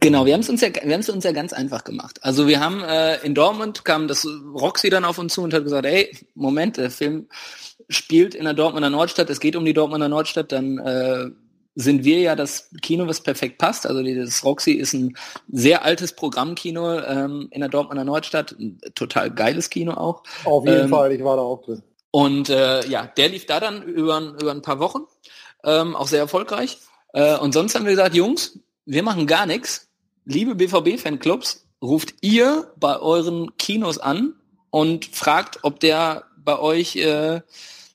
[0.00, 2.20] Genau, wir haben es uns ja, wir haben es uns ja ganz einfach gemacht.
[2.22, 5.64] Also wir haben äh, in Dortmund kam das Roxy dann auf uns zu und hat
[5.64, 7.28] gesagt, hey, Moment, der Film
[7.88, 11.30] spielt in der Dortmunder Nordstadt, es geht um die Dortmunder Nordstadt, dann äh,
[11.74, 13.86] sind wir ja das Kino, was perfekt passt.
[13.86, 15.16] Also das Roxy ist ein
[15.50, 20.22] sehr altes Programmkino ähm, in der Dortmunder Nordstadt, ein total geiles Kino auch.
[20.44, 21.82] Auf jeden ähm, Fall, ich war da auch drin.
[22.10, 25.04] Und äh, ja, der lief da dann über, über ein paar Wochen,
[25.64, 26.78] ähm, auch sehr erfolgreich.
[27.14, 29.88] Äh, und sonst haben wir gesagt, Jungs, wir machen gar nichts.
[30.24, 34.34] Liebe BVB-Fanclubs, ruft ihr bei euren Kinos an
[34.70, 37.40] und fragt, ob der bei euch äh,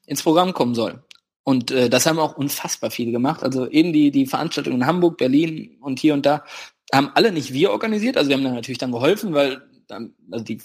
[0.07, 1.03] ins Programm kommen soll.
[1.48, 3.41] Und äh, das haben auch unfassbar viele gemacht.
[3.41, 6.43] Also eben die, die Veranstaltungen in Hamburg, Berlin und hier und da
[6.93, 8.18] haben alle nicht wir organisiert.
[8.18, 10.60] Also wir haben da natürlich dann geholfen, weil dann, also die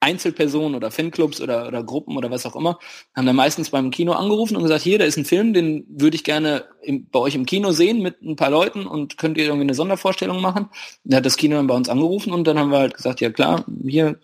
[0.00, 2.78] Einzelpersonen oder Fanclubs oder, oder Gruppen oder was auch immer,
[3.14, 6.16] haben dann meistens beim Kino angerufen und gesagt, hier, da ist ein Film, den würde
[6.16, 9.44] ich gerne im, bei euch im Kino sehen mit ein paar Leuten und könnt ihr
[9.44, 10.70] irgendwie eine Sondervorstellung machen.
[11.04, 13.28] Da hat das Kino dann bei uns angerufen und dann haben wir halt gesagt, ja
[13.28, 14.18] klar, hier,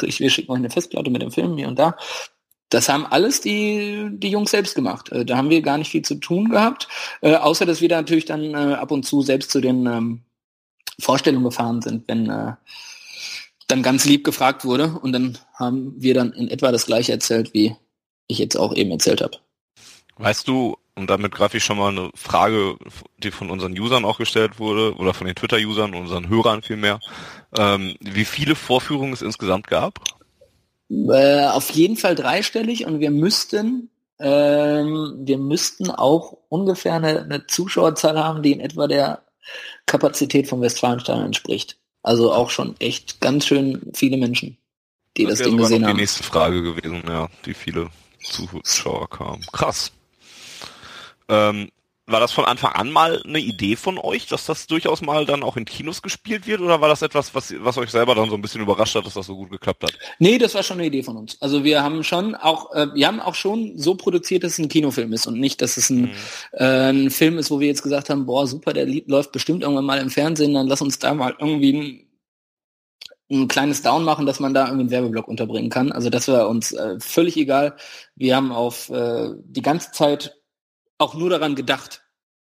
[0.00, 1.96] wir schicken euch eine Festplatte mit dem Film hier und da
[2.70, 5.10] das haben alles die, die Jungs selbst gemacht.
[5.10, 6.88] Äh, da haben wir gar nicht viel zu tun gehabt,
[7.20, 10.22] äh, außer dass wir da natürlich dann äh, ab und zu selbst zu den ähm,
[11.00, 14.98] Vorstellungen gefahren sind, wenn dann ganz lieb gefragt wurde.
[15.00, 17.76] Und dann haben wir dann in etwa das gleiche erzählt, wie
[18.26, 19.38] ich jetzt auch eben erzählt habe.
[20.16, 22.76] Weißt du, und damit greife ich schon mal eine Frage,
[23.18, 26.98] die von unseren Usern auch gestellt wurde, oder von den Twitter-Usern, unseren Hörern vielmehr,
[27.56, 30.00] ähm, wie viele Vorführungen es insgesamt gab?
[30.90, 37.46] Äh, auf jeden Fall dreistellig und wir müssten ähm, wir müssten auch ungefähr eine, eine
[37.46, 39.22] Zuschauerzahl haben, die in etwa der
[39.86, 41.78] Kapazität vom Westfalenstadion entspricht.
[42.02, 44.56] Also auch schon echt ganz schön viele Menschen,
[45.16, 45.94] die das, das Ding gesehen haben.
[45.94, 47.90] die nächste Frage gewesen, ja, wie viele
[48.22, 49.44] Zuschauer kamen.
[49.52, 49.92] Krass.
[51.28, 51.70] Ähm,
[52.08, 55.42] war das von Anfang an mal eine Idee von euch, dass das durchaus mal dann
[55.42, 56.62] auch in Kinos gespielt wird?
[56.62, 59.14] Oder war das etwas, was, was euch selber dann so ein bisschen überrascht hat, dass
[59.14, 59.92] das so gut geklappt hat?
[60.18, 61.36] Nee, das war schon eine Idee von uns.
[61.40, 64.68] Also wir haben schon auch, äh, wir haben auch schon so produziert, dass es ein
[64.68, 66.10] Kinofilm ist und nicht, dass es ein, mhm.
[66.52, 69.84] äh, ein Film ist, wo wir jetzt gesagt haben, boah, super, der läuft bestimmt irgendwann
[69.84, 72.08] mal im Fernsehen, dann lass uns da mal irgendwie ein,
[73.30, 75.92] ein kleines Down machen, dass man da irgendwie einen Werbeblock unterbringen kann.
[75.92, 77.76] Also das war uns äh, völlig egal.
[78.16, 80.37] Wir haben auf äh, die ganze Zeit
[80.98, 82.02] auch nur daran gedacht,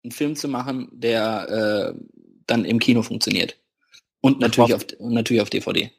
[0.03, 1.99] einen Film zu machen, der äh,
[2.47, 3.57] dann im Kino funktioniert.
[4.21, 5.91] Und natürlich auf, und natürlich auf DVD.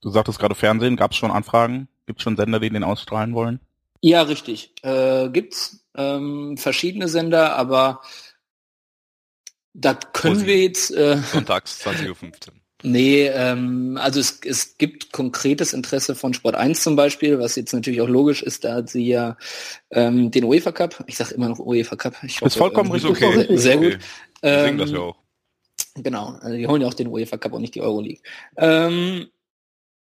[0.00, 1.88] Du sagtest gerade Fernsehen, gab es schon Anfragen?
[2.06, 3.60] Gibt es schon Sender, die den ausstrahlen wollen?
[4.00, 4.74] Ja, richtig.
[4.82, 8.02] Äh, gibt's ähm, verschiedene Sender, aber
[9.72, 10.90] da können wir jetzt...
[10.90, 12.54] Äh, Sonntags 20.15 Uhr.
[12.86, 17.72] Nee, ähm, also es, es gibt konkretes Interesse von Sport 1 zum Beispiel, was jetzt
[17.72, 19.38] natürlich auch logisch ist, da hat sie ja
[19.90, 22.16] ähm, den UEFA Cup, ich sage immer noch UEFA Cup.
[22.24, 23.10] Ich hoffe, ist vollkommen richtig.
[23.12, 23.56] Okay.
[23.56, 23.90] Sehr okay.
[23.92, 23.98] gut.
[24.42, 25.16] Ähm, das ja auch.
[25.94, 28.20] Genau, also die holen ja auch den UEFA Cup und nicht die Euroleague.
[28.58, 29.28] Ähm,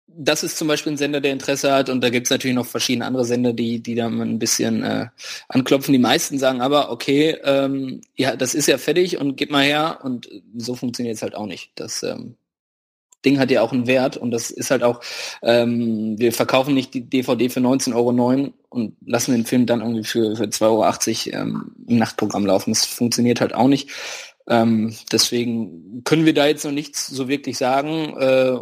[0.08, 2.66] das ist zum Beispiel ein Sender, der Interesse hat und da gibt es natürlich noch
[2.66, 5.10] verschiedene andere Sender, die, die da mal ein bisschen äh,
[5.48, 5.94] anklopfen.
[5.94, 10.00] Die meisten sagen aber, okay, ähm, ja, das ist ja fertig und gib mal her
[10.02, 10.28] und
[10.58, 11.72] so funktioniert es halt auch nicht.
[11.76, 12.36] Das ähm,
[13.26, 15.02] Ding hat ja auch einen Wert und das ist halt auch,
[15.42, 20.04] ähm, wir verkaufen nicht die DVD für 19,09 Euro und lassen den Film dann irgendwie
[20.04, 22.72] für, für 2,80 Euro ähm, im Nachtprogramm laufen.
[22.72, 23.90] Das funktioniert halt auch nicht.
[24.48, 28.18] Ähm, deswegen können wir da jetzt noch nichts so wirklich sagen.
[28.18, 28.58] Äh,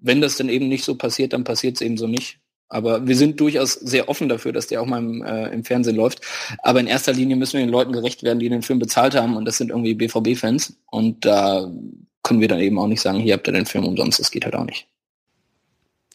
[0.00, 2.40] wenn das dann eben nicht so passiert, dann passiert es eben so nicht.
[2.68, 5.96] Aber wir sind durchaus sehr offen dafür, dass der auch mal im, äh, im Fernsehen
[5.96, 6.20] läuft.
[6.62, 9.36] Aber in erster Linie müssen wir den Leuten gerecht werden, die den Film bezahlt haben.
[9.36, 10.76] Und das sind irgendwie BVB-Fans.
[10.90, 11.70] Und da
[12.24, 14.18] können wir dann eben auch nicht sagen, hier habt ihr den Film umsonst.
[14.18, 14.88] Das geht halt auch nicht.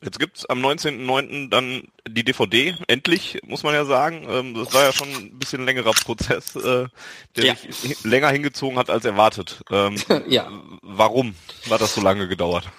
[0.02, 1.50] Jetzt gibt's am 19.09.
[1.50, 4.26] dann die DVD, endlich, muss man ja sagen.
[4.30, 6.88] Ähm, das war ja schon ein bisschen längerer Prozess, äh,
[7.36, 7.56] der Ja.
[7.56, 9.62] sich länger hingezogen hat als erwartet.
[9.70, 9.96] Ähm,
[10.28, 10.50] Ja.
[10.82, 11.36] Warum
[11.70, 12.70] hat das so lange gedauert?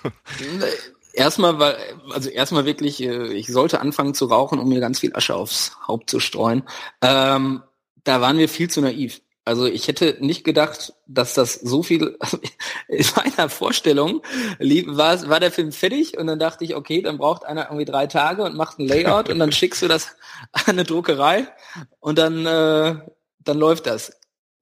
[1.13, 1.77] Erstmal, weil,
[2.11, 5.73] also erstmal wirklich, äh, ich sollte anfangen zu rauchen, um mir ganz viel Asche aufs
[5.87, 6.63] Haupt zu streuen.
[7.03, 7.63] Ähm,
[8.05, 9.21] da waren wir viel zu naiv.
[9.45, 12.19] Also ich hätte nicht gedacht, dass das so viel
[12.89, 14.23] in meiner Vorstellung
[14.59, 17.87] lieb, war, war der Film fertig und dann dachte ich, okay, dann braucht einer irgendwie
[17.87, 20.17] drei Tage und macht ein Layout und dann schickst du das
[20.53, 21.49] an eine Druckerei
[22.01, 22.97] und dann, äh,
[23.39, 24.13] dann läuft das.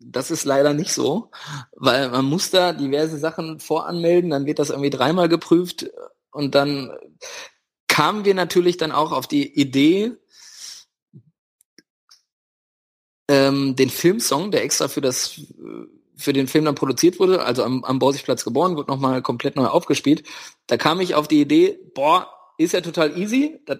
[0.00, 1.32] Das ist leider nicht so,
[1.72, 5.90] weil man muss da diverse Sachen voranmelden, dann wird das irgendwie dreimal geprüft
[6.30, 6.92] und dann
[7.88, 10.12] kamen wir natürlich dann auch auf die Idee,
[13.28, 15.40] ähm, den Filmsong, der extra für das
[16.18, 19.66] für den Film dann produziert wurde, also am, am Borsigplatz geboren, wird nochmal komplett neu
[19.66, 20.24] aufgespielt.
[20.66, 22.28] Da kam ich auf die Idee, boah,
[22.58, 23.76] ist ja total easy, da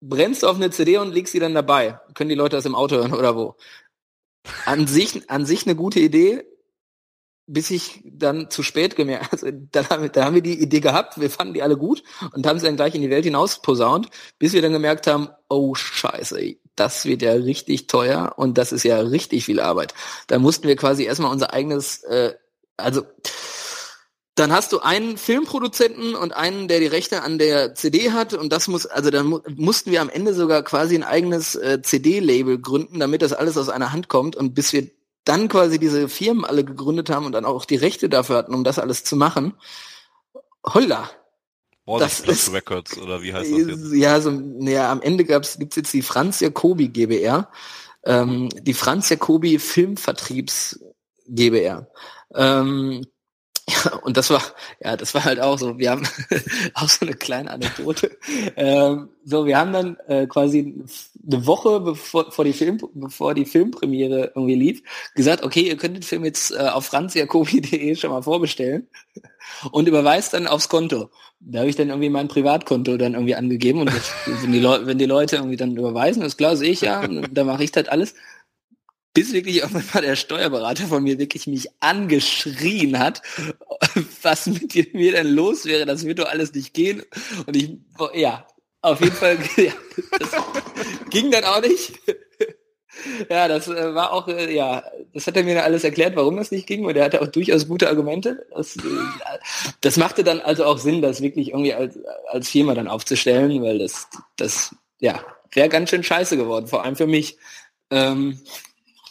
[0.00, 1.98] brennst du auf eine CD und legst sie dann dabei.
[2.14, 3.56] Können die Leute das im Auto hören oder wo?
[4.66, 6.44] An sich, an sich eine gute Idee,
[7.46, 10.80] bis ich dann zu spät gemerkt, also dann haben, wir, dann haben wir die Idee
[10.80, 13.60] gehabt, wir fanden die alle gut und haben sie dann gleich in die Welt hinaus
[13.60, 14.08] posaunt,
[14.38, 18.84] bis wir dann gemerkt haben, oh scheiße, das wird ja richtig teuer und das ist
[18.84, 19.94] ja richtig viel Arbeit.
[20.26, 22.34] Da mussten wir quasi erstmal unser eigenes, äh,
[22.76, 23.02] also
[24.34, 28.52] dann hast du einen Filmproduzenten und einen, der die Rechte an der CD hat und
[28.52, 32.58] das muss, also dann mu mussten wir am Ende sogar quasi ein eigenes äh, CD-Label
[32.58, 34.90] gründen, damit das alles aus einer Hand kommt und bis wir
[35.24, 38.64] dann quasi diese Firmen alle gegründet haben und dann auch die Rechte dafür hatten, um
[38.64, 39.54] das alles zu machen.
[40.64, 41.10] Holla.
[41.84, 43.92] Borsigplatz ist- Records oder wie heißt das jetzt?
[43.92, 44.30] Ja, so,
[44.60, 47.50] ja, am Ende gab's, gibt's jetzt die Franz Jacobi GbR,
[48.04, 50.80] ähm, die Franz Jacobi Filmvertriebs
[51.28, 51.86] GbR.
[52.34, 53.04] Ähm,
[53.68, 54.42] ja, und das war,
[54.82, 56.06] ja, das war halt auch so, wir haben
[56.74, 58.16] auch so eine kleine Anekdote.
[58.56, 60.84] Ähm, so, wir haben dann äh, quasi
[61.26, 64.82] eine Woche bevor, vor die Film, bevor die Filmpremiere irgendwie lief,
[65.14, 68.88] gesagt, okay, ihr könnt den Film jetzt äh, auf franzjacobi.de schon mal vorbestellen
[69.70, 71.10] und überweist dann aufs Konto.
[71.40, 74.12] Da habe ich dann irgendwie mein Privatkonto dann irgendwie angegeben und das,
[74.42, 77.44] wenn, die Leute, wenn die Leute irgendwie dann überweisen, ist klar, sehe ich ja, da
[77.44, 78.14] mache ich das alles.
[79.12, 83.22] Bis wirklich irgendwann mal der Steuerberater von mir wirklich mich angeschrien hat,
[84.22, 87.02] was mit mir denn los wäre, das wird doch alles nicht gehen.
[87.46, 87.76] Und ich,
[88.14, 88.44] ja,
[88.84, 89.72] auf jeden Fall, ja,
[90.18, 90.30] das
[91.08, 91.92] ging dann auch nicht.
[93.28, 96.50] Ja, das äh, war auch, äh, ja, das hat er mir alles erklärt, warum das
[96.50, 98.46] nicht ging, und er hatte auch durchaus gute Argumente.
[98.54, 98.80] Das, äh,
[99.80, 101.98] das machte dann also auch Sinn, das wirklich irgendwie als,
[102.28, 105.20] als Firma dann aufzustellen, weil das, das, ja,
[105.52, 107.36] wäre ganz schön scheiße geworden, vor allem für mich.
[107.90, 108.40] Ähm,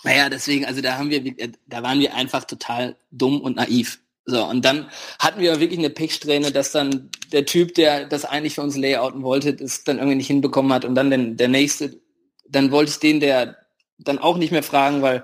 [0.03, 1.23] naja, deswegen, also da haben wir,
[1.67, 3.99] da waren wir einfach total dumm und naiv.
[4.25, 4.89] So, und dann
[5.19, 9.23] hatten wir wirklich eine Pechsträhne, dass dann der Typ, der das eigentlich für uns layouten
[9.23, 11.99] wollte, das dann irgendwie nicht hinbekommen hat und dann den, der nächste,
[12.47, 13.57] dann wollte ich den, der
[14.03, 15.23] dann auch nicht mehr fragen, weil,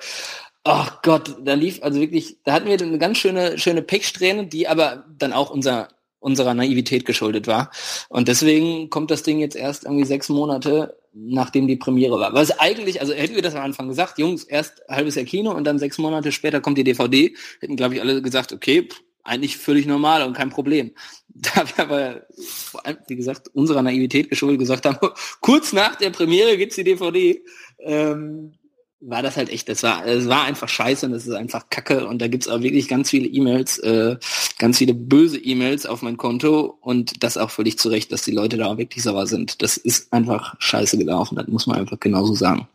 [0.63, 4.67] oh Gott, da lief also wirklich, da hatten wir eine ganz schöne, schöne Pechsträhne, die
[4.67, 5.89] aber dann auch unser,
[6.19, 7.71] unserer Naivität geschuldet war.
[8.09, 12.33] Und deswegen kommt das Ding jetzt erst irgendwie sechs Monate, nachdem die Premiere war.
[12.33, 15.63] Was eigentlich, also hätten wir das am Anfang gesagt, Jungs, erst halbes Jahr Kino und
[15.63, 18.87] dann sechs Monate später kommt die DVD, hätten, glaube ich, alle gesagt, okay,
[19.23, 20.91] eigentlich völlig normal und kein Problem.
[21.41, 24.97] Da wir aber, vor allem, wie gesagt, unserer Naivität geschuldet gesagt haben,
[25.39, 27.41] kurz nach der Premiere gibt's die DVD,
[27.79, 28.58] ähm,
[29.01, 32.05] war das halt echt, das war, es war einfach scheiße und es ist einfach Kacke
[32.07, 34.17] und da gibt's auch wirklich ganz viele E-Mails, äh,
[34.57, 38.31] ganz viele böse E-Mails auf mein Konto und das auch völlig zu Recht, dass die
[38.31, 39.61] Leute da auch wirklich sauer sind.
[39.61, 42.67] Das ist einfach scheiße gelaufen, das muss man einfach genauso sagen.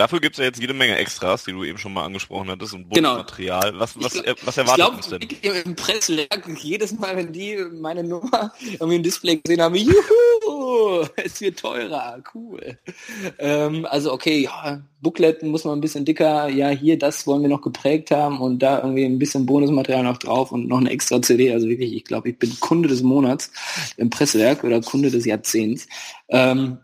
[0.00, 2.88] Dafür gibt's ja jetzt jede Menge Extras, die du eben schon mal angesprochen hattest und
[2.88, 3.16] Genau.
[3.16, 3.74] Material.
[3.78, 5.20] Was, was, Ich er- was Ich erwartet uns denn?
[5.64, 11.38] im Presswerk, jedes Mal, wenn die meine Nummer irgendwie im Display gesehen haben, juhu, es
[11.42, 12.78] wird teurer, cool.
[13.38, 17.50] Ähm, also okay, ja, Booklet muss man ein bisschen dicker, ja, hier, das wollen wir
[17.50, 21.20] noch geprägt haben und da irgendwie ein bisschen Bonusmaterial noch drauf und noch eine extra
[21.20, 21.52] CD.
[21.52, 23.50] Also wirklich, ich glaube, ich bin Kunde des Monats
[23.98, 25.86] im Presswerk oder Kunde des Jahrzehnts.
[26.28, 26.78] Ähm,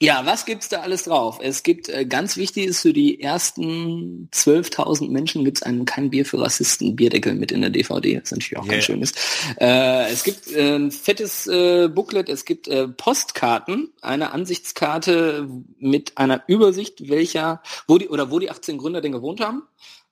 [0.00, 1.38] ja, was gibt's da alles drauf?
[1.42, 6.26] Es gibt, äh, ganz wichtig ist, für die ersten 12.000 Menschen gibt's einen Kein Bier
[6.26, 8.72] für Rassisten Bierdeckel mit in der DVD, was natürlich auch Yeah.
[8.74, 9.16] ganz schön ist.
[9.60, 15.48] Äh, es gibt äh, ein fettes äh, Booklet, es gibt äh, Postkarten, eine Ansichtskarte
[15.78, 19.62] mit einer Übersicht, welcher, wo die, oder wo die 18 Gründer denn gewohnt haben.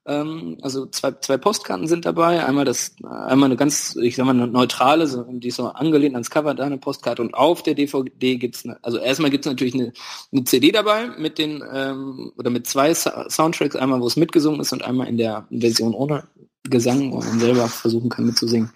[0.05, 2.45] Ähm, also zwei, zwei Postkarten sind dabei.
[2.45, 6.15] Einmal das, einmal eine ganz, ich sag mal, eine neutrale, so, die ist so angelehnt
[6.15, 7.23] ans Cover, da eine Postkarte.
[7.23, 9.93] Und auf der DVD gibt's eine, also erstmal gibt's natürlich eine,
[10.33, 14.73] eine CD dabei mit den, ähm, oder mit zwei Soundtracks, einmal wo es mitgesungen ist
[14.73, 16.25] und einmal in der Version ohne
[16.65, 18.71] Gesang, wo man selber versuchen kann mitzusingen.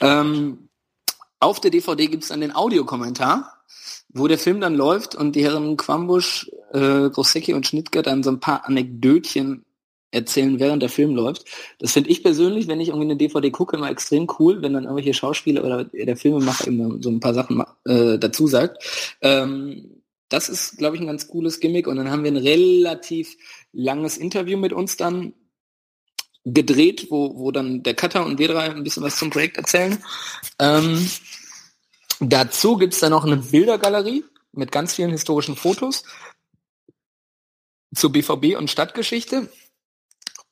[0.00, 0.68] Ähm,
[1.40, 3.60] auf der DVD gibt's dann den Audiokommentar
[4.12, 8.30] wo der Film dann läuft und die Herren Quambusch, äh, Grosecki und Schnittger dann so
[8.30, 9.64] ein paar Anekdötchen
[10.10, 11.44] erzählen, während der Film läuft.
[11.78, 14.84] Das finde ich persönlich, wenn ich irgendwie eine DVD gucke, immer extrem cool, wenn dann
[14.84, 19.16] irgendwelche Schauspieler oder der Filmemacher eben so ein paar Sachen äh, dazu sagt.
[19.20, 21.86] Ähm, das ist, glaube ich, ein ganz cooles Gimmick.
[21.86, 23.36] Und dann haben wir ein relativ
[23.72, 25.34] langes Interview mit uns dann
[26.44, 30.02] gedreht, wo, wo dann der Cutter und wir drei ein bisschen was zum Projekt erzählen.
[30.58, 31.10] Ähm,
[32.20, 36.04] dazu gibt's dann noch eine Bildergalerie mit ganz vielen historischen Fotos
[37.94, 39.48] zur BVB und Stadtgeschichte.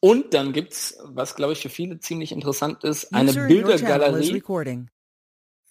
[0.00, 4.42] Und dann gibt's, was glaube ich für viele ziemlich interessant ist, eine Bildergalerie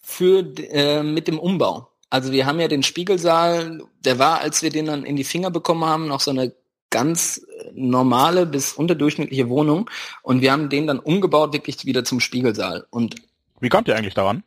[0.02, 0.40] für
[0.70, 1.90] äh, mit dem Umbau.
[2.10, 5.50] Also wir haben ja den Spiegelsaal, der war, als wir den dann in die Finger
[5.50, 6.54] bekommen haben, noch so eine
[6.90, 9.90] ganz äh, normale bis unterdurchschnittliche Wohnung
[10.22, 12.86] und wir haben den dann umgebaut wirklich wieder zum Spiegelsaal.
[12.90, 13.16] Und
[13.60, 14.42] wie kommt ihr eigentlich daran?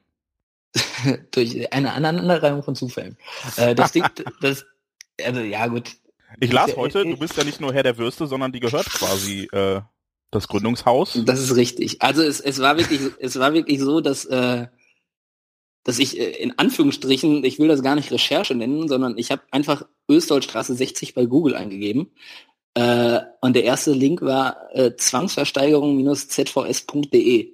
[1.31, 3.17] durch eine Aneinanderreihung von Zufällen.
[3.57, 4.05] Äh, das Ding,
[4.41, 4.65] das,
[5.23, 5.91] also ja gut,
[6.39, 9.47] ich las heute, du bist ja nicht nur Herr der Würste, sondern die gehört quasi
[9.51, 9.81] äh,
[10.31, 11.19] das Gründungshaus.
[11.25, 12.01] Das ist richtig.
[12.01, 14.67] Also es, es war wirklich, es war wirklich so, dass äh,
[15.83, 19.41] dass ich äh, in Anführungsstrichen, ich will das gar nicht Recherche nennen, sondern ich habe
[19.51, 22.11] einfach Österholzstraße 60 bei Google eingegeben.
[22.73, 27.53] Äh, und der erste Link war äh, Zwangsversteigerung-zvs.de.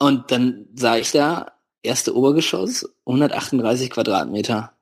[0.00, 1.52] Und dann sah ich da,
[1.82, 4.77] erste Obergeschoss, 138 Quadratmeter.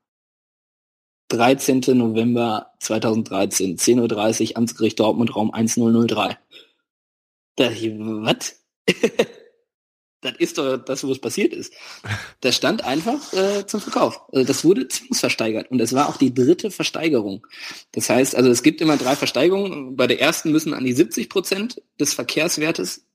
[1.29, 1.81] 13.
[1.95, 6.39] November 2013, 10.30 Uhr, Amtsgericht Dortmund, Raum 1003.
[7.57, 8.63] Da ich, was?
[10.21, 11.73] das ist doch das, wo es passiert ist.
[12.41, 14.23] Das stand einfach äh, zum Verkauf.
[14.33, 17.47] Also das wurde zwangsversteigert und es war auch die dritte Versteigerung.
[17.93, 19.97] Das heißt, also es gibt immer drei Versteigerungen.
[19.97, 23.07] Bei der ersten müssen an die 70 Prozent des Verkehrswertes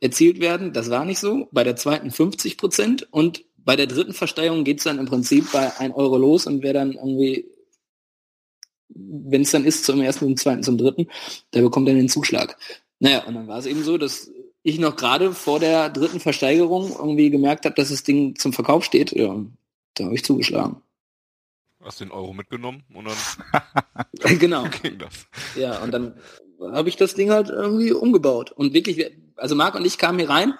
[0.00, 0.72] erzielt werden.
[0.72, 1.48] Das war nicht so.
[1.52, 5.52] Bei der zweiten 50 Prozent und bei der dritten Versteigerung geht es dann im Prinzip
[5.52, 7.46] bei 1 Euro los und wer dann irgendwie
[8.94, 11.08] wenn es dann ist zum ersten, zum zweiten, zum dritten,
[11.54, 12.56] der bekommt dann den Zuschlag.
[12.98, 14.30] Naja, und dann war es eben so, dass
[14.62, 18.84] ich noch gerade vor der dritten Versteigerung irgendwie gemerkt habe, dass das Ding zum Verkauf
[18.84, 19.12] steht.
[19.12, 19.36] Ja,
[19.94, 20.76] da habe ich zugeschlagen.
[21.80, 24.64] Hast den Euro mitgenommen und dann genau.
[24.82, 25.26] ging das.
[25.56, 26.14] Ja, und dann
[26.60, 28.52] habe ich das Ding halt irgendwie umgebaut.
[28.52, 30.54] Und wirklich, also Marc und ich kamen hier rein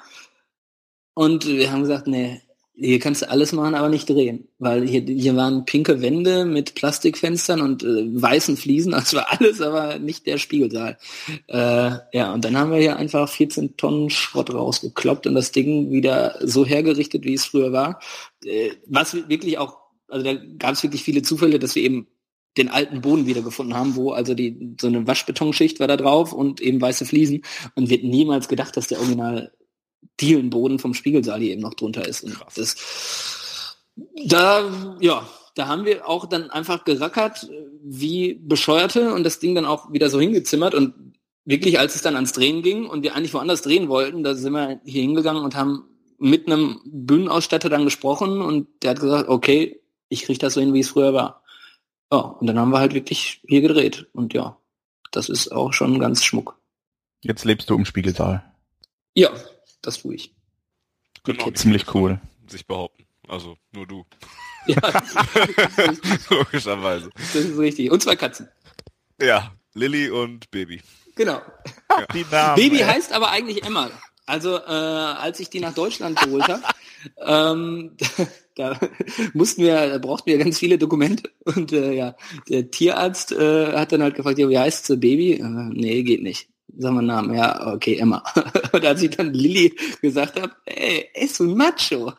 [1.14, 2.42] und wir haben gesagt, nee,
[2.74, 4.48] hier kannst du alles machen, aber nicht drehen.
[4.58, 8.92] Weil hier, hier waren pinke Wände mit Plastikfenstern und äh, weißen Fliesen.
[9.02, 10.96] Das war alles, aber nicht der Spiegelsaal.
[11.48, 15.90] Äh, ja, und dann haben wir hier einfach 14 Tonnen Schrott rausgekloppt und das Ding
[15.90, 18.00] wieder so hergerichtet, wie es früher war.
[18.44, 19.78] Äh, was wirklich auch,
[20.08, 22.06] also da gab es wirklich viele Zufälle, dass wir eben
[22.56, 26.60] den alten Boden wiedergefunden haben, wo also die so eine Waschbetonschicht war da drauf und
[26.60, 27.42] eben weiße Fliesen
[27.74, 29.52] und wir hätten niemals gedacht, dass der Original
[30.20, 32.24] Dielenboden vom Spiegelsaal hier eben noch drunter ist.
[32.24, 33.76] Und das,
[34.26, 37.48] da, ja, da haben wir auch dann einfach gerackert
[37.82, 41.14] wie Bescheuerte und das Ding dann auch wieder so hingezimmert und
[41.44, 44.52] wirklich, als es dann ans Drehen ging und wir eigentlich woanders drehen wollten, da sind
[44.52, 45.84] wir hier hingegangen und haben
[46.18, 50.72] mit einem Bühnenausstatter dann gesprochen und der hat gesagt, okay, ich kriege das so hin,
[50.72, 51.42] wie es früher war.
[52.12, 54.56] Ja, und dann haben wir halt wirklich hier gedreht und ja,
[55.10, 56.58] das ist auch schon ganz schmuck.
[57.22, 58.44] Jetzt lebst du im Spiegelsaal.
[59.14, 59.30] Ja,
[59.82, 60.34] das tue ich.
[61.24, 62.20] Genau, ziemlich cool.
[62.48, 63.04] Sich behaupten.
[63.28, 64.04] Also nur du.
[64.64, 64.76] Ja,
[66.30, 67.10] logischerweise.
[67.16, 67.90] Das ist richtig.
[67.90, 68.48] Und zwei Katzen.
[69.20, 70.80] Ja, Lilly und Baby.
[71.16, 71.42] Genau.
[71.90, 72.54] Ja.
[72.54, 73.90] Baby heißt aber eigentlich Emma.
[74.24, 76.62] Also äh, als ich die nach Deutschland geholt habe,
[77.18, 78.24] ähm, da,
[78.78, 78.88] da
[79.34, 82.14] mussten wir, da brauchten wir ganz viele Dokumente und äh, ja,
[82.48, 85.32] der Tierarzt äh, hat dann halt gefragt, ja, wie heißt sie Baby?
[85.32, 88.22] Äh, nee, geht nicht sagen wir Namen, ja, okay, Emma.
[88.72, 92.12] Und als ich dann Lilly gesagt habe, ey, es un Macho.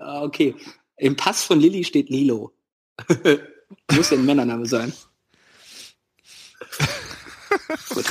[0.00, 0.54] Ah, okay,
[0.96, 2.52] im Pass von Lilly steht Lilo.
[3.92, 4.92] Muss ja ein Männername sein.
[7.88, 8.04] Gut,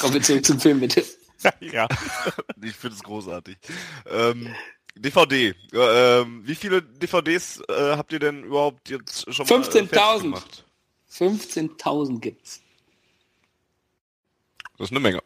[0.00, 1.04] kommen wir zurück zum Film, bitte.
[1.60, 1.86] ja,
[2.62, 3.56] ich finde es großartig.
[4.06, 4.54] Ähm,
[4.94, 5.54] DVD.
[5.72, 10.42] Ähm, wie viele DVDs äh, habt ihr denn überhaupt jetzt schon 15 mal 15.000.
[11.10, 12.62] 15.000 gibt's.
[14.78, 15.20] Das ist eine Menge.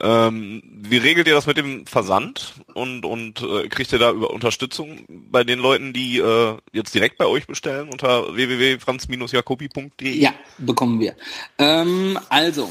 [0.00, 4.30] Ähm, wie regelt ihr das mit dem Versand und und äh, kriegt ihr da über
[4.30, 10.18] Unterstützung bei den Leuten, die äh, jetzt direkt bei euch bestellen unter www.franz-jacobi.de?
[10.18, 11.14] Ja, bekommen wir.
[11.58, 12.70] Ähm, also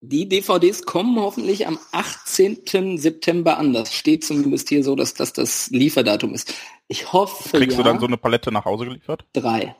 [0.00, 2.98] Die DVDs kommen hoffentlich am 18.
[2.98, 3.72] September an.
[3.72, 6.54] Das steht zumindest hier so, dass das das Lieferdatum ist.
[6.86, 9.24] Ich hoffe, Kriegst ja, du dann so eine Palette nach Hause geliefert?
[9.32, 9.74] drei.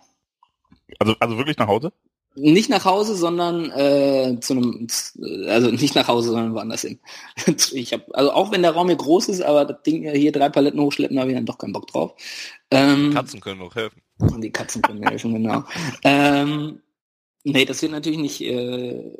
[0.98, 1.93] Also, also wirklich nach Hause?
[2.34, 4.86] Nicht nach Hause, sondern äh, zu einem,
[5.48, 7.00] also nicht nach Hause, sondern woanders hin.
[7.72, 10.48] Ich habe, also auch wenn der Raum hier groß ist, aber das Ding hier drei
[10.48, 12.14] Paletten hochschleppen, habe ich dann doch keinen Bock drauf.
[12.70, 14.02] Ähm, Katzen können auch helfen.
[14.38, 15.64] Die Katzen können mir helfen, genau.
[16.05, 16.80] ähm,
[17.44, 19.16] nee, das wird natürlich nicht, äh,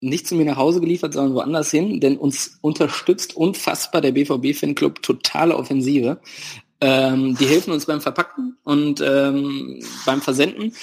[0.00, 5.02] nicht zu mir nach Hause geliefert, sondern woanders hin, denn uns unterstützt unfassbar der BVB-Fanclub
[5.02, 6.20] totale Offensive.
[6.82, 10.74] Ähm, die helfen uns beim Verpacken und ähm, beim Versenden.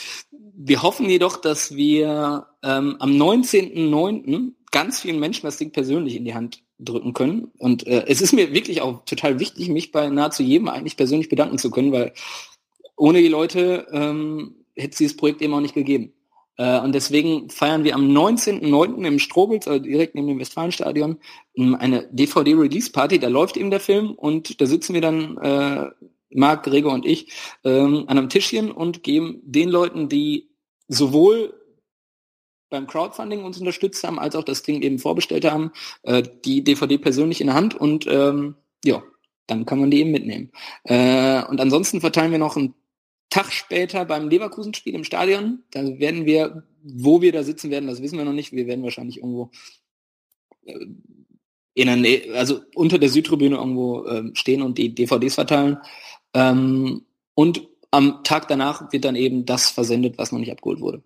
[0.60, 4.54] Wir hoffen jedoch, dass wir ähm, am 19.09.
[4.72, 7.52] ganz vielen Menschen das Ding persönlich in die Hand drücken können.
[7.60, 11.30] Und äh, es ist mir wirklich auch total wichtig, mich bei nahezu jedem eigentlich persönlich
[11.30, 12.12] bedanken zu können, weil
[12.96, 16.14] ohne die Leute ähm, hätte es dieses Projekt eben auch nicht gegeben.
[16.58, 19.06] Äh, und deswegen feiern wir am 19.09.
[19.06, 21.18] im Strobels, also direkt neben dem Westfalenstadion,
[21.56, 23.20] ähm, eine DVD-Release-Party.
[23.20, 25.92] Da läuft eben der Film und da sitzen wir dann, äh,
[26.30, 27.32] Marc, Gregor und ich,
[27.64, 30.47] ähm, an einem Tischchen und geben den Leuten, die
[30.88, 31.54] sowohl
[32.70, 35.72] beim Crowdfunding uns unterstützt haben, als auch das Ding eben vorbestellt haben,
[36.04, 39.04] äh, die DVD persönlich in der Hand und ähm, ja,
[39.48, 40.52] dann kann man die eben mitnehmen.
[40.84, 42.74] Äh, und ansonsten verteilen wir noch einen
[43.30, 45.64] Tag später beim Leverkusen-Spiel im Stadion.
[45.72, 48.52] Da werden wir, wo wir da sitzen werden, das wissen wir noch nicht.
[48.52, 49.52] Wir werden wahrscheinlich irgendwo
[50.66, 50.86] äh,
[51.74, 55.78] in der Nähe, also unter der Südtribüne irgendwo äh, stehen und die DVDs verteilen.
[56.34, 61.04] Ähm, und am Tag danach wird dann eben das versendet, was noch nicht abgeholt wurde.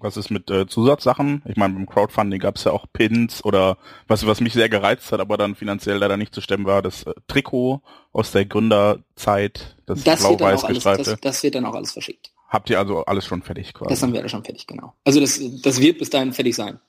[0.00, 1.42] Was ist mit äh, Zusatzsachen?
[1.46, 5.10] Ich meine, beim Crowdfunding gab es ja auch Pins oder was, was mich sehr gereizt
[5.10, 9.76] hat, aber dann finanziell leider nicht zu stemmen war, das äh, Trikot aus der Gründerzeit,
[9.86, 11.10] das, Das wird, dann blau-weiß auch alles, gestreifte.
[11.10, 12.32] das, das wird dann auch alles verschickt.
[12.48, 13.90] Habt ihr also alles schon fertig quasi?
[13.90, 14.94] Das haben wir alle schon fertig, genau.
[15.04, 16.80] Also das, das wird bis dahin fertig sein.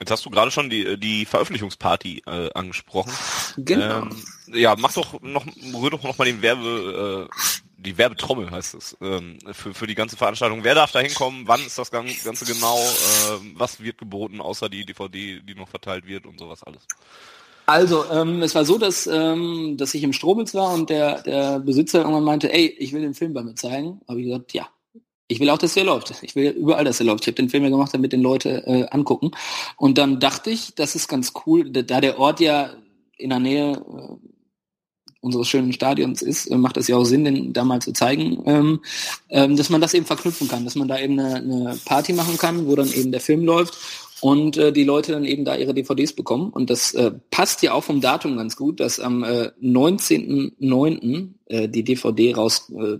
[0.00, 3.12] Jetzt hast du gerade schon die, die Veröffentlichungsparty äh, angesprochen.
[3.56, 4.02] Genau.
[4.02, 7.34] Ähm, ja, mach doch noch, rühr doch noch mal den Werbe, äh,
[7.76, 10.64] die Werbetrommel heißt es, ähm, für, für die ganze Veranstaltung.
[10.64, 11.46] Wer darf da hinkommen?
[11.46, 12.78] Wann ist das Gan- Ganze genau?
[12.78, 16.82] Äh, was wird geboten, außer die DVD, die noch verteilt wird und sowas alles?
[17.66, 21.60] Also, ähm, es war so, dass, ähm, dass ich im Strobels war und der, der
[21.60, 24.00] Besitzer irgendwann meinte, ey, ich will den Film bei mir zeigen.
[24.08, 24.68] Habe ich gesagt, ja.
[25.26, 26.12] Ich will auch, dass der läuft.
[26.22, 27.24] Ich will überall, dass er läuft.
[27.24, 29.30] Ich habe den Film ja gemacht, damit den Leute äh, angucken.
[29.76, 32.70] Und dann dachte ich, das ist ganz cool, da der Ort ja
[33.16, 34.28] in der Nähe äh,
[35.20, 38.42] unseres schönen Stadions ist, äh, macht es ja auch Sinn, den da mal zu zeigen,
[38.44, 38.80] ähm,
[39.30, 42.36] ähm, dass man das eben verknüpfen kann, dass man da eben eine, eine Party machen
[42.36, 43.78] kann, wo dann eben der Film läuft
[44.20, 46.50] und äh, die Leute dann eben da ihre DVDs bekommen.
[46.50, 51.28] Und das äh, passt ja auch vom Datum ganz gut, dass am äh, 19.09.
[51.46, 52.98] Äh, die DVD raus, äh,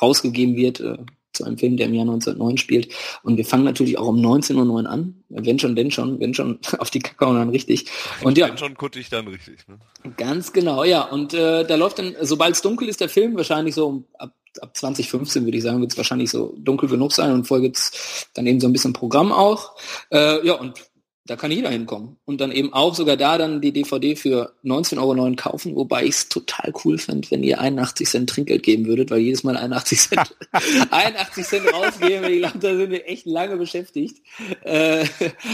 [0.00, 0.98] rausgegeben wird, äh,
[1.38, 2.92] zu einem Film, der im Jahr 1909 spielt.
[3.22, 5.14] Und wir fangen natürlich auch um 19.09 Uhr an.
[5.28, 7.86] Wenn schon, denn schon, wenn schon auf die Kacke und dann richtig.
[8.22, 9.66] Und ja, Wenn schon kuttig, dann richtig.
[9.68, 9.78] Ne?
[10.16, 11.02] Ganz genau, ja.
[11.02, 14.76] Und äh, da läuft dann, sobald es dunkel ist, der Film, wahrscheinlich so ab, ab
[14.76, 18.46] 2015 würde ich sagen, wird es wahrscheinlich so dunkel genug sein und vorher gibt's dann
[18.46, 19.76] eben so ein bisschen Programm auch.
[20.10, 20.87] Äh, ja, und
[21.28, 22.16] da kann jeder hinkommen.
[22.24, 26.10] Und dann eben auch sogar da dann die DVD für 19,09 Euro kaufen, wobei ich
[26.10, 30.00] es total cool fände, wenn ihr 81 Cent Trinkgeld geben würdet, weil jedes Mal 81
[30.00, 30.36] Cent,
[30.90, 34.16] 81 Cent rausgeben, ich glaube, da sind wir echt lange beschäftigt.
[34.64, 35.04] Äh,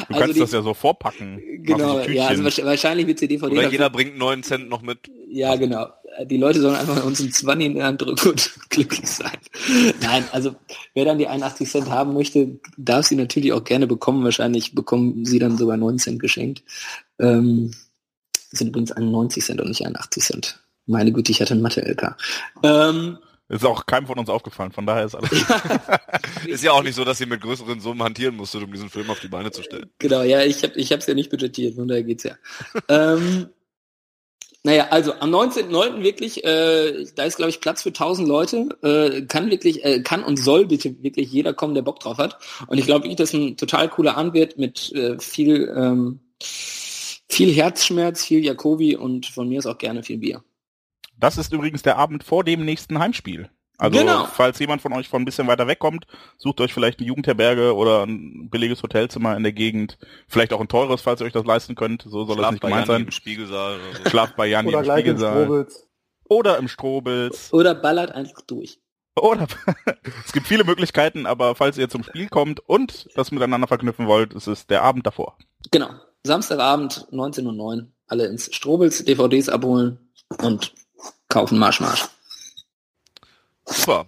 [0.09, 1.41] Du kannst das ja so vorpacken.
[1.63, 4.83] Genau, so ja, also wahrscheinlich wird die DVD Oder dafür- jeder bringt 9 Cent noch
[4.83, 4.99] mit.
[5.29, 5.87] ja, genau.
[6.27, 9.36] Die Leute sollen einfach uns einen 20 in die Hand drücken und glücklich sein.
[10.01, 10.55] Nein, also
[10.95, 14.24] wer dann die 81 Cent haben möchte, darf sie natürlich auch gerne bekommen.
[14.24, 16.62] Wahrscheinlich bekommen sie dann sogar 9 Cent geschenkt.
[17.19, 17.73] Ähm,
[18.51, 20.61] das sind übrigens 91 Cent und nicht 81 Cent.
[20.86, 22.16] Meine Güte, ich hatte einen Mathe-LK.
[22.62, 23.19] Ähm,
[23.49, 25.47] Ist auch keinem von uns aufgefallen, von daher ist alles gut.
[26.47, 29.09] Ist ja auch nicht so, dass ihr mit größeren Summen hantieren musstet, um diesen Film
[29.11, 29.91] auf die Beine zu stellen.
[29.99, 32.36] Genau, ja, ich habe ich hab's ja nicht budgetiert, von daher geht's ja.
[32.89, 33.49] ähm,
[34.66, 36.03] naja, also am 19.09.
[36.03, 40.24] wirklich, äh, da ist glaube ich Platz für 1000 Leute, äh, kann wirklich, äh, kann
[40.24, 42.39] und soll bitte wirklich jeder kommen, der Bock drauf hat.
[42.66, 48.24] Und ich glaube, dass ein total cooler Abend wird mit äh, viel, ähm, viel Herzschmerz,
[48.24, 50.43] viel Jakobi und von mir ist auch gerne viel Bier.
[51.19, 53.51] Das ist übrigens der Abend vor dem nächsten Heimspiel.
[53.77, 54.25] Also Genau.
[54.27, 56.07] falls jemand von euch von ein bisschen weiter wegkommt,
[56.39, 59.99] sucht euch vielleicht eine Jugendherberge oder ein billiges Hotelzimmer in der Gegend.
[60.29, 62.03] Vielleicht auch ein teures, falls ihr euch das leisten könnt.
[62.03, 63.03] So soll das Schlaft nicht gemeint sein.
[63.03, 64.11] im Spiegelsaal oder so.
[64.11, 65.67] Schlaft bei Janni Oder im gleich ins Spiegelsaal.
[66.29, 67.53] Oder im Strobels.
[67.53, 68.79] Oder ballert einfach durch.
[69.21, 69.47] Oder
[70.25, 74.35] es gibt viele Möglichkeiten, aber falls ihr zum Spiel kommt und das miteinander verknüpfen wollt,
[74.35, 75.37] ist es der Abend davor.
[75.71, 75.91] Genau.
[76.25, 79.99] Samstagabend, 19.09 Uhr, alle ins Strobels, DVDs abholen
[80.43, 80.73] und
[81.29, 82.07] kaufen Marsch, Marsch.
[83.66, 84.07] Super.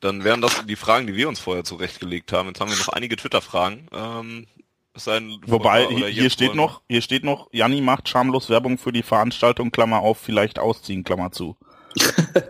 [0.00, 2.48] dann wären das die Fragen, die wir uns vorher zurechtgelegt haben.
[2.48, 3.88] Jetzt haben wir noch einige Twitter-Fragen.
[3.92, 4.46] Ähm,
[4.94, 8.78] es sei denn, Wobei, hier, hier steht noch, hier steht noch, Janni macht schamlos Werbung
[8.78, 11.56] für die Veranstaltung, Klammer auf, vielleicht ausziehen, Klammer zu.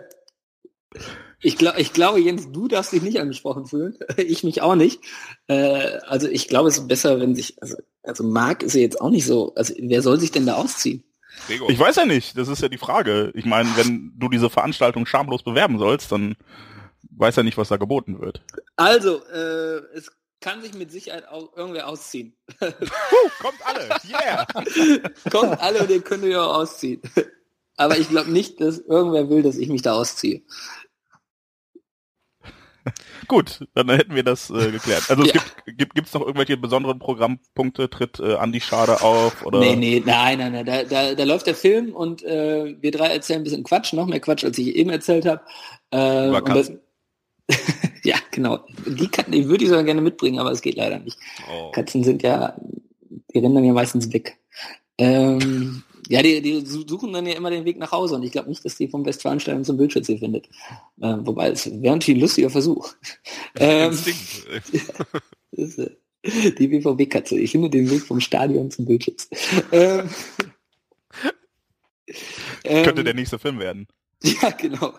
[1.46, 3.98] Ich, glaub, ich glaube, Jens, du darfst dich nicht angesprochen fühlen.
[4.16, 5.02] Ich mich auch nicht.
[5.46, 8.98] Äh, also ich glaube, es ist besser, wenn sich, also, also Marc ist ja jetzt
[8.98, 11.04] auch nicht so, also wer soll sich denn da ausziehen?
[11.46, 11.70] Gregor.
[11.70, 13.32] Ich weiß ja nicht, das ist ja die Frage.
[13.34, 16.36] Ich meine, wenn du diese Veranstaltung schamlos bewerben sollst, dann
[17.10, 18.42] weiß ja nicht, was da geboten wird.
[18.76, 22.36] Also, äh, es kann sich mit Sicherheit auch irgendwer ausziehen.
[22.58, 22.66] Puh,
[23.40, 24.46] kommt alle, yeah!
[25.30, 27.00] Kommt alle und ihr könnt euch auch ausziehen.
[27.76, 30.42] Aber ich glaube nicht, dass irgendwer will, dass ich mich da ausziehe.
[33.28, 35.04] Gut, dann hätten wir das äh, geklärt.
[35.08, 35.40] Also es Ja.
[35.64, 37.88] gibt, gibt gibt's noch irgendwelche besonderen Programmpunkte?
[37.88, 39.60] Tritt äh, Andi Schade auf oder?
[39.60, 40.66] Nee, nee, nein, nein, nein.
[40.66, 44.06] Da, da, da läuft der Film und äh, wir drei erzählen ein bisschen Quatsch, noch
[44.06, 45.40] mehr Quatsch, als ich eben erzählt habe.
[45.90, 46.30] Äh,
[48.04, 48.60] ja, genau.
[48.86, 51.18] Die Katzen, die würde ich sogar gerne mitbringen, aber es geht leider nicht.
[51.50, 51.70] Oh.
[51.70, 52.56] Katzen sind ja,
[53.34, 54.38] die rennen dann ja meistens weg.
[54.98, 58.48] Ähm, ja, die, die suchen dann ja immer den Weg nach Hause und ich glaube
[58.48, 60.46] nicht, dass die vom Westfalenstadion zum Bildschirm findet.
[61.00, 62.92] Äh, wobei, es wäre natürlich ein lustiger Versuch.
[63.56, 63.92] Ähm,
[65.52, 65.90] ist, äh,
[66.24, 67.38] die BVB-Katze.
[67.38, 69.28] Ich finde den Weg vom Stadion zum Bildschutz.
[69.70, 70.10] Ähm,
[72.64, 73.86] Könnte ähm, der nächste Film werden.
[74.22, 74.94] Ja, genau.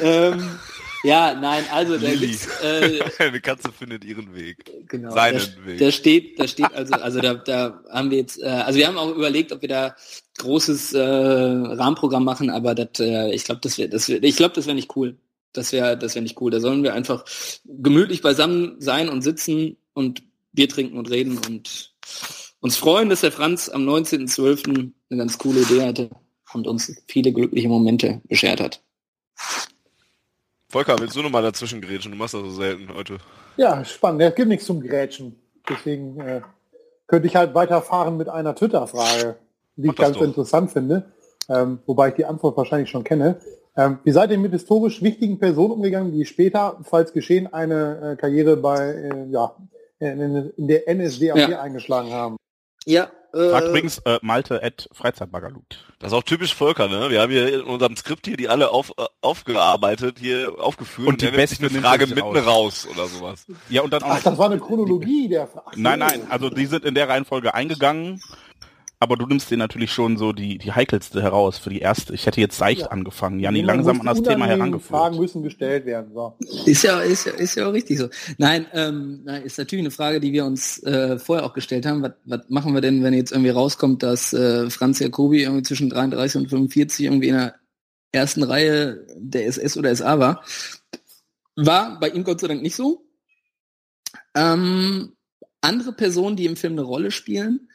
[0.00, 0.58] ähm,
[1.04, 4.88] ja, nein, also da gibt's, äh, Eine Katze findet ihren Weg.
[4.88, 5.78] genau, Seinen da, Weg.
[5.78, 8.98] da steht, da steht also, also da, da haben wir jetzt, äh, also wir haben
[8.98, 9.96] auch überlegt, ob wir da
[10.38, 14.54] großes äh, Rahmenprogramm machen, aber das, äh, ich glaube, das wäre, das wär, ich glaube,
[14.54, 15.16] das wäre nicht cool.
[15.52, 16.50] Das wäre, das wäre nicht cool.
[16.50, 17.24] Da sollen wir einfach
[17.64, 20.22] gemütlich beisammen sein und sitzen und
[20.52, 21.94] Bier trinken und reden und
[22.60, 24.90] uns freuen, dass der Franz am 19.12.
[25.10, 26.10] eine ganz coole Idee hatte
[26.54, 28.80] und uns viele glückliche Momente beschert hat.
[30.74, 32.10] Volker, willst du noch mal dazwischen grätschen?
[32.10, 33.18] Du machst das so selten heute.
[33.56, 34.22] Ja, spannend.
[34.22, 35.36] Es gibt nichts zum Grätschen.
[35.68, 36.40] Deswegen äh,
[37.06, 39.36] könnte ich halt weiterfahren mit einer Twitter-Frage,
[39.76, 40.24] die Mach ich ganz doch.
[40.24, 41.12] interessant finde,
[41.48, 43.36] ähm, wobei ich die Antwort wahrscheinlich schon kenne.
[43.76, 48.16] Ähm, wie seid ihr mit historisch wichtigen Personen umgegangen, die später, falls geschehen, eine äh,
[48.16, 49.54] Karriere bei äh, ja,
[50.00, 51.60] in, in der NSDAP Ja.
[51.60, 52.36] eingeschlagen haben?
[52.84, 55.84] Ja, Fragt äh, übrigens äh, Malte at Freizeitbagalut.
[55.98, 57.10] Das ist auch typisch Volker, ne?
[57.10, 61.08] Wir haben hier in unserem Skript hier die alle auf, äh, aufgearbeitet, hier aufgeführt.
[61.08, 62.86] Und die sich Beste eine Frage mitten raus.
[62.90, 63.46] oder sowas.
[63.68, 65.80] Ja, und dann auch Ach, das war eine Chronologie der Ach so.
[65.80, 68.20] Nein, nein, also die sind in der Reihenfolge eingegangen,
[69.04, 72.14] aber du nimmst dir natürlich schon so die, die heikelste heraus für die erste.
[72.14, 72.86] Ich hätte jetzt seicht Ja.
[72.88, 74.88] angefangen, Janni langsam an das Thema herangeführt.
[74.88, 76.10] Fragen müssen gestellt werden.
[76.14, 76.34] So.
[76.64, 78.08] Ist ja, ist ja, ist ja auch richtig so.
[78.38, 82.02] Nein, ähm, nein, ist natürlich eine Frage, die wir uns äh, vorher auch gestellt haben.
[82.02, 85.90] Was, was machen wir denn, wenn jetzt irgendwie rauskommt, dass äh, Franz Jacobi irgendwie zwischen
[85.90, 87.54] 33 und 45 irgendwie in der
[88.12, 90.42] ersten Reihe der SS oder SA war?
[91.56, 93.04] War bei ihm Gott sei Dank nicht so.
[94.34, 95.12] Ähm,
[95.60, 97.68] andere Personen, die im Film eine Rolle spielen,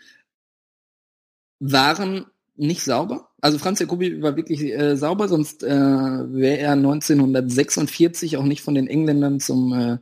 [1.59, 2.25] waren
[2.55, 3.29] nicht sauber.
[3.41, 8.75] Also Franz Jacobi war wirklich äh, sauber, sonst äh, wäre er 1946 auch nicht von
[8.75, 9.97] den Engländern zum äh,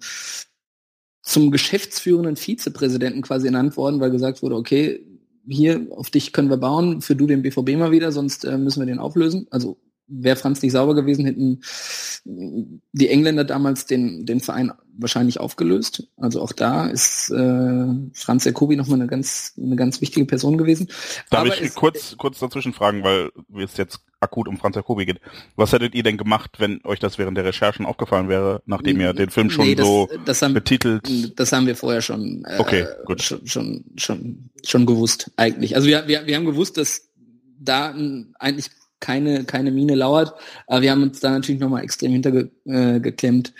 [1.21, 5.05] zum geschäftsführenden Vizepräsidenten quasi ernannt worden, weil gesagt wurde, okay,
[5.45, 8.79] hier auf dich können wir bauen, für du den BVB mal wieder, sonst äh, müssen
[8.79, 9.45] wir den auflösen.
[9.51, 9.77] Also
[10.07, 11.61] wäre Franz nicht sauber gewesen, hätten
[12.25, 16.07] die Engländer damals den, den Verein wahrscheinlich aufgelöst.
[16.17, 20.87] Also auch da ist äh, Franz Jacobi nochmal eine ganz, eine ganz wichtige Person gewesen.
[21.29, 25.05] Darf Aber ich es- kurz, kurz dazwischen fragen, weil es jetzt akut um Franz Jacobi
[25.05, 25.19] geht.
[25.55, 29.13] Was hättet ihr denn gemacht, wenn euch das während der Recherchen aufgefallen wäre, nachdem ihr
[29.13, 31.39] den Film schon Nee, das, so das haben, betitelt?
[31.39, 33.21] das haben wir vorher schon, äh, Okay, gut.
[33.21, 35.75] schon, schon, schon, schon gewusst, eigentlich.
[35.75, 37.09] Also wir, wir, wir haben gewusst, dass
[37.59, 40.33] da n- eigentlich keine, keine Mine lauert,
[40.67, 43.53] aber wir haben uns da natürlich nochmal extrem hintergeklemmt,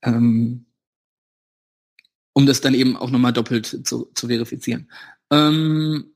[0.00, 0.66] äh, ähm,
[2.34, 4.90] um das dann eben auch nochmal doppelt zu, zu verifizieren.
[5.30, 6.12] Ähm,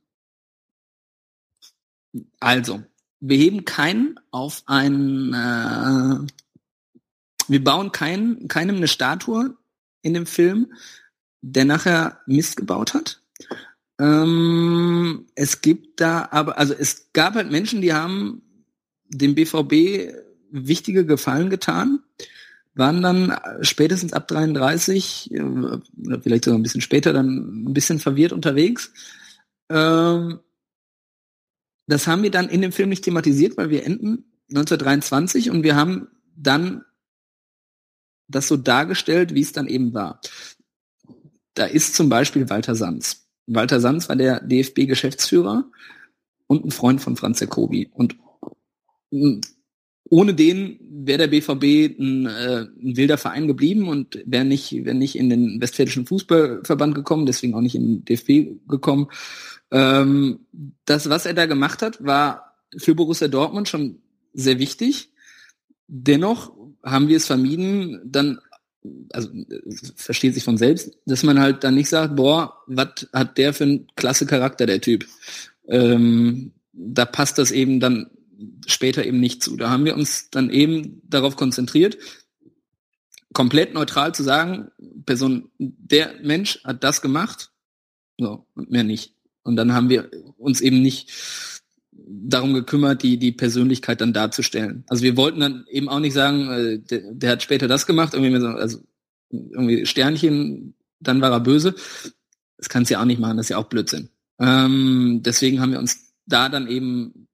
[2.41, 2.83] also,
[3.21, 6.33] wir heben keinen auf ein, äh,
[7.49, 9.57] wir bauen kein, keinem eine Statue
[10.03, 10.73] in dem Film,
[11.41, 13.21] der nachher Mist gebaut hat.
[13.99, 18.43] Ähm, es gibt da aber, also es gab halt Menschen, die haben
[19.09, 20.13] dem BVB
[20.51, 22.01] wichtige Gefallen getan,
[22.75, 27.99] waren dann spätestens ab 33 äh, oder vielleicht sogar ein bisschen später dann ein bisschen
[27.99, 28.93] verwirrt unterwegs.
[29.71, 30.41] Ähm,
[31.87, 35.77] das haben wir dann in dem Film nicht thematisiert, weil wir enden 1923 und wir
[35.77, 36.85] haben dann
[38.29, 40.21] das so dargestellt, wie es dann eben war.
[41.55, 43.29] Da ist zum Beispiel Walter Sanz.
[43.47, 45.71] Walter Sanz war der DFB-Geschäftsführer
[46.47, 47.89] und ein Freund von Franz Jacobi.
[47.93, 48.17] Und
[50.09, 54.95] ohne den wäre der BVB ein, äh, ein wilder Verein geblieben und wäre nicht, wäre
[54.95, 59.09] nicht in den Westfälischen Fußballverband gekommen, deswegen auch nicht in den DFB gekommen.
[59.71, 60.41] Ähm,
[60.85, 63.99] das, was er da gemacht hat, war für Borussia Dortmund schon
[64.33, 65.11] sehr wichtig.
[65.89, 66.53] Dennoch
[66.85, 68.39] haben wir es vermieden, dann,
[69.11, 69.29] also
[69.97, 73.65] versteht sich von selbst, dass man halt dann nicht sagt, boah, was hat der für
[73.65, 75.05] einen klasse Charakter, der Typ.
[75.69, 78.11] Ähm, da passt das eben dann
[78.67, 79.57] später eben nicht zu.
[79.57, 81.97] Da haben wir uns dann eben darauf konzentriert,
[83.33, 84.71] komplett neutral zu sagen,
[85.05, 87.51] Person, der Mensch hat das gemacht,
[88.19, 89.15] so, mehr nicht.
[89.43, 91.13] Und dann haben wir uns eben nicht
[91.93, 94.85] darum gekümmert, die, die Persönlichkeit dann darzustellen.
[94.89, 98.15] Also wir wollten dann eben auch nicht sagen, äh, der, der hat später das gemacht,
[98.15, 98.79] irgendwie, so, also
[99.31, 101.75] irgendwie Sternchen, dann war er böse.
[102.57, 104.09] Das kannst du ja auch nicht machen, das ist ja auch Blödsinn.
[104.39, 107.29] Ähm, deswegen haben wir uns da dann eben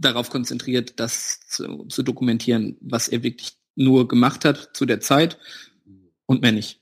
[0.00, 5.38] darauf konzentriert, das zu, zu dokumentieren, was er wirklich nur gemacht hat zu der Zeit
[6.26, 6.80] und mehr nicht.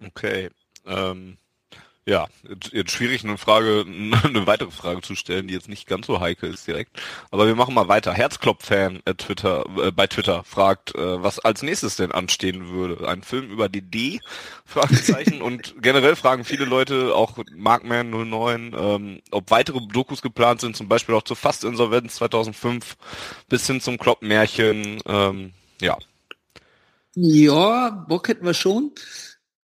[0.00, 0.48] Okay.
[0.84, 1.38] Ähm,
[2.04, 2.26] ja,
[2.72, 3.84] jetzt schwierig eine Frage,
[4.24, 7.00] eine weitere Frage zu stellen, die jetzt nicht ganz so heikel ist direkt.
[7.30, 8.12] Aber wir machen mal weiter.
[8.12, 13.08] Herzklopf-Fan äh, Twitter, äh, bei Twitter fragt, äh, was als nächstes denn anstehen würde.
[13.08, 14.20] Ein Film über die D?
[14.64, 15.42] Fragezeichen.
[15.42, 20.88] Und generell fragen viele Leute, auch Markman 09, ähm, ob weitere Dokus geplant sind, zum
[20.88, 22.96] Beispiel auch zur Fast-Insolvenz 2005
[23.48, 25.00] bis hin zum Klopp-Märchen.
[25.06, 25.96] Ähm, ja.
[27.14, 28.92] Ja, Bock hätten wir schon.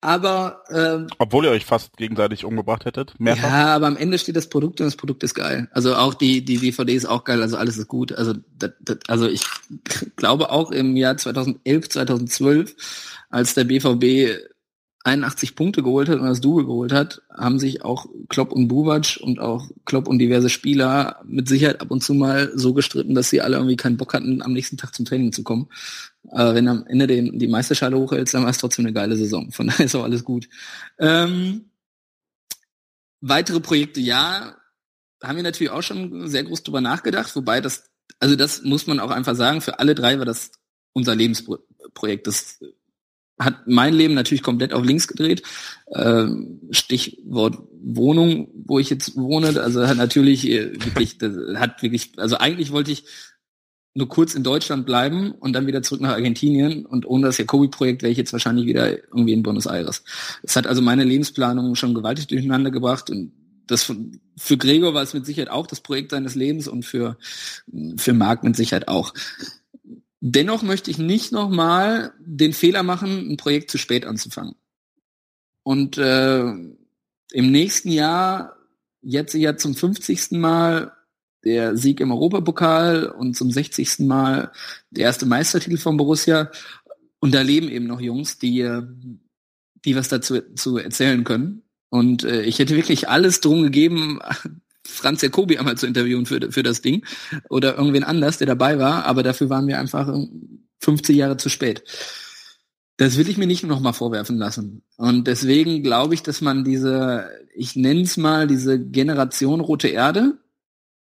[0.02, 3.44] Aber ähm, obwohl ihr euch fast gegenseitig umgebracht hättet, mehrfach.
[3.44, 5.70] Ja, aber am Ende steht das Produkt und das Produkt ist geil.
[5.74, 8.12] Also auch die die DVD ist auch geil, also alles ist gut.
[8.12, 9.44] Also das, das, also ich
[10.16, 12.76] glaube auch im Jahr 2011, 2012,
[13.30, 14.51] als der BVB
[15.04, 19.20] 81 Punkte geholt hat und das Double geholt hat, haben sich auch Klopp und Buvac
[19.22, 23.30] und auch Klopp und diverse Spieler mit Sicherheit ab und zu mal so gestritten, dass
[23.30, 25.68] sie alle irgendwie keinen Bock hatten, am nächsten Tag zum Training zu kommme.
[26.30, 29.52] Aber wenn am Ende den, die Meisterschale hochhältst, dann war es trotzdem eine geile Saison.
[29.52, 30.48] Von daher ist auch alles gut.
[31.00, 31.72] Ähm,
[33.22, 34.56] weitere Projekte, ja,
[35.24, 39.00] haben wir natürlich auch schon sehr groß drüber nachgedacht, wobei das, also das muss man
[39.00, 40.52] auch einfach sagen, für alle drei war das
[40.94, 42.28] unser Lebensprojekt.
[42.28, 42.60] Das
[43.44, 45.44] hat mein Leben natürlich komplett auf links gedreht.
[45.94, 51.18] Ähm, Stichwort Wohnung, wo ich jetzt wohne, also hat natürlich äh, wirklich,
[51.56, 53.06] hat wirklich, also eigentlich wollte ich
[53.94, 58.04] nur kurz in Deutschland bleiben und dann wieder zurück nach Argentinien und ohne das Jacobi-Projekt
[58.04, 60.04] wäre ich jetzt wahrscheinlich wieder irgendwie in Buenos Aires.
[60.44, 63.34] Es hat also meine Lebensplanung schon gewaltig durcheinander gebracht und
[63.68, 63.94] das
[64.38, 67.18] für Gregor war es mit Sicherheit auch das Projekt seines Lebens und für,
[67.98, 69.14] für Marc mit Sicherheit auch.
[70.22, 74.56] Dennoch möchte ich nicht nochmal den Fehler machen, ein Projekt zu spät anzufangen.
[75.64, 78.56] Und äh, im nächsten Jahr,
[79.02, 80.32] jetzt ja zum 50.
[80.32, 80.92] Mal
[81.44, 84.00] der Sieg im Europapokal und zum 60.
[84.00, 84.52] Mal
[84.92, 86.52] der erste Meistertitel von Borussia.
[87.20, 88.84] Und da leben eben noch Jungs, die, äh,
[89.86, 91.64] die was dazu zu erzählen können.
[91.90, 94.20] Und äh, ich hätte wirklich alles drum gegeben,
[94.86, 97.06] Franz Jacobi einmal zu interviewen für, für das Ding
[97.50, 100.14] oder irgendwen anders, der dabei war, aber dafür waren wir einfach
[100.80, 101.84] 50 Jahre zu spät.
[102.98, 104.84] Das will ich mir nicht nochmal vorwerfen lassen.
[104.98, 110.38] Und deswegen glaube ich, dass man diese, ich nenne es mal, diese Generation Rote Erde,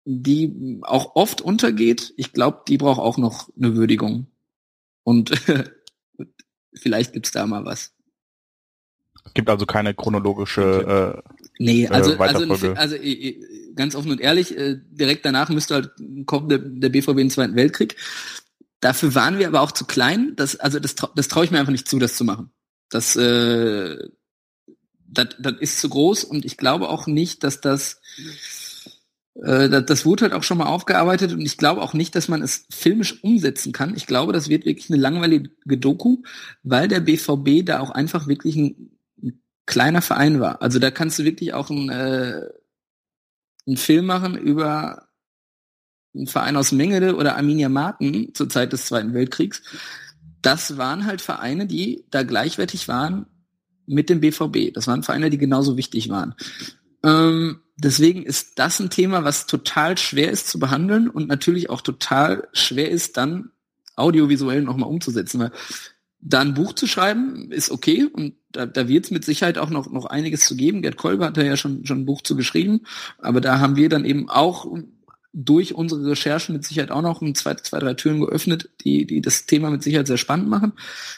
[0.05, 4.27] die auch oft untergeht, ich glaube, die braucht auch noch eine Würdigung.
[5.03, 5.31] Und
[6.73, 7.93] vielleicht gibt's da mal was.
[9.25, 12.95] Es gibt also keine chronologische äh, Nee, also, äh, also, also
[13.75, 15.91] ganz offen und ehrlich, äh, direkt danach müsste halt
[16.25, 17.95] kommen der, der BVB im Zweiten Weltkrieg.
[18.79, 20.33] Dafür waren wir aber auch zu klein.
[20.35, 22.51] Das, also das, das traue ich mir einfach nicht zu, das zu machen.
[22.89, 23.97] Das, äh,
[25.07, 28.01] das, das ist zu groß und ich glaube auch nicht, dass das
[29.35, 32.27] äh, das, das wurde halt auch schon mal aufgearbeitet und ich glaube auch nicht, dass
[32.27, 33.95] man es filmisch umsetzen kann.
[33.95, 36.17] Ich glaube, das wird wirklich eine langweilige Doku,
[36.63, 38.91] weil der BVB da auch einfach wirklich ein,
[39.21, 40.61] ein kleiner Verein war.
[40.61, 42.41] Also da kannst du wirklich auch ein, äh,
[43.65, 45.07] einen Film machen über
[46.15, 49.61] einen Verein aus Mengele oder Arminia Marken zur Zeit des Zweiten Weltkriegs.
[50.41, 53.25] Das waren halt Vereine, die da gleichwertig waren
[53.85, 54.73] mit dem BVB.
[54.73, 56.35] Das waren Vereine, die genauso wichtig waren.
[57.03, 61.81] Ähm, deswegen ist das ein Thema, was total schwer ist zu behandeln und natürlich auch
[61.81, 63.51] total schwer ist, dann
[63.95, 65.39] audiovisuell nochmal umzusetzen.
[65.39, 65.51] Weil
[66.25, 69.69] da ein Buch zu schreiben, ist okay und da, da wird es mit Sicherheit auch
[69.69, 70.81] noch, noch einiges zu geben.
[70.81, 72.81] Gerd Kolber hat da ja schon, schon ein Buch zu geschrieben,
[73.19, 74.67] aber da haben wir dann eben auch
[75.35, 79.21] durch unsere Recherchen mit Sicherheit auch noch ein zwei, zwei drei Türen geöffnet, die, die
[79.21, 80.73] das Thema mit Sicherheit sehr spannend machen.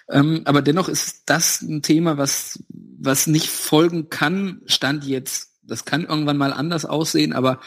[0.10, 5.86] Ähm, aber dennoch ist das ein Thema, was, was nicht folgen kann, stand jetzt das
[5.86, 7.60] kann irgendwann mal anders aussehen, aber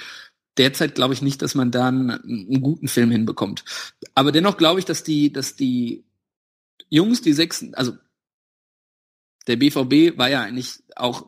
[0.57, 3.65] derzeit glaube ich nicht, dass man da einen, einen guten Film hinbekommt.
[4.15, 6.05] Aber dennoch glaube ich, dass die, dass die
[6.89, 7.93] Jungs, die sechs, also
[9.47, 11.27] der BVB war ja eigentlich auch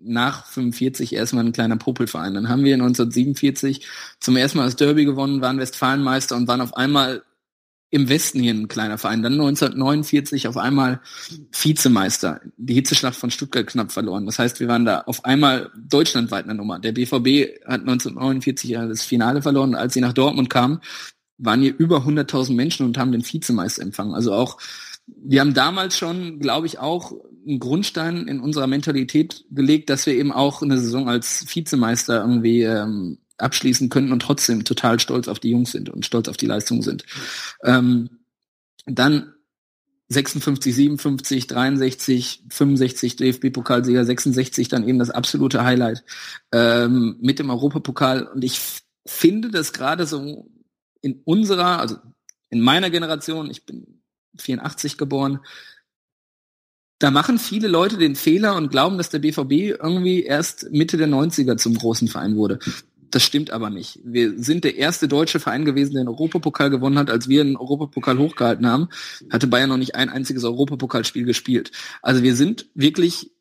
[0.00, 2.34] nach 45 erstmal ein kleiner Popelverein.
[2.34, 3.86] Dann haben wir 1947
[4.18, 7.22] zum ersten Mal das Derby gewonnen, waren Westfalenmeister und waren auf einmal
[7.90, 9.22] im Westen hier ein kleiner Verein.
[9.22, 11.00] Dann 1949 auf einmal
[11.52, 12.40] Vizemeister.
[12.56, 14.26] Die Hitzeschlacht von Stuttgart knapp verloren.
[14.26, 16.78] Das heißt, wir waren da auf einmal deutschlandweit eine Nummer.
[16.78, 19.74] Der BVB hat 1949 ja das Finale verloren.
[19.74, 20.80] Als sie nach Dortmund kamen,
[21.38, 24.14] waren hier über 100.000 Menschen und haben den Vizemeister empfangen.
[24.14, 24.58] Also auch,
[25.06, 27.12] wir haben damals schon, glaube ich, auch
[27.46, 32.62] einen Grundstein in unserer Mentalität gelegt, dass wir eben auch eine Saison als Vizemeister irgendwie
[32.62, 36.46] ähm, abschließen könnten und trotzdem total stolz auf die Jungs sind und stolz auf die
[36.46, 37.04] Leistung sind.
[37.64, 38.10] Ähm,
[38.86, 39.32] dann
[40.08, 46.04] 56, 57, 63, 65 DFB-Pokalsieger, 66 dann eben das absolute Highlight
[46.52, 48.24] ähm, mit dem Europapokal.
[48.24, 48.60] Und ich
[49.06, 50.50] finde das gerade so
[51.00, 51.96] in unserer, also
[52.50, 53.89] in meiner Generation, ich bin
[54.36, 55.40] 84 geboren,
[57.00, 61.08] da machen viele Leute den Fehler und glauben, dass der BVB irgendwie erst Mitte der
[61.08, 62.58] 90er zum großen Verein wurde.
[63.10, 63.98] Das stimmt aber nicht.
[64.04, 67.10] Wir sind der erste deutsche Verein gewesen, der einen Europapokal gewonnen hat.
[67.10, 68.88] Als wir einen Europapokal hochgehalten haben,
[69.30, 71.72] hatte Bayern noch nicht ein einziges Europapokalspiel gespielt.
[72.02, 73.32] Also wir sind wirklich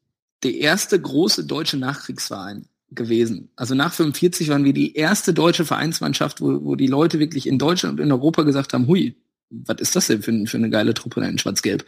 [0.44, 3.50] der erste große deutsche Nachkriegsverein gewesen.
[3.56, 7.60] Also nach 45 waren wir die erste deutsche Vereinsmannschaft, wo, wo die Leute wirklich in
[7.60, 9.16] Deutschland und in Europa gesagt haben, hui,
[9.50, 11.86] was ist das denn für, für eine geile Truppe in Schwarz-Gelb?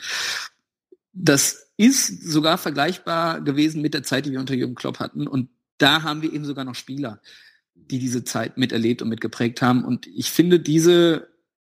[1.13, 5.27] Das ist sogar vergleichbar gewesen mit der Zeit, die wir unter Jürgen Klopp hatten.
[5.27, 7.21] Und da haben wir eben sogar noch Spieler
[7.91, 9.83] die diese Zeit miterlebt und mitgeprägt haben.
[9.83, 11.27] Und ich finde, diese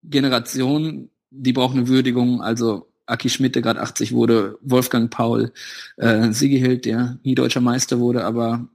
[0.04, 2.42] Generation, die braucht eine Würdigung.
[2.42, 5.52] Also Aki Schmidt, der gerade 80 wurde, Wolfgang Paul,
[5.98, 8.68] äh, Sigi Hild, der nie deutscher Meister wurde, aber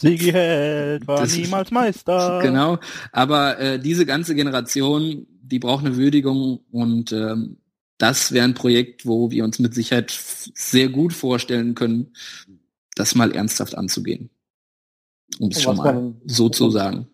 [0.00, 2.40] Sigi Held war niemals Meister.
[2.42, 2.78] Genau,
[3.12, 7.58] aber äh, diese ganze Generation, die braucht eine Würdigung und ähm,
[7.98, 12.14] das wäre ein Projekt, wo wir uns mit Sicherheit sehr gut vorstellen können,
[12.94, 14.30] das mal ernsthaft anzugehen
[15.38, 17.06] um es schon mal so zu sagen.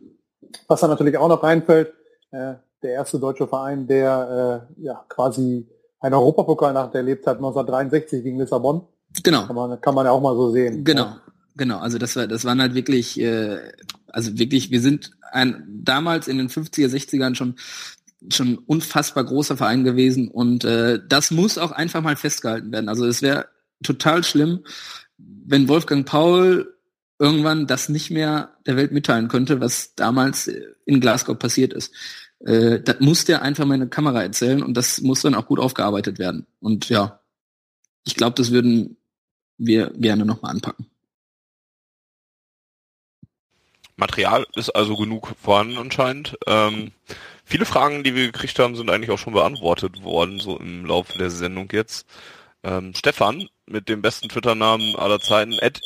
[0.69, 1.93] Was da natürlich auch noch reinfällt,
[2.31, 5.67] äh, der erste deutsche Verein, der äh, ja quasi
[6.01, 8.83] einen Europapokal nach erlebt hat, 1963 gegen Lissabon.
[9.23, 9.47] Genau.
[9.47, 10.85] Kann man, kann man ja auch mal so sehen.
[10.85, 11.21] Genau, ja.
[11.57, 11.79] Genau.
[11.79, 13.59] Also das war, das waren halt wirklich, äh,
[14.09, 17.57] also wirklich, wir sind ein, damals in den 50er, 60ern schon
[18.33, 22.89] schon unfassbar großer Verein gewesen und äh, das muss auch einfach mal festgehalten werden.
[22.89, 23.47] Also es wäre
[23.83, 24.65] total schlimm,
[25.19, 26.75] wenn Wolfgang Paul
[27.19, 30.51] irgendwann das nicht mehr der Welt mitteilen könnte, was damals
[30.85, 31.93] in Glasgow passiert ist.
[32.41, 35.47] Äh, das muss der einfach mal in der Kamera erzählen und das muss dann auch
[35.47, 36.47] gut aufgearbeitet werden.
[36.61, 37.21] Und ja,
[38.05, 38.97] ich glaube, das würden
[39.59, 40.87] wir gerne nochmal anpacken.
[43.97, 46.37] Material ist also genug vorhanden anscheinend.
[46.47, 46.93] Ähm,
[47.45, 51.17] viele Fragen, die wir gekriegt haben, sind eigentlich auch schon beantwortet worden, so im Laufe
[51.19, 52.07] der Sendung jetzt.
[52.63, 55.81] Ähm, Stefan mit dem besten Twitter-Namen aller Zeiten, at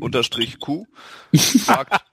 [0.00, 0.86] unterstrich Q,
[1.36, 2.04] fragt,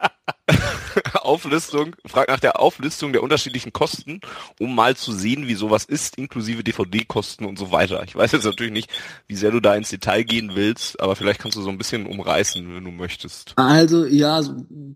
[1.13, 4.21] Auflistung, fragt nach der Auflistung der unterschiedlichen Kosten,
[4.59, 8.03] um mal zu sehen, wie sowas ist, inklusive DVD-Kosten und so weiter.
[8.03, 8.91] Ich weiß jetzt natürlich nicht,
[9.27, 12.05] wie sehr du da ins Detail gehen willst, aber vielleicht kannst du so ein bisschen
[12.05, 13.53] umreißen, wenn du möchtest.
[13.55, 14.41] Also, ja,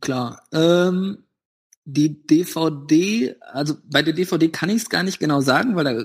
[0.01, 0.43] klar.
[0.51, 1.23] Ähm,
[1.85, 6.03] die DVD, also bei der DVD kann ich es gar nicht genau sagen, weil da,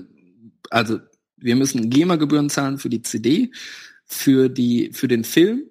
[0.69, 0.99] also
[1.37, 3.51] wir müssen GEMA-Gebühren zahlen für die CD,
[4.05, 5.69] für die, für den Film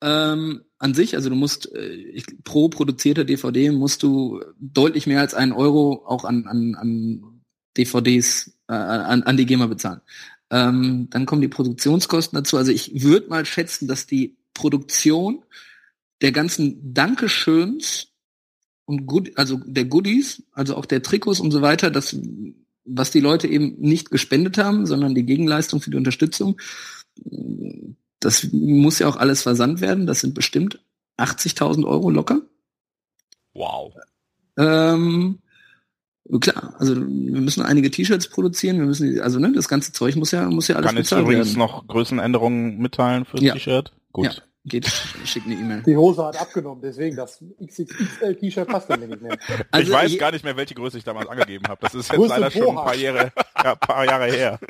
[0.00, 1.14] ähm, an sich.
[1.14, 6.04] Also du musst äh, ich, pro produzierter DVD musst du deutlich mehr als einen Euro
[6.06, 7.42] auch an, an, an
[7.76, 10.00] DVDs äh, an, an die GEMA bezahlen.
[10.50, 12.56] Ähm, dann kommen die Produktionskosten dazu.
[12.56, 15.42] Also ich würde mal schätzen, dass die Produktion
[16.22, 18.08] der ganzen Dankeschöns
[18.86, 22.16] und Good, also der Goodies, also auch der Trikots und so weiter, das
[22.90, 26.58] was die Leute eben nicht gespendet haben, sondern die Gegenleistung für die Unterstützung.
[28.20, 30.06] Das muss ja auch alles versandt werden.
[30.06, 30.80] Das sind bestimmt
[31.18, 32.40] 80.000 Euro locker.
[33.54, 33.94] Wow.
[34.56, 35.38] Ähm,
[36.40, 40.32] klar, also wir müssen einige T-Shirts produzieren, wir müssen, also ne, das ganze Zeug muss
[40.32, 41.58] ja, muss ja alles Kann ich übrigens werden.
[41.58, 43.54] noch Größenänderungen mitteilen für das ja.
[43.54, 43.92] T-Shirt?
[44.12, 44.26] Gut.
[44.26, 44.32] Ja.
[44.68, 44.86] Geht,
[45.24, 45.82] schick eine E-Mail.
[45.84, 49.36] Die Hose hat abgenommen, deswegen das XXL-T-Shirt passt dann nicht mehr.
[49.70, 51.80] Also ich weiß je, gar nicht mehr, welche Größe ich damals angegeben habe.
[51.80, 53.32] Das ist jetzt leider schon ein paar Jahre,
[53.62, 54.60] ja, paar Jahre her.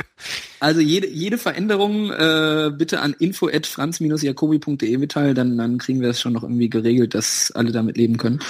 [0.61, 6.11] Also jede, jede Veränderung äh, bitte an info at franz-jacobi.de mitteilen, dann, dann kriegen wir
[6.11, 8.41] es schon noch irgendwie geregelt, dass alle damit leben können.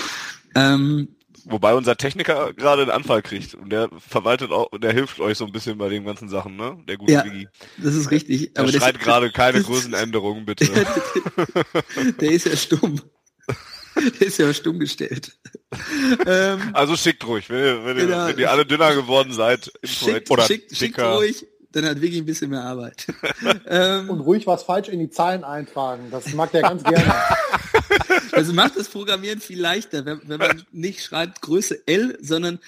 [0.55, 1.09] Ähm,
[1.51, 5.47] Wobei unser Techniker gerade einen Anfall kriegt und der verwaltet auch, der hilft euch so
[5.47, 6.77] ein bisschen bei den ganzen Sachen, ne?
[6.87, 7.49] Der gute ja, Wigi.
[7.79, 8.53] Das ist richtig.
[8.53, 10.67] Der aber schreit gerade keine Größenänderungen, bitte.
[12.21, 13.01] der ist ja stumm.
[14.21, 15.39] ist ja stumm gestellt.
[16.27, 18.27] ähm, also schickt ruhig, wenn, wenn, genau.
[18.27, 19.73] wenn ihr alle dünner geworden seid.
[19.83, 23.07] Schickt, oder schickt, schickt ruhig, dann hat wirklich ein bisschen mehr Arbeit.
[23.67, 26.09] ähm, Und ruhig was falsch in die Zahlen eintragen.
[26.11, 27.15] Das mag der ganz gerne.
[28.33, 32.61] Also macht das Programmieren viel leichter, wenn, wenn man nicht schreibt Größe L, sondern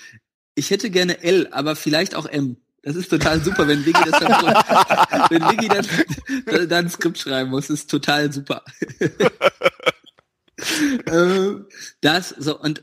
[0.55, 2.57] ich hätte gerne L, aber vielleicht auch M.
[2.83, 4.33] Das ist total super, wenn Vicky das dann,
[5.31, 8.65] wenn Vicky dann, dann ein Skript schreiben muss, ist total super.
[11.07, 11.67] Ähm,
[12.01, 12.83] das so und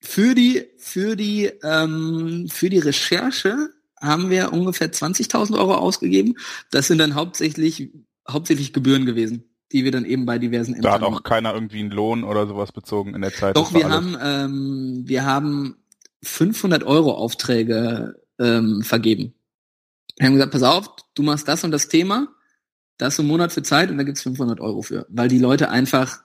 [0.00, 3.70] für die für die ähm, für die Recherche
[4.04, 6.36] haben wir ungefähr 20.000 Euro ausgegeben.
[6.70, 7.90] Das sind dann hauptsächlich
[8.28, 11.80] hauptsächlich Gebühren gewesen, die wir dann eben bei diversen Ämtern Da hat auch keiner irgendwie
[11.80, 13.56] einen Lohn oder sowas bezogen in der Zeit.
[13.56, 15.76] Doch wir haben ähm, wir haben
[16.22, 19.34] 500 Euro Aufträge ähm, vergeben.
[20.16, 22.28] Wir haben gesagt, pass auf, du machst das und das Thema,
[22.98, 26.22] das im Monat für Zeit und da gibt's 500 Euro für, weil die Leute einfach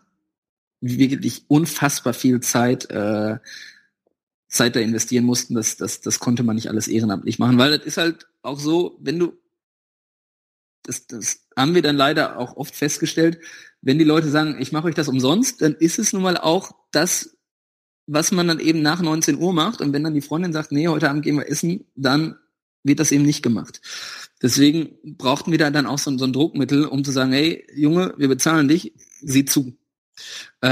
[0.81, 3.38] wirklich unfassbar viel Zeit äh,
[4.49, 7.85] Zeit da investieren mussten, das, das, das konnte man nicht alles ehrenamtlich machen, weil das
[7.85, 9.34] ist halt auch so, wenn du,
[10.84, 13.39] das, das haben wir dann leider auch oft festgestellt,
[13.81, 16.73] wenn die Leute sagen, ich mache euch das umsonst, dann ist es nun mal auch
[16.91, 17.38] das,
[18.07, 19.81] was man dann eben nach 19 Uhr macht.
[19.81, 22.35] Und wenn dann die Freundin sagt, nee, heute Abend gehen wir essen, dann
[22.84, 23.81] wird das eben nicht gemacht.
[24.41, 28.13] Deswegen brauchten wir da dann auch so, so ein Druckmittel, um zu sagen, hey, Junge,
[28.17, 29.77] wir bezahlen dich, sieh zu.
[30.61, 30.69] Äh,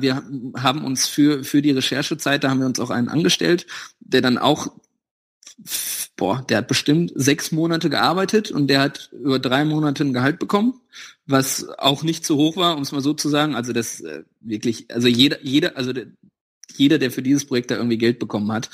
[0.00, 0.22] wir
[0.56, 3.66] haben uns für, für die Recherchezeit, da haben wir uns auch einen angestellt,
[4.00, 4.72] der dann auch,
[6.16, 10.38] boah, der hat bestimmt sechs Monate gearbeitet und der hat über drei Monate ein Gehalt
[10.38, 10.80] bekommen,
[11.26, 13.54] was auch nicht zu hoch war, um es mal so zu sagen.
[13.54, 16.06] Also das äh, wirklich, also jeder, jeder, also der,
[16.76, 18.70] jeder, der für dieses Projekt da irgendwie Geld bekommen hat,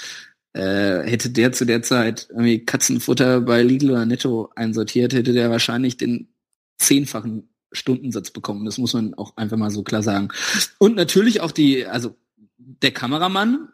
[0.52, 5.50] äh, hätte der zu der Zeit irgendwie Katzenfutter bei Lidl oder Netto einsortiert, hätte der
[5.50, 6.28] wahrscheinlich den
[6.78, 8.64] zehnfachen Stundensatz bekommen.
[8.64, 10.28] Das muss man auch einfach mal so klar sagen.
[10.78, 12.16] Und natürlich auch die, also
[12.58, 13.68] der Kameramann,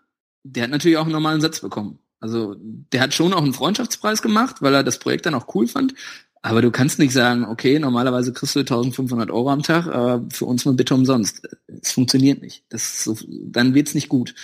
[0.44, 1.98] der hat natürlich auch einen normalen Satz bekommen.
[2.20, 5.66] Also der hat schon auch einen Freundschaftspreis gemacht, weil er das Projekt dann auch cool
[5.66, 5.94] fand.
[6.40, 10.44] Aber du kannst nicht sagen, okay, normalerweise kriegst du 1500 Euro am Tag, aber für
[10.44, 11.48] uns nur bitte umsonst.
[11.80, 12.64] Es funktioniert nicht.
[12.68, 14.34] Das so, dann wird's nicht gut.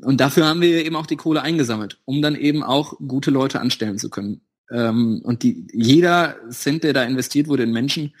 [0.00, 3.60] Und dafür haben wir eben auch die Kohle eingesammelt, um dann eben auch gute Leute
[3.60, 4.42] anstellen zu können.
[4.70, 8.14] Ähm, und die, jeder Cent, der da investiert wurde in Menschen,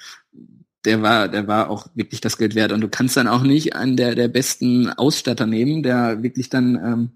[0.84, 2.72] der war, der war auch wirklich das Geld wert.
[2.72, 6.74] Und du kannst dann auch nicht einen der, der besten Ausstatter nehmen, der wirklich dann
[6.76, 7.10] ähm,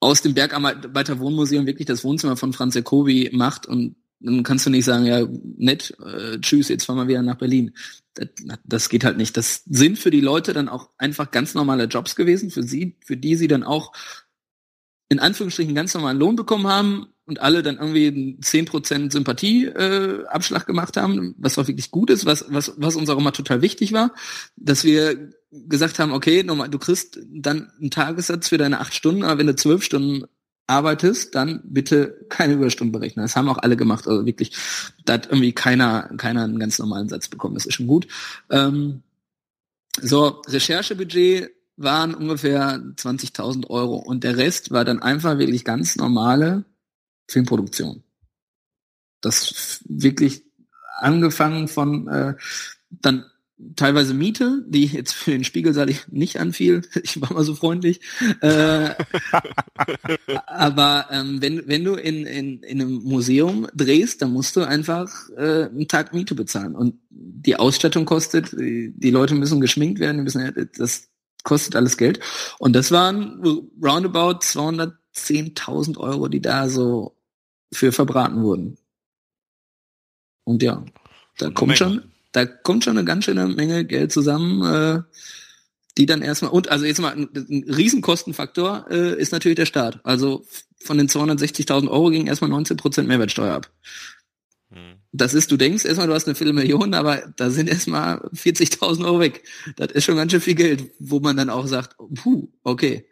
[0.00, 4.70] aus dem Bergarbeiter Wohnmuseum wirklich das Wohnzimmer von Franz Jacobi macht und dann kannst du
[4.70, 5.26] nicht sagen, ja,
[5.58, 7.72] nett, äh, tschüss, jetzt fahren wir wieder nach Berlin.
[8.14, 8.28] Das,
[8.64, 9.36] das geht halt nicht.
[9.36, 13.16] Das sind für die Leute dann auch einfach ganz normale Jobs gewesen, für sie, für
[13.16, 13.92] die sie dann auch
[15.08, 20.66] in Anführungsstrichen ganz normalen Lohn bekommen haben und alle dann irgendwie einen 10% Sympathieabschlag äh,
[20.66, 23.92] gemacht haben, was auch wirklich gut ist, was, was, was uns auch immer total wichtig
[23.92, 24.14] war,
[24.56, 29.24] dass wir gesagt haben, okay, nochmal, du kriegst dann einen Tagessatz für deine acht Stunden,
[29.24, 30.24] aber wenn du zwölf Stunden
[30.66, 33.24] arbeitest, dann bitte keine Überstunden berechnen.
[33.24, 34.52] Das haben auch alle gemacht, also wirklich,
[35.04, 38.06] da hat irgendwie keiner, keiner einen ganz normalen Satz bekommen, das ist schon gut.
[38.50, 39.02] Ähm,
[40.00, 46.64] so, Recherchebudget waren ungefähr 20.000 Euro und der Rest war dann einfach wirklich ganz normale
[47.28, 48.02] Filmproduktion.
[49.20, 50.44] Das wirklich
[51.00, 52.34] angefangen von äh,
[52.90, 53.24] dann
[53.74, 56.82] teilweise Miete, die jetzt für den Spiegel sage ich nicht anfiel.
[57.02, 58.00] Ich war mal so freundlich.
[58.40, 58.90] Äh,
[60.46, 65.08] aber ähm, wenn, wenn du in, in, in einem Museum drehst, dann musst du einfach
[65.36, 66.74] äh, einen Tag Miete bezahlen.
[66.74, 71.08] Und die Ausstattung kostet, die Leute müssen geschminkt werden, müssen, das
[71.44, 72.20] kostet alles Geld.
[72.58, 73.40] Und das waren
[73.82, 77.17] roundabout 210.000 Euro, die da so
[77.72, 78.78] für verbraten wurden.
[80.44, 80.84] Und ja,
[81.38, 85.02] da kommt schon, da kommt schon eine ganz schöne Menge Geld zusammen, äh,
[85.98, 90.00] die dann erstmal, und also jetzt mal ein, ein Riesenkostenfaktor äh, ist natürlich der Staat.
[90.04, 90.46] Also
[90.80, 93.70] von den 260.000 Euro ging erstmal 19% Mehrwertsteuer ab.
[94.70, 94.96] Hm.
[95.12, 99.20] Das ist, du denkst erstmal, du hast eine Viertelmillion, aber da sind erstmal 40.000 Euro
[99.20, 99.42] weg.
[99.76, 103.06] Das ist schon ganz schön viel Geld, wo man dann auch sagt, puh, okay.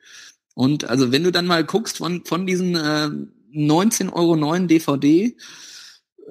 [0.55, 3.11] Und also wenn du dann mal guckst von, von diesen äh,
[3.57, 5.37] 19,09 Euro DVD,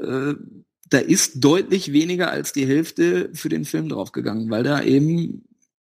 [0.01, 0.33] äh,
[0.89, 5.43] da ist deutlich weniger als die Hälfte für den Film draufgegangen, weil da eben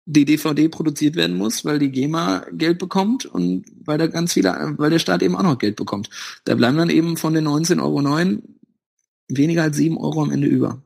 [0.05, 4.75] die DVD produziert werden muss, weil die GEMA Geld bekommt und weil da ganz viele,
[4.77, 6.11] weil der Staat eben auch noch Geld bekommt.
[6.45, 8.43] Da bleiben dann eben von den 19,09 Euro
[9.29, 10.83] weniger als 7 Euro am Ende über.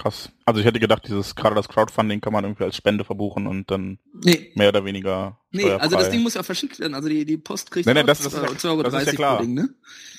[0.00, 0.30] Krass.
[0.46, 3.70] Also ich hätte gedacht, dieses gerade das Crowdfunding kann man irgendwie als Spende verbuchen und
[3.70, 4.50] dann nee.
[4.54, 5.38] mehr oder weniger.
[5.50, 6.94] Nee, also das Ding muss ja verschickt werden.
[6.94, 9.12] Also die, die Post kriegt nee, nee, das, das, ist, 2,30 Euro das ist ja
[9.12, 9.42] klar.
[9.42, 9.68] Ding, ne?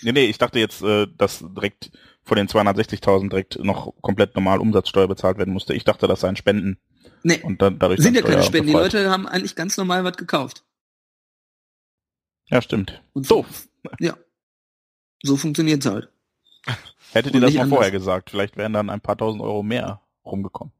[0.03, 1.89] Nee, nee, ich dachte jetzt, äh, dass direkt
[2.21, 5.73] von den 260.000 direkt noch komplett normal Umsatzsteuer bezahlt werden musste.
[5.73, 6.77] Ich dachte, das seien Spenden.
[7.23, 8.67] Nee, Und dann, dadurch sind ja keine Spenden.
[8.67, 8.73] Die.
[8.73, 10.63] Leute haben eigentlich ganz normal was gekauft.
[12.49, 13.01] Ja, stimmt.
[13.13, 13.67] Und Doof.
[13.99, 14.15] Ja.
[15.23, 16.09] So funktioniert's halt.
[17.13, 17.75] Hättet ihr das mal anders.
[17.77, 20.73] vorher gesagt, vielleicht wären dann ein paar tausend Euro mehr rumgekommen.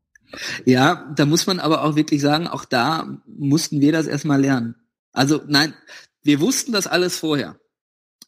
[0.65, 4.75] Ja, da muss man aber auch wirklich sagen, auch da mussten wir das erstmal lernen.
[5.11, 5.73] Also nein,
[6.23, 7.57] wir wussten das alles vorher.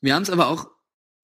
[0.02, 0.68] Wir haben es aber auch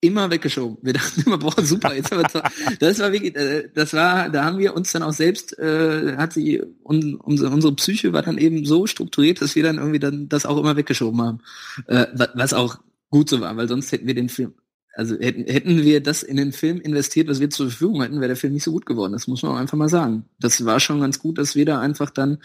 [0.00, 0.78] immer weggeschoben.
[0.80, 4.44] Wir dachten immer, boah, super, jetzt haben wir das war wirklich, äh, das war, da
[4.44, 8.38] haben wir uns dann auch selbst, äh, hat sie, un, unsere, unsere Psyche war dann
[8.38, 11.40] eben so strukturiert, dass wir dann irgendwie dann das auch immer weggeschoben haben.
[11.88, 12.78] Äh, wa- was auch
[13.10, 14.54] gut so war, weil sonst hätten wir den Film,
[14.94, 18.28] also hätten, hätten wir das in den Film investiert, was wir zur Verfügung hatten, wäre
[18.28, 19.12] der Film nicht so gut geworden.
[19.12, 20.24] Das muss man auch einfach mal sagen.
[20.38, 22.38] Das war schon ganz gut, dass wir da einfach dann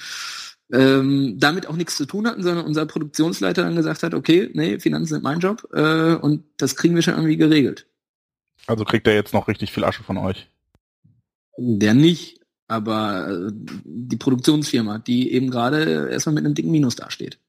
[0.72, 4.80] ähm, damit auch nichts zu tun hatten, sondern unser Produktionsleiter dann gesagt hat, okay, nee,
[4.80, 7.88] Finanzen sind mein Job äh, und das kriegen wir schon irgendwie geregelt.
[8.68, 10.48] Also kriegt er jetzt noch richtig viel Asche von euch.
[11.58, 17.40] Der nicht, aber äh, die Produktionsfirma, die eben gerade erstmal mit einem dicken Minus dasteht.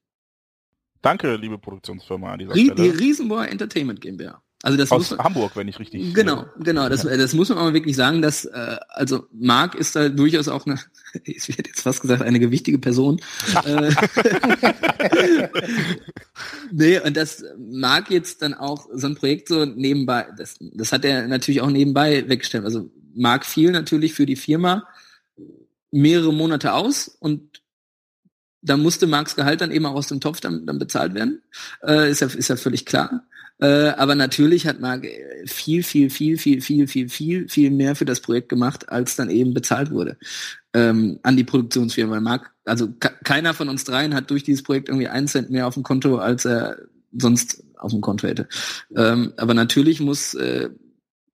[1.01, 2.99] Danke, liebe Produktionsfirma an dieser Rie die Stelle.
[2.99, 4.41] Riesenbohr Entertainment GmbH.
[4.67, 6.13] Also das muss Aus man, Hamburg, wenn ich richtig.
[6.13, 6.89] Genau, genau.
[6.89, 10.65] Das, das muss man aber wirklich sagen, dass äh, also Marc ist da durchaus auch
[10.65, 10.77] eine,
[11.23, 13.21] ich werde jetzt fast gesagt, eine gewichtige Person.
[13.63, 13.93] Äh,
[16.73, 21.05] nee, und das mag jetzt dann auch so ein Projekt so nebenbei, das, das hat
[21.05, 22.65] er natürlich auch nebenbei weggestellt.
[22.65, 24.85] Also Marc fiel natürlich für die Firma
[25.91, 27.61] mehrere Monate aus und
[28.61, 31.41] da musste Marks Gehalt dann eben auch aus dem Topf dann, dann bezahlt werden.
[31.81, 33.23] Äh, ist ja ist ja völlig klar.
[33.59, 37.95] Äh, aber natürlich hat Marc äh, viel, viel, viel, viel, viel, viel, viel, viel mehr
[37.95, 40.17] für das Projekt gemacht, als dann eben bezahlt wurde
[40.73, 42.15] ähm, an die Produktionsfirma.
[42.15, 42.89] Weil Marc, also
[43.23, 46.17] keiner von uns dreien hat durch dieses Projekt irgendwie einen Cent mehr auf dem Konto,
[46.17, 46.77] als er
[47.17, 48.47] sonst auf dem Konto hätte.
[48.95, 50.69] Ähm, aber natürlich muss, äh,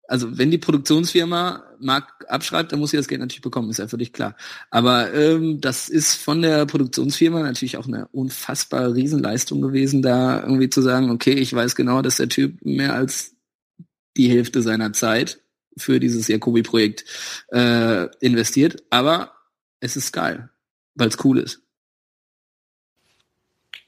[0.08, 3.88] also wenn die Produktionsfirma Markt abschreibt, dann muss sie das Geld natürlich bekommen, ist ja
[3.88, 4.35] völlig klar.
[4.69, 10.69] Aber ähm, das ist von der Produktionsfirma natürlich auch eine unfassbare Riesenleistung gewesen, da irgendwie
[10.69, 13.35] zu sagen, okay, ich weiß genau, dass der Typ mehr als
[14.18, 15.41] die Hälfte seiner Zeit
[15.77, 17.05] für dieses Jacobi-Projekt
[17.51, 18.84] äh, investiert.
[18.89, 19.34] Aber
[19.80, 20.49] es ist geil,
[20.95, 21.62] weil es cool ist.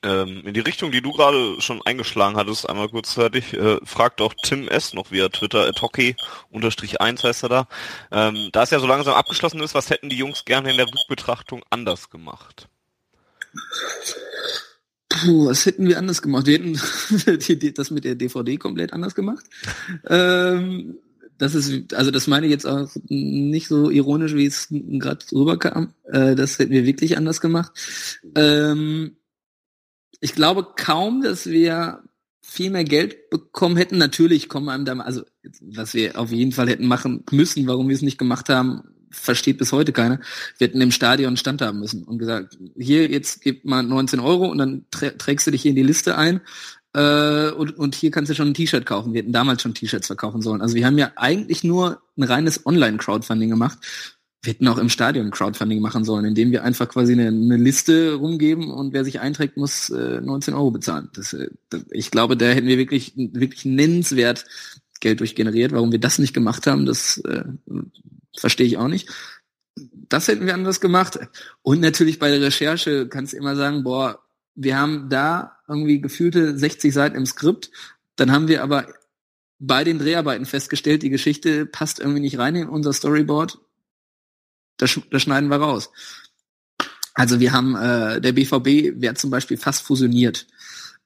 [0.05, 4.33] Ähm, in die Richtung, die du gerade schon eingeschlagen hattest, einmal kurzzeitig, äh, fragt auch
[4.43, 4.93] Tim S.
[4.93, 6.15] noch via Twitter, hockey
[6.51, 7.67] unterstrich 1 heißt er da.
[8.11, 10.85] Ähm, da es ja so langsam abgeschlossen ist, was hätten die Jungs gerne in der
[10.85, 12.67] Rückbetrachtung anders gemacht?
[15.09, 16.45] Puh, was hätten wir anders gemacht?
[16.45, 16.79] Wir hätten
[17.47, 19.45] die, die, das mit der DVD komplett anders gemacht.
[20.07, 20.99] ähm,
[21.39, 25.93] das ist, also das meine ich jetzt auch nicht so ironisch, wie es gerade rüberkam.
[26.11, 27.71] Äh, das hätten wir wirklich anders gemacht.
[28.35, 29.17] Ähm,
[30.21, 32.03] ich glaube kaum, dass wir
[32.41, 33.97] viel mehr Geld bekommen hätten.
[33.97, 35.23] Natürlich kommen einem da, also
[35.61, 39.57] was wir auf jeden Fall hätten machen müssen, warum wir es nicht gemacht haben, versteht
[39.57, 40.19] bis heute keiner.
[40.57, 44.45] Wir hätten im Stadion Stand haben müssen und gesagt, hier jetzt gib mal 19 Euro
[44.45, 46.41] und dann trä trägst du dich hier in die Liste ein
[46.93, 49.13] äh, und, und hier kannst du schon ein T-Shirt kaufen.
[49.13, 50.61] Wir hätten damals schon T-Shirts verkaufen sollen.
[50.61, 53.77] Also wir haben ja eigentlich nur ein reines Online-Crowdfunding gemacht.
[54.45, 58.13] Wir hätten auch im Stadion Crowdfunding machen sollen, indem wir einfach quasi eine, eine Liste
[58.13, 61.09] rumgeben und wer sich einträgt, muss äh, 19 Euro bezahlen.
[61.13, 64.45] Das, äh, das, ich glaube, da hätten wir wirklich, wirklich nennenswert
[64.99, 65.71] Geld durchgeneriert.
[65.71, 67.43] Warum wir das nicht gemacht haben, das äh,
[68.37, 69.09] verstehe ich auch nicht.
[69.75, 71.19] Das hätten wir anders gemacht.
[71.61, 74.19] Und natürlich bei der Recherche kannst du immer sagen, boah,
[74.55, 77.71] wir haben da irgendwie gefühlte 60 Seiten im Skript.
[78.15, 78.87] Dann haben wir aber
[79.59, 83.59] bei den Dreharbeiten festgestellt, die Geschichte passt irgendwie nicht rein in unser Storyboard.
[84.77, 85.91] Das, das schneiden wir raus.
[87.13, 90.47] Also wir haben, äh, der BVB wäre zum Beispiel fast fusioniert,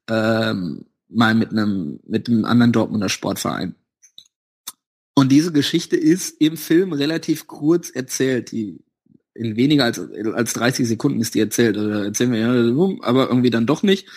[0.09, 3.75] ähm, mal mit einem, mit einem anderen Dortmunder Sportverein.
[5.13, 8.51] Und diese Geschichte ist im Film relativ kurz erzählt.
[8.51, 8.79] Die
[9.33, 9.99] in weniger als,
[10.33, 11.77] als 30 Sekunden ist die erzählt.
[11.77, 14.07] Oder erzählen wir ja, aber irgendwie dann doch nicht.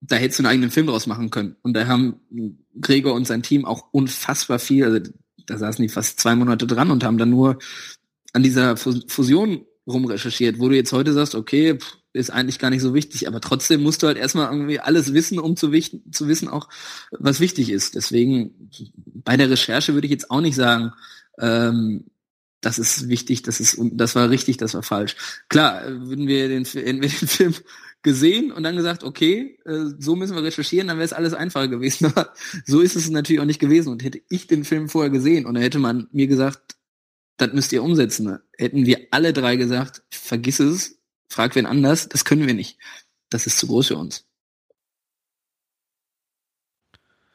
[0.00, 1.56] Da hättest du einen eigenen Film draus machen können.
[1.62, 2.20] Und da haben
[2.80, 5.10] Gregor und sein Team auch unfassbar viel, also
[5.46, 7.58] da saßen die fast zwei Monate dran und haben dann nur
[8.32, 11.78] an dieser Fusion rumrecherchiert, wo du jetzt heute sagst, okay,
[12.12, 15.38] ist eigentlich gar nicht so wichtig, aber trotzdem musst du halt erstmal irgendwie alles wissen,
[15.38, 15.70] um zu,
[16.10, 16.68] zu wissen auch,
[17.10, 17.94] was wichtig ist.
[17.94, 18.70] Deswegen
[19.06, 20.92] bei der Recherche würde ich jetzt auch nicht sagen,
[21.38, 22.04] ähm,
[22.60, 25.16] das ist wichtig, das ist, das war richtig, das war falsch.
[25.48, 27.54] Klar, würden wir den, hätten wir den Film
[28.02, 31.68] gesehen und dann gesagt, okay, äh, so müssen wir recherchieren, dann wäre es alles einfacher
[31.68, 32.06] gewesen.
[32.14, 32.32] Aber
[32.66, 33.90] so ist es natürlich auch nicht gewesen.
[33.90, 36.76] Und hätte ich den Film vorher gesehen und hätte man mir gesagt,
[37.36, 40.98] das müsst ihr umsetzen, hätten wir alle drei gesagt, vergiss es,
[41.28, 42.78] frag wen anders, das können wir nicht.
[43.30, 44.26] Das ist zu groß für uns.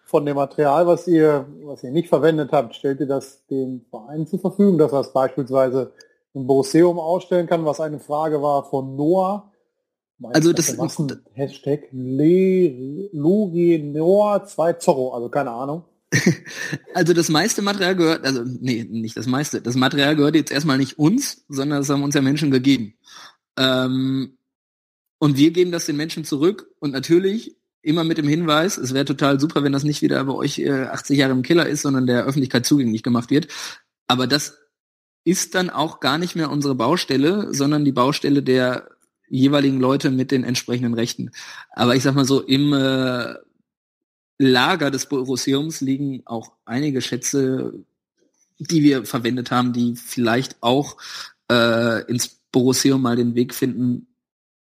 [0.08, 4.26] von dem Material, was ihr, was ihr nicht verwendet habt, stellt ihr das dem Verein
[4.26, 5.92] zur Verfügung, dass er es beispielsweise
[6.34, 9.52] im Borusseum ausstellen kann, was eine Frage war von Noah.
[10.24, 10.80] Also das ist
[11.34, 13.12] Hashtag Noah
[14.46, 15.84] 2 Zorro, also keine Ahnung.
[16.94, 19.62] Also das meiste Material gehört, also nee, nicht das meiste.
[19.62, 22.96] Das Material gehört jetzt erstmal nicht uns, sondern das haben uns ja Menschen gegeben.
[23.58, 24.38] Ähm,
[25.20, 29.06] und wir geben das den Menschen zurück und natürlich immer mit dem Hinweis, es wäre
[29.06, 32.06] total super, wenn das nicht wieder bei euch äh, 80 Jahre im Keller ist, sondern
[32.06, 33.48] der Öffentlichkeit zugänglich gemacht wird.
[34.08, 34.58] Aber das
[35.24, 38.90] ist dann auch gar nicht mehr unsere Baustelle, sondern die Baustelle der
[39.30, 41.32] jeweiligen Leute mit den entsprechenden Rechten.
[41.72, 43.36] Aber ich sag mal so, im äh,
[44.38, 47.74] Lager des Boruseums liegen auch einige Schätze,
[48.60, 50.98] die wir verwendet haben, die vielleicht auch
[51.52, 54.08] äh, ins Boruseum mal den Weg finden,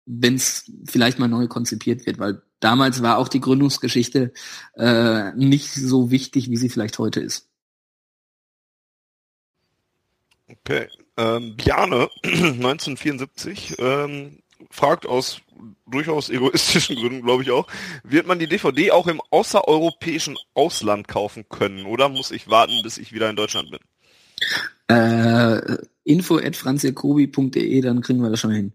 [0.06, 4.32] wenn es vielleicht mal neu konzipiert wird, weil damals war auch die Gründungsgeschichte
[4.74, 7.48] äh, nicht so wichtig, wie sie vielleicht heute ist.
[10.48, 10.88] Okay.
[11.16, 15.40] Ähm, Bjane, 1974, ähm, fragt aus
[15.86, 17.66] durchaus egoistischen Gründen, glaube ich auch,
[18.04, 22.98] wird man die DVD auch im außereuropäischen Ausland kaufen können oder muss ich warten, bis
[22.98, 23.80] ich wieder in Deutschland bin?
[24.88, 28.72] Äh, info at franzjakobi.de, dann kriegen wir das schon hin.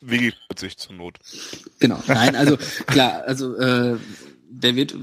[0.00, 1.18] Wigi sich zur Not.
[1.80, 2.02] Genau.
[2.06, 3.96] Nein, also klar, also äh,
[4.62, 4.94] der wird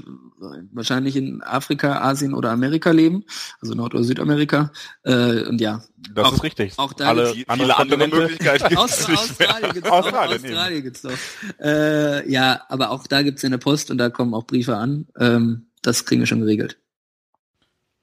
[0.72, 3.24] wahrscheinlich in Afrika, Asien oder Amerika leben,
[3.60, 4.72] also Nord- oder Südamerika.
[5.04, 5.82] Äh, und ja.
[6.12, 6.74] Das auch, ist richtig.
[6.76, 11.12] Auch da Alle gibt's, andere, andere Möglichkeiten Aus, Australien gibt's Australien, auch, Australien gibt's doch.
[11.60, 15.06] Äh, ja, aber auch da gibt's in der Post und da kommen auch Briefe an.
[15.18, 16.78] Ähm, das kriegen wir schon geregelt.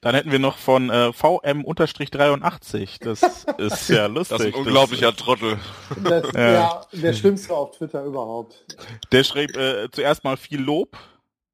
[0.02, 3.04] Dann hätten wir noch von äh, VM-83.
[3.04, 3.22] Das
[3.58, 4.36] ist ja lustig.
[4.36, 5.58] Das ist ein unglaublicher das, Trottel.
[6.02, 6.80] Das ja.
[6.92, 8.64] der schlimmste auf Twitter überhaupt.
[9.12, 10.98] Der schrieb äh, zuerst mal viel Lob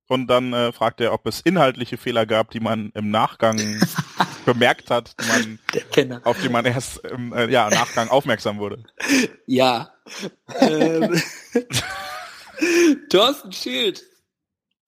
[0.09, 3.59] und dann äh, fragt er, ob es inhaltliche Fehler gab, die man im Nachgang
[4.45, 8.85] bemerkt hat, die man, auf die man erst im äh, ja, Nachgang aufmerksam wurde.
[9.47, 9.93] Ja.
[10.59, 11.21] ähm,
[13.11, 14.03] Thorsten Schild,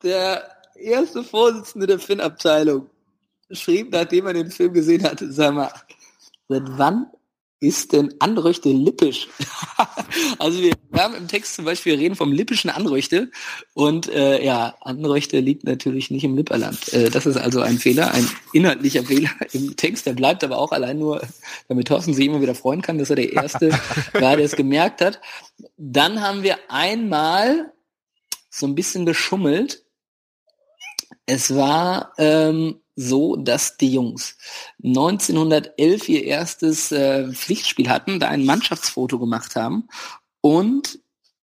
[0.02, 2.88] der erste Vorsitzende der Finn-Abteilung,
[3.51, 5.70] schrieb, nachdem er den Film gesehen hatte, sag mal,
[6.48, 7.06] seit wann
[7.61, 9.28] ist denn Anröchte lippisch?
[10.39, 13.31] also wir, haben im Text zum Beispiel, wir reden vom lippischen Anröchte
[13.74, 16.93] und äh, ja, Anröchte liegt natürlich nicht im Lipperland.
[16.93, 20.73] Äh, das ist also ein Fehler, ein inhaltlicher Fehler im Text, der bleibt aber auch
[20.73, 21.20] allein nur,
[21.69, 23.70] damit Thorsten sich immer wieder freuen kann, dass er der Erste
[24.15, 25.20] war, der es gemerkt hat.
[25.77, 27.73] Dann haben wir einmal
[28.49, 29.85] so ein bisschen geschummelt.
[31.27, 34.37] Es war ähm, so, dass die Jungs
[34.83, 39.89] 1911 ihr erstes äh, Pflichtspiel hatten, da ein Mannschaftsfoto gemacht haben
[40.41, 40.99] und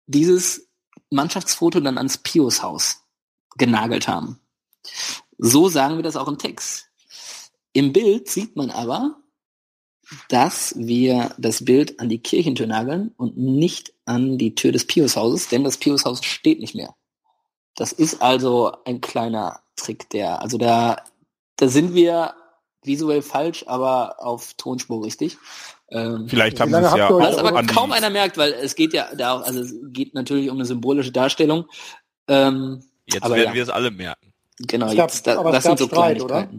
[0.06, 0.68] dieses
[1.10, 3.04] Mannschaftsfoto dann ans Pius-Haus
[3.58, 4.40] genagelt haben.
[5.38, 6.90] So sagen wir das auch im Text.
[7.74, 9.18] Im Bild sieht man aber,
[10.30, 15.50] dass wir das Bild an die Kirchentür nageln und nicht an die Tür des Pius-Hauses,
[15.50, 16.96] denn das Pius-Haus steht nicht mehr.
[17.76, 21.04] Das ist also ein kleiner Trick, der, also da
[21.58, 22.34] da sind wir
[22.84, 25.38] visuell falsch, aber auf Tonspur richtig.
[25.90, 27.10] Ähm, Vielleicht haben sie es ja.
[27.12, 30.50] Was aber kaum einer merkt, weil es geht ja da auch, also es geht natürlich
[30.50, 31.66] um eine symbolische Darstellung.
[32.28, 33.54] Ähm, jetzt werden ja.
[33.54, 34.34] wir es alle merken.
[34.60, 36.50] Genau, gab, jetzt, da, das sind so Streit, oder?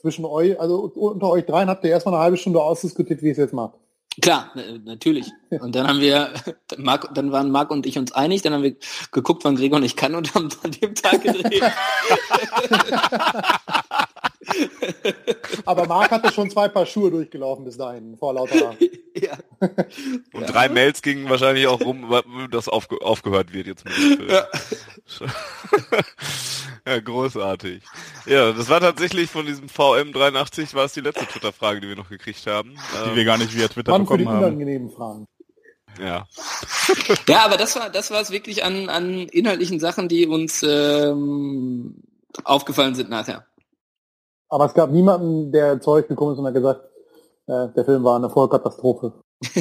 [0.00, 3.38] Zwischen euch, also unter euch dreien habt ihr erstmal eine halbe Stunde ausdiskutiert, wie es
[3.38, 3.74] jetzt macht.
[4.20, 4.50] Klar,
[4.84, 5.30] natürlich.
[5.60, 6.30] Und dann haben wir,
[6.78, 8.76] Marc, dann waren Marc und ich uns einig, dann haben wir
[9.12, 11.62] geguckt, wann Gregor nicht kann und haben an dem Tag gedreht.
[15.64, 18.76] Aber Marc hatte schon zwei Paar Schuhe durchgelaufen bis dahin, vor lauter.
[19.14, 19.38] ja.
[20.32, 20.46] Und ja.
[20.46, 22.14] drei Mails gingen wahrscheinlich auch rum,
[22.50, 23.84] dass aufge aufgehört wird jetzt.
[23.84, 24.46] Mit ja.
[26.86, 27.82] ja, großartig.
[28.26, 32.08] Ja, das war tatsächlich von diesem VM83 war es die letzte Twitter-Frage, die wir noch
[32.08, 32.76] gekriegt haben.
[33.04, 34.44] Die ähm, wir gar nicht via Twitter Mann bekommen für die haben.
[34.44, 35.28] unangenehmen Fragen.
[35.98, 36.26] Ja.
[37.26, 42.02] ja, aber das war das war es wirklich an, an inhaltlichen Sachen, die uns ähm,
[42.44, 43.46] aufgefallen sind nachher.
[44.48, 46.82] Aber es gab niemanden, der zu euch gekommen ist und hat gesagt,
[47.46, 49.12] äh, der Film war eine Vollkatastrophe.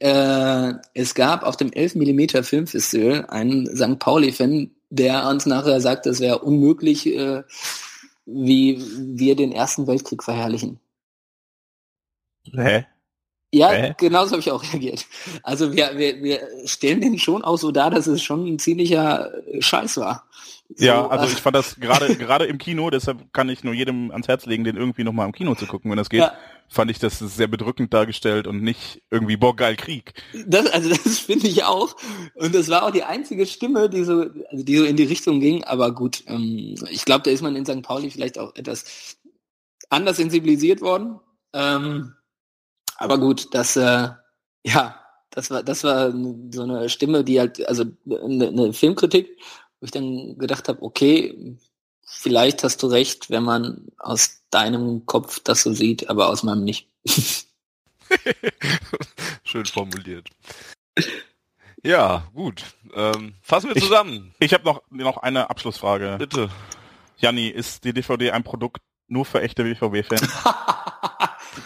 [0.00, 3.98] äh, es gab auf dem 11 mm Filmfestival einen St.
[3.98, 7.42] Pauli-Fan, der uns nachher sagte, es wäre unmöglich, äh,
[8.26, 10.80] wie wir den Ersten Weltkrieg verherrlichen.
[12.52, 12.86] Hä?
[13.52, 13.94] Ja, Hä?
[13.96, 15.06] genauso habe ich auch reagiert.
[15.42, 19.32] Also wir, wir, wir stellen den schon auch so dar, dass es schon ein ziemlicher
[19.46, 20.28] äh, Scheiß war.
[20.74, 23.72] So, Ja, also äh, ich fand das gerade gerade im Kino, deshalb kann ich nur
[23.72, 26.20] jedem ans Herz legen, den irgendwie nochmal im Kino zu gucken, wenn das geht.
[26.20, 26.34] Ja.
[26.68, 30.12] Fand ich das sehr bedrückend dargestellt und nicht irgendwie boah geil Krieg.
[30.46, 31.96] Das, also das finde ich auch.
[32.34, 35.40] Und das war auch die einzige Stimme, die so, also die so in die Richtung
[35.40, 35.64] ging.
[35.64, 37.80] Aber gut, ähm, ich glaube, da ist man in St.
[37.80, 39.16] Pauli vielleicht auch etwas
[39.88, 41.18] anders sensibilisiert worden.
[41.54, 42.12] Ähm,
[42.98, 44.08] aber gut, das, äh,
[44.64, 45.00] ja,
[45.30, 46.12] das war, das war
[46.52, 49.28] so eine Stimme, die halt, also eine, eine Filmkritik,
[49.80, 51.56] wo ich dann gedacht habe, okay,
[52.04, 56.64] vielleicht hast du recht, wenn man aus deinem Kopf das so sieht, aber aus meinem
[56.64, 56.88] nicht.
[59.44, 60.28] Schön formuliert.
[61.82, 62.64] Ja, gut.
[62.94, 64.34] Ähm, fassen wir Ich- zusammen.
[64.40, 66.16] Ich habe noch noch eine Abschlussfrage.
[66.18, 66.50] Bitte.
[67.18, 70.22] Janni, ist die DVD ein Produkt nur für echte BVB-Fans?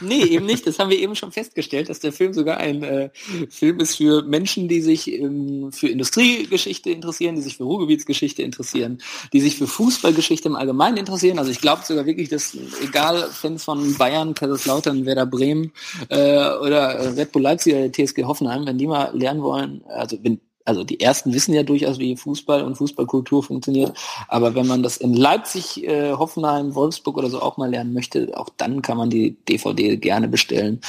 [0.01, 0.67] nee, eben nicht.
[0.67, 3.11] Das haben wir eben schon festgestellt, dass der Film sogar ein äh,
[3.51, 8.99] Film ist für Menschen, die sich ähm, für Industriegeschichte interessieren, die sich für Ruhrgebietsgeschichte interessieren,
[9.33, 11.39] die sich für Fußballgeschichte im Allgemeinen interessieren.
[11.39, 15.73] Also ich glaube sogar wirklich, dass egal Fans von Bayern, Kaiserslautern, Werder Bremen
[16.09, 20.41] äh, oder Red Bull Leipzig oder TSG Hoffenheim, wenn die mal lernen wollen, also wenn
[20.65, 23.97] also die ersten wissen ja durchaus, wie Fußball und Fußballkultur funktioniert.
[24.29, 28.33] Aber wenn man das in Leipzig, äh, Hoffenheim, Wolfsburg oder so auch mal lernen möchte,
[28.37, 30.81] auch dann kann man die DVD gerne bestellen.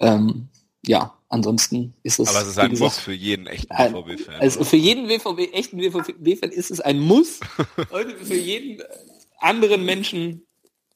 [0.00, 0.48] Ähm,
[0.86, 2.28] ja, ansonsten ist es.
[2.28, 4.34] Aber es ist ein gesagt, Muss für jeden echten BVB-Fan.
[4.40, 7.40] Also für jeden WVB, echten WVB-Fan ist es ein Muss
[7.90, 8.82] und für jeden
[9.38, 10.46] anderen Menschen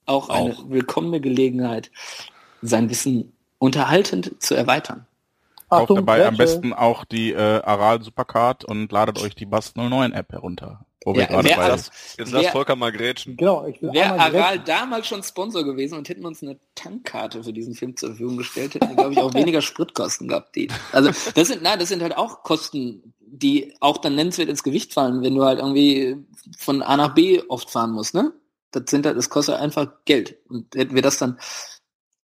[0.07, 0.69] auch eine Auch.
[0.69, 1.91] willkommene Gelegenheit,
[2.63, 5.07] sein Wissen unterhaltend zu erweitern.
[5.71, 6.55] Kauft dabei am Grätsche.
[6.55, 10.85] besten auch die äh, Aral Supercard und ladet euch die Bast 09 App herunter.
[11.03, 13.37] Wo wir Ja, gerade wer bei alles- Jetzt lass Wer- Volker mal grätschen.
[13.39, 17.75] Genau, ich Wäre Aral damals schon Sponsor gewesen und hätten uns eine Tankkarte für diesen
[17.75, 20.55] Film zur Verfügung gestellt, hätten wir, glaube ich, auch weniger Spritkosten gehabt.
[20.57, 20.69] Die.
[20.93, 24.93] Also das sind, nein, das sind halt auch Kosten, die auch dann nennenswert ins Gewicht
[24.93, 26.19] fallen, wenn du halt irgendwie
[26.59, 28.33] von A nach B oft fahren musst, ne?
[28.73, 30.37] Das sind halt, das kostet einfach Geld.
[30.51, 31.39] Und hätten wir das dann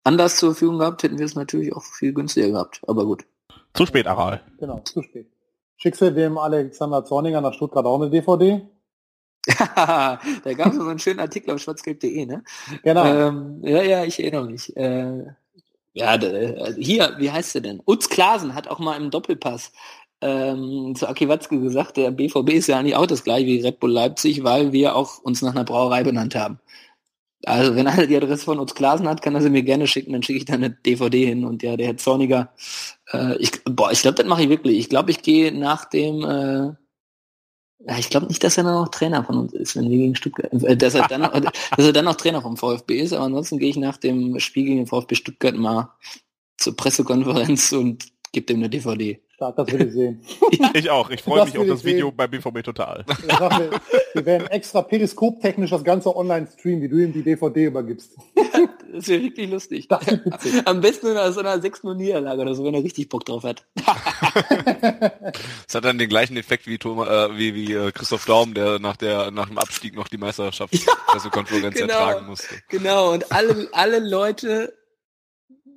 [0.04, 2.82] anders zur Verfügung gehabt, hätten wir es natürlich auch viel günstiger gehabt.
[2.86, 3.24] Aber gut.
[3.76, 4.40] Zu spät, Aral.
[4.58, 5.26] Genau, zu spät.
[5.76, 8.62] Schickst du dem Alexander Zorninger nach Stuttgart auch eine DVD?
[9.46, 10.18] da
[10.56, 12.42] gab es so einen schönen Artikel auf schwarzgelb.de, ne?
[12.82, 13.04] Genau.
[13.04, 14.74] Ähm, ja, ja, ich erinnere mich.
[14.76, 15.24] Äh,
[15.92, 17.82] ja, äh, hier, wie heißt der denn?
[17.86, 19.72] Utz Klasen hat auch mal im Doppelpass
[20.20, 23.80] ähm, zu Aki Watzke gesagt, der BVB ist ja eigentlich auch das gleiche wie Red
[23.80, 26.58] Bull Leipzig, weil wir auch uns nach einer Brauerei benannt haben.
[27.44, 30.12] Also wenn einer die Adresse von Utz Klasen hat, kann er sie mir gerne schicken,
[30.12, 31.44] dann schicke ich da eine DVD hin.
[31.44, 32.52] Und ja, der Herr Zorniger,
[33.12, 34.78] äh, ich, boah, ich glaube, das mache ich wirklich.
[34.78, 36.72] Ich glaube, ich gehe nach dem äh,
[37.86, 40.14] ja, ich glaube nicht, dass er dann noch Trainer von uns ist, wenn wir gegen
[40.16, 41.52] Stuttgart, äh, dass er dann, noch- dass
[41.86, 44.76] er dann noch Trainer vom VfB ist, aber ansonsten gehe ich nach dem Spiel gegen
[44.78, 45.90] den VfB Stuttgart mal
[46.56, 49.20] zur Pressekonferenz und gebe dem eine DVD.
[49.36, 50.22] Stark, das will ich sehen.
[50.72, 51.10] Ich auch.
[51.10, 51.96] Ich freue Das mich auf das ich sehen.
[51.96, 53.04] Video bei BVB Total.
[53.26, 53.70] Mir,
[54.14, 58.16] wir werden extra periskoptechnisch das Ganze online streamen, wie du ihm die DVD übergibst.
[58.92, 59.88] Das wäre wirklich lustig.
[59.88, 60.62] Das wird witzig.
[60.64, 63.66] Am besten in so einer 6 Niederlage oder so, wenn er richtig Bock drauf hat.
[65.68, 68.78] Es hat dann den gleichen Effekt wie Thomas, äh, wie, wie äh, Christoph Daum, der
[68.78, 71.92] nach der nach dem Abstieg noch die Meisterschaftspressekonferenz genau.
[71.92, 72.54] ertragen musste.
[72.70, 74.72] Genau, und alle, alle Leute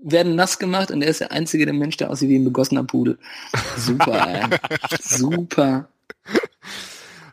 [0.01, 2.83] werden nass gemacht und er ist der einzige der Mensch, der aussieht wie ein begossener
[2.83, 3.17] Pudel.
[3.77, 4.59] Super, ey.
[5.01, 5.89] Super.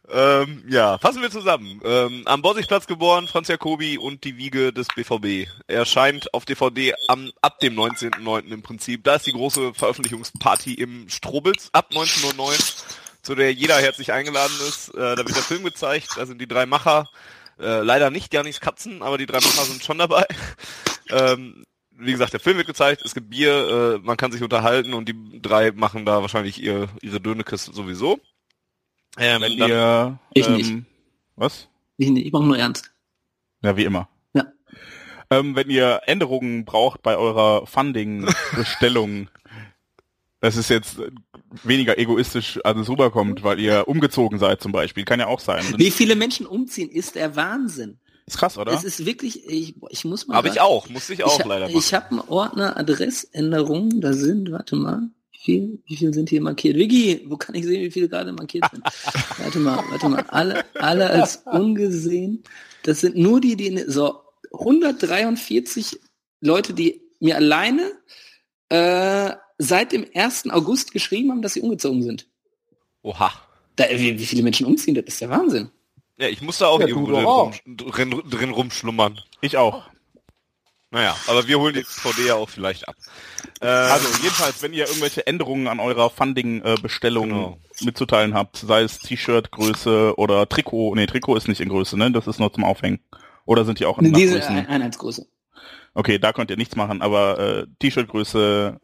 [0.09, 1.81] Ähm, ja, fassen wir zusammen.
[1.85, 5.49] Ähm, am Borsigplatz geboren, Franz Jacobi und die Wiege des BVB.
[5.67, 8.53] Er erscheint auf DVD am, ab dem 19.09.
[8.53, 9.03] im Prinzip.
[9.03, 12.85] Da ist die große Veröffentlichungsparty im Strobels ab 19.09
[13.27, 14.91] zu der jeder herzlich eingeladen ist.
[14.91, 17.11] Äh, da wird der Film gezeigt, da sind die drei Macher.
[17.59, 20.25] Äh, leider nicht Janis Katzen, aber die drei Macher sind schon dabei.
[21.11, 21.65] Ähm,
[21.99, 25.09] wie gesagt, der Film wird gezeigt, es gibt Bier, äh, man kann sich unterhalten und
[25.09, 28.21] die drei machen da wahrscheinlich ihr, ihre Dönekes sowieso.
[29.19, 30.71] Ähm, Wenn dann- ihr, Ich nicht.
[30.71, 30.87] ähm,
[31.37, 31.69] was?
[31.97, 32.93] Ich, ich mache nur ernst.
[33.63, 34.09] Ja, wie immer.
[34.35, 34.45] Ja.
[35.31, 39.29] Ähm, wenn ihr Änderungen braucht bei eurer Funding-Bestellung,
[40.41, 40.99] das ist jetzt
[41.65, 45.05] weniger egoistisch, als es rüberkommt, weil ihr umgezogen seid zum Beispiel.
[45.05, 45.65] Kann ja auch sein.
[45.79, 47.99] Wie viele Menschen umziehen, ist der Wahnsinn.
[48.27, 48.73] Ist krass, oder?
[48.73, 51.67] Es ist wirklich, ich, ich muss mal Aber ich auch, musste ich auch ich, leider
[51.67, 51.79] machen.
[51.79, 56.41] Ich habe einen Ordner Adressänderungen, da sind, warte mal, wie viel, wie viel sind hier
[56.41, 56.77] markiert?
[56.77, 58.85] Vicky, wo kann ich sehen, wie viele gerade markiert sind?
[59.39, 62.43] warte mal, warte mal, alle, alle als ungesehen.
[62.83, 64.21] Das sind nur die, die, so,
[64.53, 66.01] 143
[66.41, 67.93] Leute, die mir alleine
[68.71, 70.51] äh, seit dem 1.
[70.51, 72.27] August geschrieben haben, dass sie umgezogen sind.
[73.03, 73.33] Oha.
[73.77, 75.71] Da, wie, wie viele Menschen umziehen, das ist der Wahnsinn.
[76.19, 77.53] Ja, ich musste auch Ja, irgendwo drin, auch.
[77.67, 79.21] rum, drin, drin rumschlummern.
[79.41, 79.85] ich auch.
[80.91, 82.95] Naja, aber wir holen die VD ja auch vielleicht ab.
[83.61, 87.59] Äh, also jedenfalls, wenn ihr irgendwelche Änderungen an eurer Funding-Bestellung genau.
[87.81, 92.11] mitzuteilen habt, sei es T-Shirt-Größe oder Trikot, nee, Trikot ist nicht in Größe, ne?
[92.13, 93.01] Das ist nur zum Aufhängen.
[93.45, 95.27] Oder sind die auch in Diese Einheitsgröße.
[95.95, 98.79] Okay, da könnt ihr nichts machen, aber äh, T-Shirt-Größe,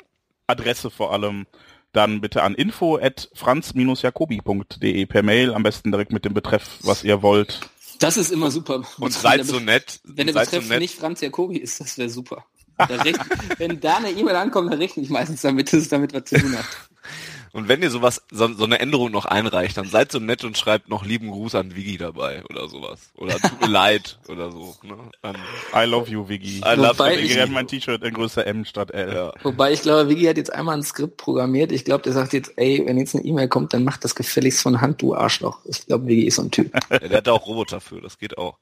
[0.48, 1.46] Adresse vor allem,
[1.92, 7.04] dann bitte an info at franz-jacobi.de per Mail, am besten direkt mit dem Betreff, was
[7.04, 7.60] ihr wollt.
[7.98, 8.82] Das ist immer super.
[8.98, 10.00] Und seid so nett.
[10.04, 12.44] Wenn der Betreff so nicht Franz Jacobi ist, das wäre super.
[12.76, 12.88] Da
[13.58, 16.36] wenn da eine E-Mail ankommt, dann rechne ich meistens damit, dass es damit was zu
[16.38, 16.64] tun hat.
[17.52, 20.56] Und wenn ihr sowas, so, so, eine Änderung noch einreicht, dann seid so nett und
[20.56, 23.10] schreibt noch lieben Gruß an Vigi dabei oder sowas.
[23.14, 24.74] Oder tut mir leid oder so.
[24.82, 24.96] Ne?
[25.20, 25.36] Dann,
[25.74, 26.58] I love you, Vigi.
[26.60, 27.20] I love Wobei you.
[27.20, 29.14] Ich werde mein T-Shirt in Größe M statt L.
[29.14, 29.32] Ja.
[29.42, 31.72] Wobei ich glaube, Vigi hat jetzt einmal ein Skript programmiert.
[31.72, 34.62] Ich glaube, der sagt jetzt, ey, wenn jetzt eine E-Mail kommt, dann macht das gefälligst
[34.62, 35.58] von Hand, du Arschloch.
[35.66, 36.72] Ich glaube, Vigi ist so ein Typ.
[36.90, 38.56] Ja, der hat auch Roboter für, das geht auch.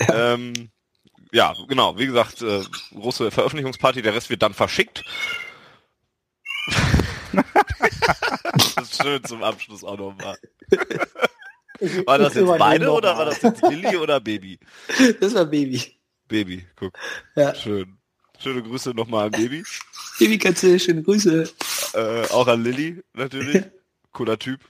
[0.00, 0.34] Ja.
[0.34, 0.70] Ähm,
[1.32, 1.98] ja, genau.
[1.98, 2.60] Wie gesagt, äh,
[2.94, 4.02] große Veröffentlichungsparty.
[4.02, 5.04] Der Rest wird dann verschickt.
[8.76, 10.38] Das ist schön zum Abschluss auch nochmal.
[12.06, 14.58] War das jetzt beide oder war das jetzt Lilly oder Baby?
[15.20, 15.82] Das war Baby.
[16.28, 16.92] Baby, guck.
[17.34, 17.54] Ja.
[17.54, 17.98] Schön.
[18.38, 19.62] Schöne Grüße nochmal an Baby.
[20.18, 21.50] Babykatze, schöne Grüße.
[21.94, 23.64] Äh, auch an Lilly, natürlich.
[24.12, 24.60] Cooler Typ.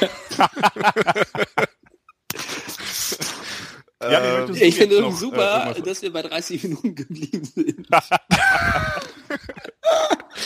[0.00, 0.08] Ja.
[4.00, 7.88] Ja, ähm, ich finde es super, äh, dass wir bei 30 Minuten geblieben sind.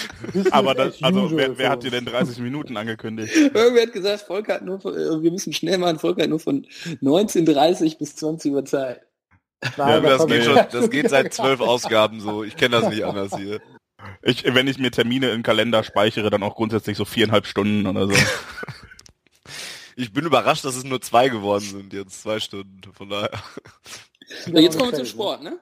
[0.50, 3.34] Aber das, also wer, wer, hat dir denn 30 Minuten angekündigt?
[3.34, 6.40] Irgendwer hat gesagt, Volker hat nur von, äh, wir müssen schnell machen, Volker hat nur
[6.40, 6.66] von
[7.02, 9.02] 19.30 bis 20 Uhr Zeit.
[9.76, 12.42] Ja, das, geht schon, das geht seit zwölf Ausgaben so.
[12.42, 13.60] Ich kenne das nicht anders hier.
[14.22, 18.06] Ich, wenn ich mir Termine im Kalender speichere, dann auch grundsätzlich so viereinhalb Stunden oder
[18.06, 18.14] so.
[19.96, 22.80] ich bin überrascht, dass es nur zwei geworden sind jetzt, zwei Stunden.
[22.92, 23.30] Von daher.
[24.46, 25.58] Ja, jetzt kommen wir zum Sport, ne?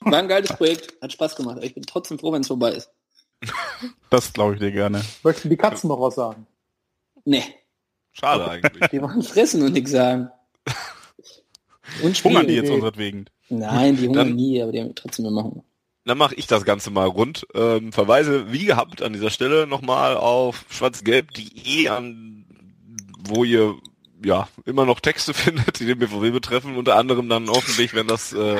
[0.00, 1.58] War ein geiles Projekt, hat Spaß gemacht.
[1.62, 2.90] Ich bin trotzdem froh, wenn es vorbei ist.
[4.10, 5.02] Das glaube ich dir gerne.
[5.22, 6.46] Möchten die Katzen noch was sagen?
[7.24, 7.42] Nee.
[8.14, 8.88] Schade eigentlich.
[8.90, 10.30] Die machen fressen und nichts sagen.
[12.02, 12.24] Und.
[12.24, 13.28] Hungern die jetzt unseretwegen?
[13.50, 15.62] Nein, die hungern nie, aber die haben trotzdem immer Hunger.
[16.06, 17.46] Dann mache ich das Ganze mal rund.
[17.54, 22.44] Ähm, verweise wie gehabt an dieser Stelle nochmal auf schwarzgelb.de an
[23.28, 23.76] wo ihr
[24.24, 28.32] ja immer noch Texte findet, die den BVW betreffen, unter anderem dann hoffentlich, wenn das
[28.32, 28.58] äh,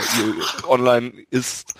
[0.68, 1.74] online ist,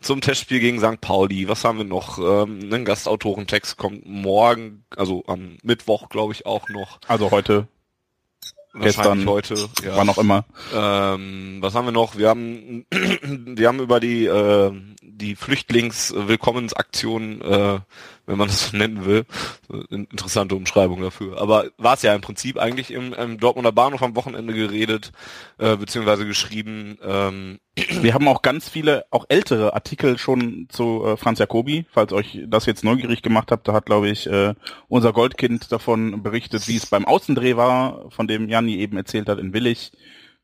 [0.00, 1.00] zum Testspiel gegen St.
[1.00, 1.48] Pauli.
[1.48, 2.18] Was haben wir noch?
[2.18, 7.00] Ähm, ein Gastautorentext kommt morgen, also am Mittwoch, glaube ich, auch noch.
[7.08, 7.68] Also heute.
[8.74, 9.96] Gestern, heute, ja.
[9.96, 10.44] wann auch immer.
[10.72, 12.16] Ähm, was haben wir noch?
[12.16, 14.72] Wir haben, wir haben über die äh,
[15.18, 17.80] die Flüchtlingswillkommensaktion äh,
[18.28, 19.24] wenn man das so nennen will.
[19.88, 21.40] Interessante Umschreibung dafür.
[21.40, 25.12] Aber war es ja im Prinzip eigentlich im, im Dortmunder Bahnhof am Wochenende geredet,
[25.56, 26.98] äh, beziehungsweise geschrieben.
[27.02, 27.58] Ähm,
[28.02, 32.40] Wir haben auch ganz viele, auch ältere Artikel schon zu äh, Franz Jacobi, falls euch
[32.46, 33.66] das jetzt neugierig gemacht habt.
[33.66, 34.54] Da hat, glaube ich, äh,
[34.88, 39.38] unser Goldkind davon berichtet, wie es beim Außendreh war, von dem Janni eben erzählt hat
[39.38, 39.90] in Willig.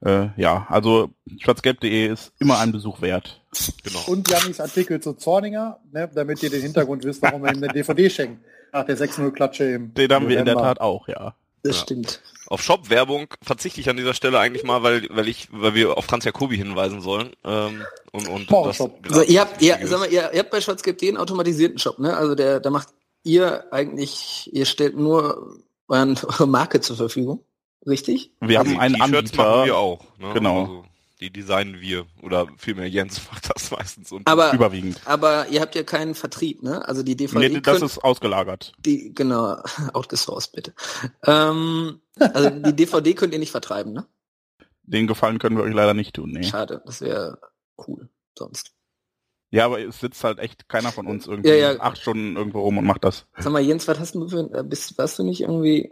[0.00, 3.43] Äh, ja, also schwarzgelb.de ist immer ein Besuch wert.
[3.82, 4.04] Genau.
[4.06, 7.72] Und Jannis Artikel zu Zorninger, ne, damit ihr den Hintergrund wisst, warum wir ihm eine
[7.72, 8.44] DVD schenken.
[8.72, 11.34] Nach der 6-0-Klatsche im Den haben wir in der Tat auch, ja.
[11.62, 11.82] Das ja.
[11.82, 12.20] stimmt.
[12.46, 16.04] Auf Shop-Werbung verzichte ich an dieser Stelle eigentlich mal, weil, weil ich, weil wir auf
[16.04, 17.30] Franz Jacobi hinweisen sollen.
[17.42, 17.82] Ähm,
[18.12, 18.98] und, und oh, das Shop.
[19.08, 22.14] Also ihr habt, ihr, sag mal, ihr, ihr habt bei schwarzgelb.de einen automatisierten Shop, ne?
[22.14, 22.88] Also der, da macht
[23.22, 25.58] ihr eigentlich, ihr stellt nur
[25.88, 27.42] euren, eure Marke zur Verfügung.
[27.86, 28.32] Richtig?
[28.40, 29.36] Wir also haben einen Anbieter.
[29.36, 30.00] machen wir auch.
[30.18, 30.32] Ne?
[30.34, 30.60] Genau.
[30.60, 30.84] Also
[31.24, 35.00] die designen wir oder vielmehr Jens macht das meistens und aber, überwiegend.
[35.06, 36.86] Aber ihr habt ja keinen Vertrieb, ne?
[36.86, 37.48] Also die DVD.
[37.48, 38.72] Nee, das ist ausgelagert.
[38.78, 39.56] Die genau
[39.94, 40.74] outgesourced bitte.
[41.24, 44.06] Ähm, also die DVD könnt ihr nicht vertreiben, ne?
[44.82, 46.42] Den Gefallen können wir euch leider nicht tun, nee.
[46.42, 47.38] Schade, das wäre
[47.88, 48.72] cool sonst.
[49.50, 51.80] Ja, aber es sitzt halt echt keiner von uns irgendwie ja, ja.
[51.80, 53.26] acht Stunden irgendwo rum und macht das.
[53.38, 55.90] Sag mal, Jens, was hast du für äh, bist warst du nicht irgendwie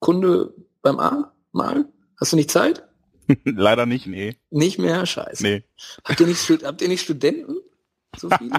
[0.00, 0.52] Kunde
[0.82, 1.86] beim A mal?
[2.18, 2.86] Hast du nicht Zeit?
[3.44, 4.36] Leider nicht, nee.
[4.50, 5.04] Nicht mehr?
[5.06, 5.42] Scheiße.
[5.42, 5.62] Nee.
[6.04, 7.56] Habt, ihr nicht, habt ihr nicht Studenten?
[8.16, 8.50] So viele?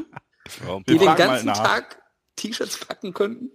[0.68, 1.48] Ja, Die den ganzen.
[1.54, 2.02] Tag
[2.36, 3.52] T-Shirts packen könnten?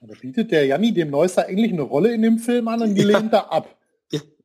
[0.00, 3.02] Da bietet der Janni dem Neusser eigentlich eine Rolle in dem Film an und die
[3.02, 3.74] lehnt da ab.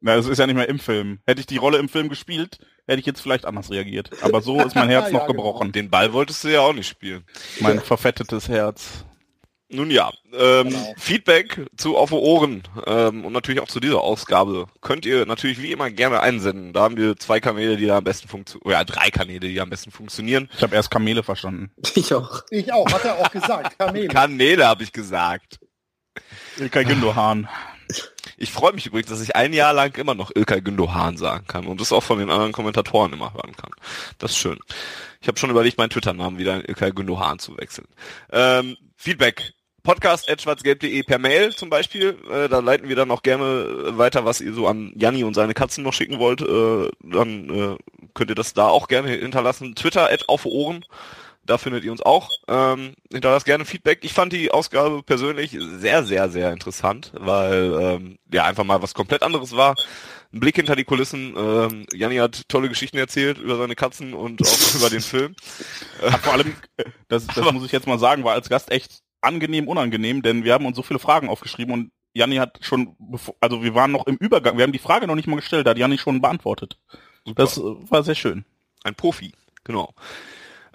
[0.01, 1.19] Na, das ist ja nicht mehr im Film.
[1.27, 4.11] Hätte ich die Rolle im Film gespielt, hätte ich jetzt vielleicht anders reagiert.
[4.21, 5.33] Aber so ist mein Herz Ja, noch genau.
[5.43, 5.73] gebrochen.
[5.73, 7.25] Den Ball wolltest du ja auch nicht spielen.
[7.59, 9.03] Mein verfettetes Herz.
[9.71, 10.93] Nun ja, ähm, Genau.
[10.97, 15.71] Feedback zu Auf Ohren ähm, und natürlich auch zu dieser Ausgabe könnt ihr natürlich wie
[15.71, 16.73] immer gerne einsenden.
[16.73, 19.69] Da haben wir zwei Kanäle, die da am besten funktionieren, oder drei Kanäle, die am
[19.69, 20.49] besten funktionieren.
[20.55, 21.71] Ich habe erst Kamele verstanden.
[21.95, 22.41] Ich auch.
[22.49, 23.77] Ich auch, hat er auch gesagt.
[23.77, 24.07] Kamele.
[24.07, 25.59] Kanäle habe ich gesagt.
[26.57, 27.47] Ilkay Gündoğan.
[28.37, 31.67] Ich freue mich übrigens, dass ich ein Jahr lang immer noch Ilkay Gündoğan sagen kann
[31.67, 33.71] und das auch von den anderen Kommentatoren immer hören kann.
[34.17, 34.59] Das ist schön.
[35.21, 37.87] Ich habe schon überlegt, meinen Twitter-Namen wieder in Ilkay Gündoğan zu wechseln.
[38.31, 39.53] Ähm, Feedback.
[39.89, 42.15] Podcast.schwarzgelb.de per Mail zum Beispiel.
[42.31, 45.55] Äh, da leiten wir dann auch gerne weiter, was ihr so an Janni und seine
[45.55, 46.41] Katzen noch schicken wollt.
[46.41, 47.77] Äh, dann äh,
[48.13, 49.73] könnt ihr das da auch gerne hinterlassen.
[49.73, 50.85] Twitter auf Ohren.
[51.43, 52.29] Da findet ihr uns auch.
[52.47, 54.01] Ähm, hinterlasst gerne Feedback.
[54.03, 58.93] Ich fand die Ausgabe persönlich sehr, sehr, sehr interessant, weil ähm, ja einfach mal was
[58.93, 59.73] komplett anderes war.
[60.31, 61.33] Ein Blick hinter die Kulissen.
[61.35, 65.35] Ähm, Janni hat tolle Geschichten erzählt über seine Katzen und auch über den Film.
[65.99, 66.55] Hat vor allem,
[67.07, 70.53] das, das muss ich jetzt mal sagen, war als Gast echt angenehm, unangenehm, denn wir
[70.53, 72.95] haben uns so viele Fragen aufgeschrieben und Janni hat schon,
[73.39, 75.71] also wir waren noch im Übergang, wir haben die Frage noch nicht mal gestellt, da
[75.71, 76.77] hat Janni schon beantwortet.
[77.35, 78.45] Das äh, war sehr schön.
[78.83, 79.33] Ein Profi,
[79.63, 79.93] genau.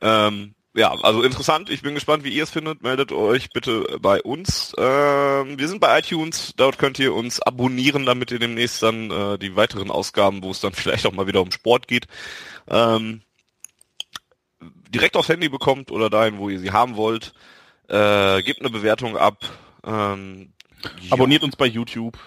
[0.01, 1.71] Ähm, ja, also interessant.
[1.71, 2.83] Ich bin gespannt, wie ihr es findet.
[2.83, 4.75] Meldet euch bitte bei uns.
[4.77, 6.53] Ähm, wir sind bei iTunes.
[6.57, 10.61] Dort könnt ihr uns abonnieren, damit ihr demnächst dann äh, die weiteren Ausgaben, wo es
[10.61, 12.09] dann vielleicht auch mal wieder um Sport geht,
[12.69, 13.23] ähm,
[14.89, 17.35] direkt aufs Handy bekommt oder dahin, wo ihr sie haben wollt.
[17.89, 19.39] Äh, gebt eine Bewertung ab.
[19.85, 20.53] Ähm,
[21.03, 21.13] ja.
[21.13, 22.19] Abonniert uns bei YouTube.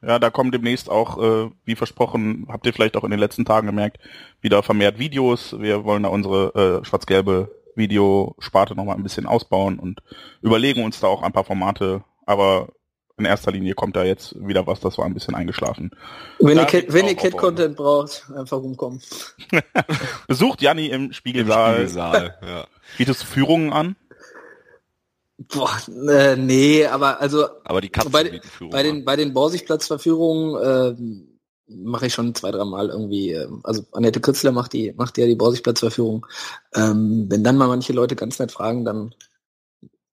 [0.00, 3.44] Ja, da kommen demnächst auch, äh, wie versprochen, habt ihr vielleicht auch in den letzten
[3.44, 3.98] Tagen gemerkt,
[4.40, 5.58] wieder vermehrt Videos.
[5.58, 10.00] Wir wollen da unsere äh, schwarz-gelbe Videosparte nochmal ein bisschen ausbauen und
[10.40, 12.04] überlegen uns da auch ein paar Formate.
[12.26, 12.68] Aber
[13.16, 15.90] in erster Linie kommt da jetzt wieder was, das war ein bisschen eingeschlafen.
[16.38, 19.02] Wenn Da ihr, Cat, wenn ihr Cat-Content braucht, einfach rumkommen.
[20.28, 21.74] Besucht Janni im im Spiegelsaal.
[21.74, 22.38] Spiegelsaal.
[22.46, 22.66] ja.
[22.96, 23.96] Bietest du Führungen an?
[25.38, 25.70] Boah,
[26.08, 28.40] äh, nee, aber also Aber die Katzen bei,
[28.70, 31.38] bei den bei den Borsigplatzverführungen ähm,
[31.68, 35.26] mache ich schon zwei, drei Mal irgendwie, ähm, also Annette Kritzler macht die, macht ja
[35.26, 36.26] die Borsigplatzverführung.
[36.74, 39.14] Ähm, wenn dann mal manche Leute ganz nett fragen, dann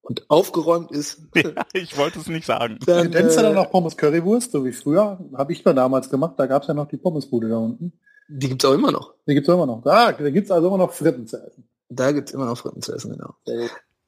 [0.02, 2.78] und aufgeräumt ist, Ja, ich wollte es nicht sagen.
[2.86, 5.20] dann, da äh, noch Pommes Currywurst, so wie früher?
[5.36, 7.94] Habe ich mal damals gemacht, da gab's ja noch die Pommesbude da unten.
[8.28, 9.16] die gibt's auch immer noch.
[9.28, 9.82] Die gibt's immer noch.
[9.82, 11.68] Da, da gibt's also immer noch Fritten zu essen.
[11.90, 13.34] Da gibt's immer noch Fritten zu essen, genau.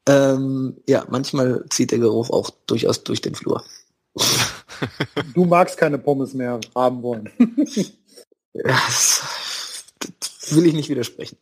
[0.08, 3.64] Ähm, ja, manchmal zieht der Geruch auch durchaus durch den Flur.
[5.34, 7.32] Du magst keine Pommes mehr haben wollen.
[8.54, 9.84] Das,
[10.20, 11.38] das will ich nicht widersprechen.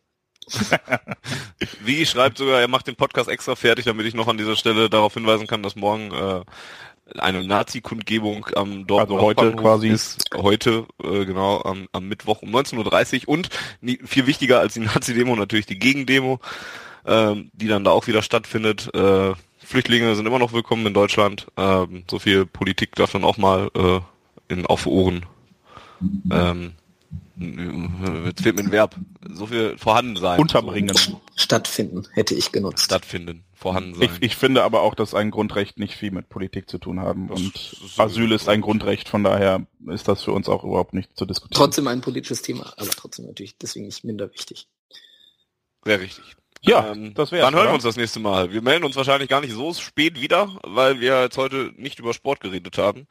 [1.82, 4.90] Wie schreibt sogar, er macht den Podcast extra fertig, damit ich noch an dieser Stelle
[4.90, 6.42] darauf hinweisen kann, dass morgen äh,
[7.18, 9.88] eine Nazi-Kundgebung am Dorf Also heute quasi.
[9.88, 10.24] ist.
[10.34, 13.48] Heute, äh, genau, am, am Mittwoch um 19.30 Uhr und
[13.80, 16.40] nie, viel wichtiger als die Nazi-Demo natürlich die Gegendemo,
[17.06, 18.92] ähm, die dann da auch wieder stattfindet.
[18.94, 21.46] Äh, Flüchtlinge sind immer noch willkommen in Deutschland.
[21.56, 24.00] Ähm, so viel Politik darf dann auch mal äh,
[24.52, 25.26] in auf Ohren.
[26.30, 26.72] Ähm,
[27.36, 28.96] jetzt fehlt mir ein Verb.
[29.28, 30.38] So viel vorhanden sein.
[30.38, 30.96] Unterbringen.
[31.34, 32.84] Stattfinden hätte ich genutzt.
[32.84, 34.08] stattfinden, vorhanden sein.
[34.20, 37.28] Ich, ich finde aber auch, dass ein Grundrecht nicht viel mit Politik zu tun haben.
[37.28, 38.60] Das und ist Asyl ist ein.
[38.60, 41.58] Grundrecht, von daher ist das für uns auch überhaupt nicht zu diskutieren.
[41.58, 44.68] Trotzdem ein politisches Thema, aber trotzdem natürlich deswegen nicht minder wichtig.
[45.84, 46.36] Sehr richtig.
[46.66, 47.70] Ja, Ähm, das wär's, Dann hören oder?
[47.70, 48.52] wir uns das nächste Mal.
[48.52, 52.12] Wir melden uns wahrscheinlich gar nicht so spät wieder, weil wir jetzt heute nicht über
[52.14, 53.06] Sport geredet haben.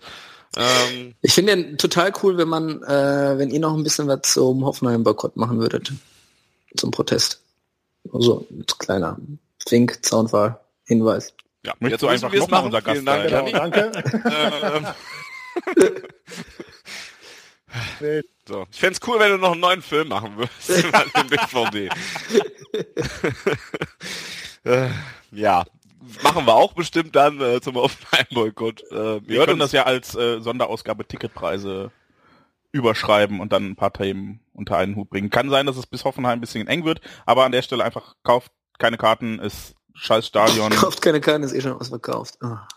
[0.57, 4.22] Ähm, Ich finde ja total cool, wenn man, äh, wenn ihr noch ein bisschen was
[4.23, 5.91] zum Hoffenheim-Boykott machen würdet.
[6.77, 7.41] Zum Protest.
[8.14, 9.18] Also, ein kleiner
[9.68, 11.34] Fink, Zaunfall, Hinweis.
[11.65, 12.65] ja, Möchtest jetzt du müssen einfach wir es noch mal machen.
[12.68, 13.30] unser Gast Vielen Dank?
[13.30, 14.86] Genau, danke.
[15.76, 15.95] Ähm,
[18.47, 18.65] so.
[18.72, 20.68] Ich fänd's cool, wenn du noch einen neuen Film machen würdest.
[21.30, 21.93] BVB.
[24.65, 24.89] äh,
[25.31, 25.64] ja.
[26.22, 28.84] Machen wir auch bestimmt dann äh, zum Hoffenheim-Boykott.
[28.91, 31.91] Äh, wir Wir können das ja als äh, Sonderausgabe Ticketpreise
[32.72, 35.30] überschreiben und dann ein paar Themen unter einen Hut bringen.
[35.30, 38.15] Kann sein, dass es bis Hoffenheim ein bisschen eng wird, aber an der Stelle einfach
[38.23, 40.69] kauft keine Karten, ist scheiß Stadion.
[40.76, 42.35] Kauft keine Karten, ist eh schon ausverkauft.
[42.41, 42.68] Ah.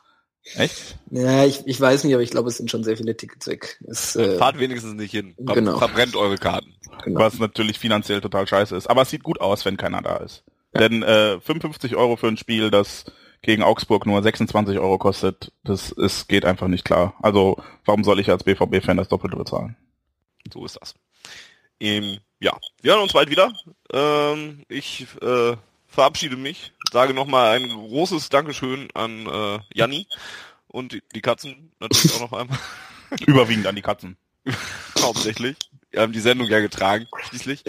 [0.56, 0.98] Echt?
[1.10, 3.78] Ja, ich, ich weiß nicht, aber ich glaube, es sind schon sehr viele Tickets weg.
[3.86, 5.34] Es, äh, Fahrt wenigstens nicht hin.
[5.44, 5.78] Ver genau.
[5.78, 6.74] Verbrennt eure Karten.
[7.04, 7.20] genau.
[7.20, 8.88] Was natürlich finanziell total scheiße ist.
[8.88, 10.44] Aber es sieht gut aus, wenn keiner da ist.
[10.74, 13.06] Denn äh, 55 Euro für ein Spiel, das
[13.42, 17.14] gegen Augsburg nur 26 Euro kostet, das ist, geht einfach nicht klar.
[17.22, 19.76] Also warum soll ich als BVB-Fan das Doppelte bezahlen?
[20.52, 20.94] So ist das.
[21.80, 23.52] Ähm, ja, wir hören uns bald wieder.
[23.92, 25.56] Ähm, ich äh,
[25.98, 30.06] verabschiede mich, sage nochmal ein großes Dankeschön an äh, Janni
[30.68, 32.56] und die, die Katzen natürlich auch noch einmal.
[33.26, 34.16] Überwiegend an die Katzen.
[35.00, 35.56] Hauptsächlich.
[35.90, 37.64] Wir haben die Sendung ja getragen, schließlich.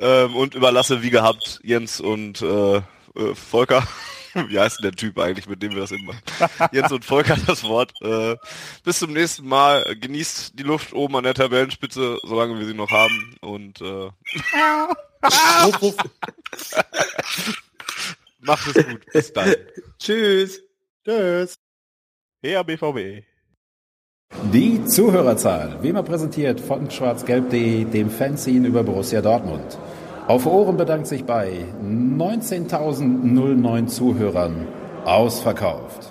[0.00, 3.86] Ähm, und überlasse wie gehabt Jens und äh, äh, Volker.
[4.34, 6.68] Wie heißt denn der Typ eigentlich, mit dem wir das immer machen?
[6.72, 7.92] Jens und Volker das Wort.
[8.00, 8.36] Äh,
[8.84, 9.96] bis zum nächsten Mal.
[9.96, 13.36] Genießt die Luft oben an der Tabellenspitze, solange wir sie noch haben.
[13.40, 14.10] Und äh,
[18.40, 19.12] macht es gut.
[19.12, 19.54] Bis dann.
[19.98, 20.62] Tschüss.
[21.04, 21.56] Tschüss.
[22.42, 23.24] Her BVB.
[24.52, 29.78] Die Zuhörerzahl, wie immer präsentiert von schwarzgelb.de, dem Fanzine über Borussia Dortmund.
[30.26, 34.68] Auf Ohren bedankt sich bei 19.009 Zuhörern
[35.04, 36.09] ausverkauft.